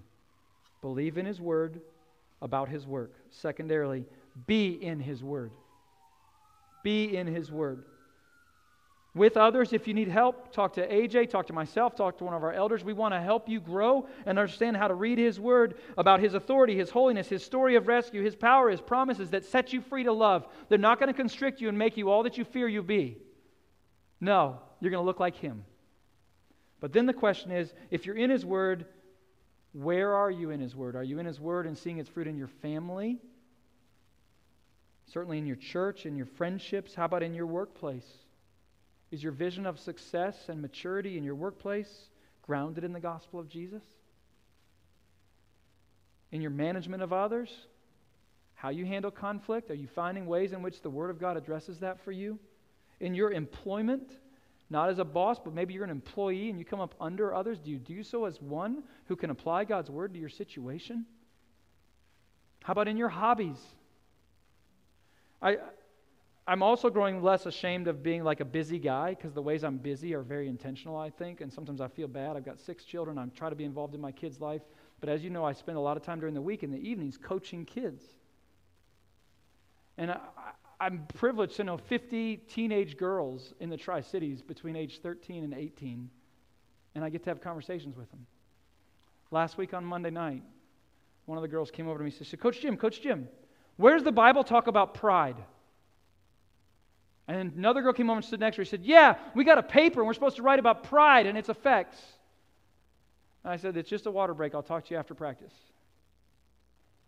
Believe 0.85 1.17
in 1.17 1.25
His 1.25 1.41
word 1.41 1.81
about 2.43 2.69
His 2.69 2.85
work. 2.85 3.15
Secondarily, 3.31 4.05
be 4.45 4.69
in 4.69 4.99
His 4.99 5.23
word. 5.23 5.49
Be 6.83 7.17
in 7.17 7.25
His 7.25 7.51
word 7.51 7.85
with 9.15 9.35
others. 9.35 9.73
If 9.73 9.87
you 9.87 9.95
need 9.95 10.09
help, 10.09 10.51
talk 10.51 10.73
to 10.73 10.87
AJ, 10.87 11.31
talk 11.31 11.47
to 11.47 11.53
myself, 11.53 11.95
talk 11.95 12.19
to 12.19 12.23
one 12.23 12.35
of 12.35 12.43
our 12.43 12.53
elders. 12.53 12.83
We 12.83 12.93
want 12.93 13.15
to 13.15 13.19
help 13.19 13.49
you 13.49 13.59
grow 13.59 14.07
and 14.27 14.37
understand 14.37 14.77
how 14.77 14.87
to 14.87 14.93
read 14.93 15.17
His 15.17 15.39
Word 15.39 15.73
about 15.97 16.19
His 16.19 16.35
authority, 16.35 16.77
His 16.77 16.91
holiness, 16.91 17.29
His 17.29 17.43
story 17.43 17.77
of 17.77 17.87
rescue, 17.87 18.21
His 18.21 18.35
power, 18.35 18.69
His 18.69 18.79
promises 18.79 19.31
that 19.31 19.43
set 19.43 19.73
you 19.73 19.81
free 19.81 20.03
to 20.03 20.13
love. 20.13 20.45
They're 20.69 20.77
not 20.77 20.99
going 20.99 21.11
to 21.11 21.17
constrict 21.17 21.61
you 21.61 21.67
and 21.67 21.79
make 21.79 21.97
you 21.97 22.11
all 22.11 22.21
that 22.21 22.37
you 22.37 22.45
fear 22.45 22.67
you 22.67 22.83
be. 22.83 23.17
No, 24.21 24.59
you're 24.79 24.91
going 24.91 25.01
to 25.01 25.07
look 25.07 25.19
like 25.19 25.37
Him. 25.37 25.65
But 26.79 26.93
then 26.93 27.07
the 27.07 27.13
question 27.13 27.49
is 27.49 27.73
if 27.89 28.05
you're 28.05 28.17
in 28.17 28.29
His 28.29 28.45
Word, 28.45 28.85
where 29.75 30.13
are 30.13 30.31
you 30.31 30.51
in 30.51 30.61
His 30.61 30.73
Word? 30.73 30.95
Are 30.95 31.03
you 31.03 31.19
in 31.19 31.25
His 31.25 31.39
Word 31.39 31.67
and 31.67 31.77
seeing 31.77 31.97
its 31.97 32.07
fruit 32.07 32.27
in 32.27 32.37
your 32.37 32.47
family? 32.61 33.19
Certainly 35.11 35.37
in 35.37 35.45
your 35.45 35.57
church, 35.57 36.05
in 36.05 36.15
your 36.15 36.27
friendships. 36.37 36.95
How 36.95 37.05
about 37.05 37.23
in 37.23 37.33
your 37.33 37.45
workplace? 37.45 38.07
Is 39.11 39.21
your 39.21 39.33
vision 39.33 39.65
of 39.65 39.77
success 39.79 40.35
and 40.47 40.61
maturity 40.61 41.17
in 41.17 41.25
your 41.25 41.35
workplace 41.35 41.89
grounded 42.41 42.85
in 42.85 42.93
the 42.93 43.01
gospel 43.01 43.37
of 43.37 43.49
Jesus? 43.49 43.83
In 46.31 46.41
your 46.41 46.51
management 46.51 47.03
of 47.03 47.11
others? 47.11 47.49
How 48.53 48.69
you 48.69 48.85
handle 48.85 49.11
conflict? 49.11 49.69
Are 49.71 49.75
you 49.75 49.87
finding 49.87 50.25
ways 50.25 50.53
in 50.53 50.61
which 50.61 50.81
the 50.81 50.89
Word 50.89 51.09
of 51.09 51.19
God 51.19 51.35
addresses 51.35 51.79
that 51.79 51.99
for 52.05 52.13
you? 52.13 52.39
In 53.01 53.13
your 53.13 53.29
employment? 53.29 54.09
Not 54.69 54.89
as 54.89 54.99
a 54.99 55.05
boss, 55.05 55.39
but 55.43 55.53
maybe 55.53 55.73
you're 55.73 55.83
an 55.83 55.89
employee 55.89 56.49
and 56.49 56.57
you 56.57 56.65
come 56.65 56.79
up 56.79 56.95
under 56.99 57.33
others, 57.33 57.59
do 57.59 57.69
you 57.69 57.77
do 57.77 58.03
so 58.03 58.25
as 58.25 58.41
one 58.41 58.83
who 59.05 59.15
can 59.15 59.29
apply 59.29 59.63
God's 59.63 59.89
word 59.89 60.13
to 60.13 60.19
your 60.19 60.29
situation? 60.29 61.05
How 62.63 62.71
about 62.71 62.87
in 62.87 62.97
your 62.97 63.09
hobbies? 63.09 63.59
I, 65.41 65.57
I'm 66.47 66.63
also 66.63 66.89
growing 66.89 67.21
less 67.21 67.45
ashamed 67.45 67.87
of 67.87 68.01
being 68.01 68.23
like 68.23 68.39
a 68.39 68.45
busy 68.45 68.79
guy 68.79 69.11
because 69.11 69.33
the 69.33 69.41
ways 69.41 69.63
I'm 69.63 69.77
busy 69.77 70.15
are 70.15 70.23
very 70.23 70.47
intentional, 70.47 70.97
I 70.97 71.11
think, 71.11 71.41
and 71.41 71.53
sometimes 71.53 71.79
I 71.79 71.87
feel 71.87 72.07
bad. 72.07 72.35
I've 72.35 72.45
got 72.45 72.59
six 72.59 72.83
children. 72.83 73.19
I'm 73.19 73.31
trying 73.31 73.51
to 73.51 73.55
be 73.55 73.65
involved 73.65 73.93
in 73.93 74.01
my 74.01 74.11
kids' 74.11 74.41
life. 74.41 74.61
But 74.99 75.09
as 75.09 75.23
you 75.23 75.29
know, 75.29 75.45
I 75.45 75.53
spend 75.53 75.77
a 75.77 75.81
lot 75.81 75.97
of 75.97 76.03
time 76.03 76.19
during 76.19 76.33
the 76.33 76.41
week 76.41 76.63
in 76.63 76.71
the 76.71 76.77
evenings 76.77 77.17
coaching 77.17 77.65
kids. 77.65 78.03
And 79.97 80.11
I, 80.11 80.17
I'm 80.79 81.05
privileged 81.15 81.55
to 81.57 81.63
know 81.63 81.77
50 81.77 82.37
teenage 82.37 82.97
girls 82.97 83.53
in 83.59 83.69
the 83.69 83.77
Tri 83.77 84.01
Cities 84.01 84.41
between 84.41 84.75
age 84.75 84.99
13 85.01 85.43
and 85.43 85.53
18, 85.53 86.09
and 86.95 87.03
I 87.03 87.09
get 87.09 87.23
to 87.23 87.29
have 87.29 87.41
conversations 87.41 87.95
with 87.95 88.09
them. 88.11 88.25
Last 89.31 89.57
week 89.57 89.73
on 89.73 89.85
Monday 89.85 90.09
night, 90.09 90.43
one 91.25 91.37
of 91.37 91.41
the 91.41 91.47
girls 91.47 91.71
came 91.71 91.87
over 91.87 91.97
to 91.97 92.03
me 92.03 92.13
and 92.17 92.27
said, 92.27 92.39
Coach 92.39 92.61
Jim, 92.61 92.77
Coach 92.77 93.01
Jim, 93.01 93.27
where's 93.77 94.03
the 94.03 94.11
Bible 94.11 94.43
talk 94.43 94.67
about 94.67 94.93
pride? 94.93 95.37
And 97.27 97.53
another 97.57 97.81
girl 97.81 97.93
came 97.93 98.09
over 98.09 98.17
and 98.17 98.25
stood 98.25 98.39
next 98.39 98.55
to 98.57 98.61
her. 98.61 98.65
She 98.65 98.71
said, 98.71 98.85
Yeah, 98.85 99.15
we 99.33 99.43
got 99.43 99.57
a 99.57 99.63
paper 99.63 99.99
and 99.99 100.07
we're 100.07 100.13
supposed 100.13 100.35
to 100.35 100.43
write 100.43 100.59
about 100.59 100.83
pride 100.83 101.25
and 101.25 101.37
its 101.37 101.49
effects. 101.49 101.97
And 103.43 103.51
I 103.51 103.57
said, 103.57 103.75
It's 103.77 103.89
just 103.89 104.05
a 104.05 104.11
water 104.11 104.33
break. 104.33 104.53
I'll 104.53 104.61
talk 104.61 104.85
to 104.85 104.93
you 104.93 104.99
after 104.99 105.15
practice. 105.15 105.53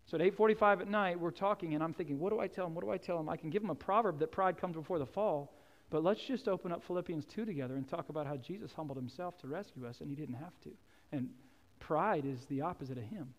So 0.08 0.18
at 0.18 0.22
8:45 0.22 0.82
at 0.82 0.88
night, 0.88 1.20
we're 1.20 1.32
talking, 1.32 1.76
and 1.76 1.84
I'm 1.84 1.94
thinking, 1.94 2.18
what 2.18 2.32
do 2.32 2.40
I 2.40 2.48
tell 2.48 2.66
him? 2.66 2.74
What 2.74 2.84
do 2.84 2.90
I 2.92 2.98
tell 2.98 3.20
him? 3.20 3.30
I 3.30 3.38
can 3.38 3.50
give 3.50 3.62
him 3.62 3.70
a 3.70 3.76
proverb 3.76 4.20
that 4.20 4.32
pride 4.32 4.58
comes 4.58 4.76
before 4.76 5.00
the 5.00 5.06
fall, 5.06 5.54
but 5.90 6.04
let's 6.04 6.22
just 6.22 6.48
open 6.48 6.72
up 6.72 6.82
Philippians 6.84 7.26
2 7.26 7.46
together 7.46 7.76
and 7.76 7.88
talk 7.88 8.10
about 8.10 8.26
how 8.26 8.38
Jesus 8.38 8.72
humbled 8.74 8.98
himself 8.98 9.38
to 9.40 9.48
rescue 9.48 9.86
us, 9.86 10.00
and 10.00 10.10
he 10.10 10.16
didn't 10.16 10.36
have 10.36 10.60
to. 10.64 10.70
And 11.12 11.30
pride 11.80 12.26
is 12.26 12.46
the 12.46 12.62
opposite 12.62 12.98
of 12.98 13.04
him. 13.04 13.34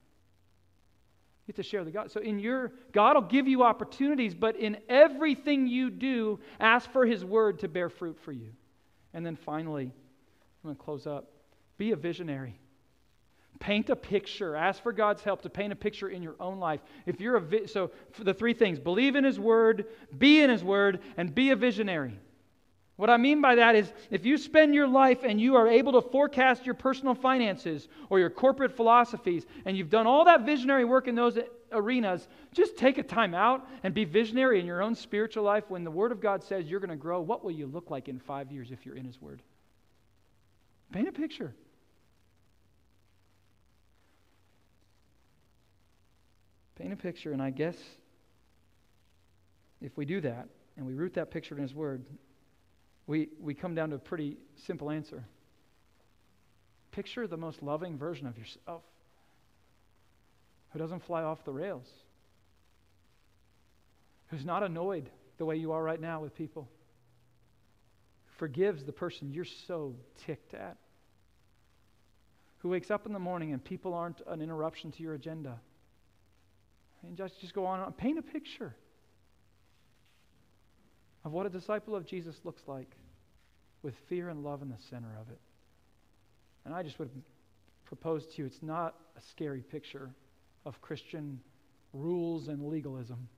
You 1.48 1.52
have 1.52 1.56
to 1.56 1.62
share 1.62 1.82
the 1.82 1.90
God. 1.90 2.10
So 2.10 2.20
in 2.20 2.38
your 2.38 2.72
God 2.92 3.14
will 3.14 3.22
give 3.22 3.48
you 3.48 3.62
opportunities, 3.62 4.34
but 4.34 4.56
in 4.56 4.76
everything 4.86 5.66
you 5.66 5.88
do, 5.88 6.40
ask 6.60 6.90
for 6.92 7.06
His 7.06 7.24
word 7.24 7.60
to 7.60 7.68
bear 7.68 7.88
fruit 7.88 8.18
for 8.22 8.32
you. 8.32 8.52
And 9.14 9.24
then 9.24 9.34
finally, 9.34 9.84
I'm 9.84 9.90
going 10.62 10.76
to 10.76 10.82
close 10.82 11.06
up. 11.06 11.30
Be 11.78 11.92
a 11.92 11.96
visionary. 11.96 12.58
Paint 13.60 13.90
a 13.90 13.96
picture. 13.96 14.54
Ask 14.54 14.82
for 14.82 14.92
God's 14.92 15.22
help 15.22 15.42
to 15.42 15.50
paint 15.50 15.72
a 15.72 15.76
picture 15.76 16.08
in 16.08 16.22
your 16.22 16.36
own 16.38 16.58
life. 16.58 16.80
If 17.06 17.20
you're 17.20 17.36
a 17.36 17.40
vi- 17.40 17.66
so 17.66 17.90
the 18.18 18.34
three 18.34 18.54
things: 18.54 18.78
believe 18.78 19.16
in 19.16 19.24
His 19.24 19.38
Word, 19.40 19.86
be 20.16 20.40
in 20.40 20.50
His 20.50 20.62
Word, 20.62 21.00
and 21.16 21.34
be 21.34 21.50
a 21.50 21.56
visionary. 21.56 22.18
What 22.96 23.10
I 23.10 23.16
mean 23.16 23.40
by 23.40 23.54
that 23.54 23.76
is 23.76 23.92
if 24.10 24.26
you 24.26 24.36
spend 24.38 24.74
your 24.74 24.88
life 24.88 25.22
and 25.22 25.40
you 25.40 25.54
are 25.54 25.68
able 25.68 25.92
to 25.92 26.02
forecast 26.02 26.66
your 26.66 26.74
personal 26.74 27.14
finances 27.14 27.88
or 28.10 28.18
your 28.18 28.30
corporate 28.30 28.76
philosophies, 28.76 29.46
and 29.64 29.76
you've 29.76 29.90
done 29.90 30.08
all 30.08 30.24
that 30.24 30.44
visionary 30.44 30.84
work 30.84 31.06
in 31.06 31.14
those 31.14 31.38
arenas, 31.70 32.26
just 32.52 32.76
take 32.76 32.98
a 32.98 33.02
time 33.04 33.34
out 33.34 33.68
and 33.84 33.94
be 33.94 34.04
visionary 34.04 34.58
in 34.58 34.66
your 34.66 34.82
own 34.82 34.96
spiritual 34.96 35.44
life. 35.44 35.64
When 35.68 35.84
the 35.84 35.92
Word 35.92 36.10
of 36.10 36.20
God 36.20 36.42
says 36.42 36.66
you're 36.66 36.80
going 36.80 36.90
to 36.90 36.96
grow, 36.96 37.20
what 37.20 37.44
will 37.44 37.52
you 37.52 37.66
look 37.66 37.88
like 37.88 38.08
in 38.08 38.18
five 38.18 38.50
years 38.50 38.72
if 38.72 38.84
you're 38.84 38.96
in 38.96 39.04
His 39.04 39.20
Word? 39.20 39.42
Paint 40.90 41.06
a 41.06 41.12
picture. 41.12 41.54
Paint 46.78 46.92
a 46.92 46.96
picture, 46.96 47.32
and 47.32 47.42
I 47.42 47.50
guess 47.50 47.76
if 49.80 49.96
we 49.96 50.04
do 50.04 50.20
that 50.20 50.48
and 50.76 50.86
we 50.86 50.94
root 50.94 51.14
that 51.14 51.30
picture 51.30 51.56
in 51.56 51.62
His 51.62 51.74
Word, 51.74 52.04
we, 53.06 53.30
we 53.40 53.54
come 53.54 53.74
down 53.74 53.90
to 53.90 53.96
a 53.96 53.98
pretty 53.98 54.36
simple 54.66 54.90
answer. 54.90 55.24
Picture 56.92 57.26
the 57.26 57.36
most 57.36 57.62
loving 57.62 57.98
version 57.98 58.26
of 58.26 58.38
yourself 58.38 58.82
who 60.70 60.78
doesn't 60.78 61.02
fly 61.02 61.22
off 61.22 61.44
the 61.44 61.52
rails, 61.52 61.86
who's 64.28 64.44
not 64.44 64.62
annoyed 64.62 65.08
the 65.38 65.44
way 65.44 65.56
you 65.56 65.72
are 65.72 65.82
right 65.82 66.00
now 66.00 66.20
with 66.20 66.36
people, 66.36 66.68
forgives 68.36 68.84
the 68.84 68.92
person 68.92 69.32
you're 69.32 69.44
so 69.44 69.96
ticked 70.26 70.54
at, 70.54 70.76
who 72.58 72.68
wakes 72.68 72.90
up 72.90 73.06
in 73.06 73.12
the 73.12 73.18
morning 73.18 73.52
and 73.52 73.64
people 73.64 73.94
aren't 73.94 74.20
an 74.28 74.42
interruption 74.42 74.92
to 74.92 75.02
your 75.02 75.14
agenda 75.14 75.58
and 77.06 77.16
just, 77.16 77.40
just 77.40 77.54
go 77.54 77.66
on 77.66 77.80
and 77.80 77.96
paint 77.96 78.18
a 78.18 78.22
picture 78.22 78.74
of 81.24 81.32
what 81.32 81.46
a 81.46 81.50
disciple 81.50 81.94
of 81.94 82.06
Jesus 82.06 82.36
looks 82.44 82.62
like 82.66 82.90
with 83.82 83.94
fear 84.08 84.28
and 84.28 84.42
love 84.42 84.62
in 84.62 84.68
the 84.68 84.78
center 84.90 85.16
of 85.20 85.28
it. 85.30 85.38
And 86.64 86.74
I 86.74 86.82
just 86.82 86.98
would 86.98 87.10
propose 87.84 88.26
to 88.26 88.42
you 88.42 88.46
it's 88.46 88.62
not 88.62 88.94
a 89.16 89.20
scary 89.30 89.62
picture 89.62 90.10
of 90.66 90.80
Christian 90.82 91.40
rules 91.92 92.48
and 92.48 92.68
legalism. 92.68 93.28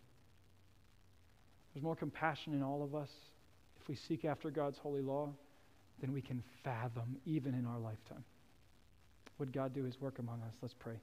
There's 1.73 1.85
more 1.85 1.97
compassion 1.97 2.55
in 2.55 2.63
all 2.63 2.83
of 2.83 2.95
us 2.95 3.11
if 3.81 3.89
we 3.89 3.95
seek 3.95 4.25
after 4.25 4.51
God's 4.51 4.79
holy 4.79 5.03
law 5.03 5.31
than 6.01 6.13
we 6.13 6.21
can 6.21 6.43
fathom 6.65 7.17
even 7.27 7.55
in 7.55 7.67
our 7.67 7.79
lifetime. 7.79 8.25
Would 9.39 9.53
God 9.53 9.73
do 9.73 9.85
his 9.85 10.01
work 10.01 10.19
among 10.19 10.43
us? 10.43 10.55
Let's 10.61 10.75
pray. 10.75 10.97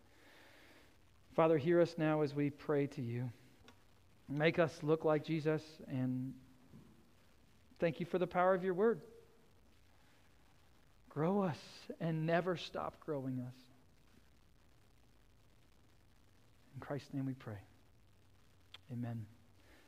Father, 1.37 1.59
hear 1.59 1.79
us 1.79 1.93
now 1.99 2.21
as 2.21 2.33
we 2.33 2.49
pray 2.49 2.87
to 2.87 3.01
you. 3.03 3.29
Make 4.27 4.57
us 4.57 4.71
look 4.81 5.05
like 5.05 5.23
Jesus, 5.23 5.61
and 5.87 6.33
thank 7.79 7.99
you 7.99 8.07
for 8.07 8.17
the 8.17 8.25
power 8.25 8.55
of 8.55 8.63
your 8.63 8.73
word. 8.73 9.01
Grow 11.09 11.43
us 11.43 11.59
and 12.01 12.25
never 12.25 12.57
stop 12.57 12.99
growing 13.05 13.39
us. 13.39 13.53
In 16.73 16.79
Christ's 16.79 17.13
name 17.13 17.27
we 17.27 17.35
pray. 17.35 17.59
Amen. 18.91 19.36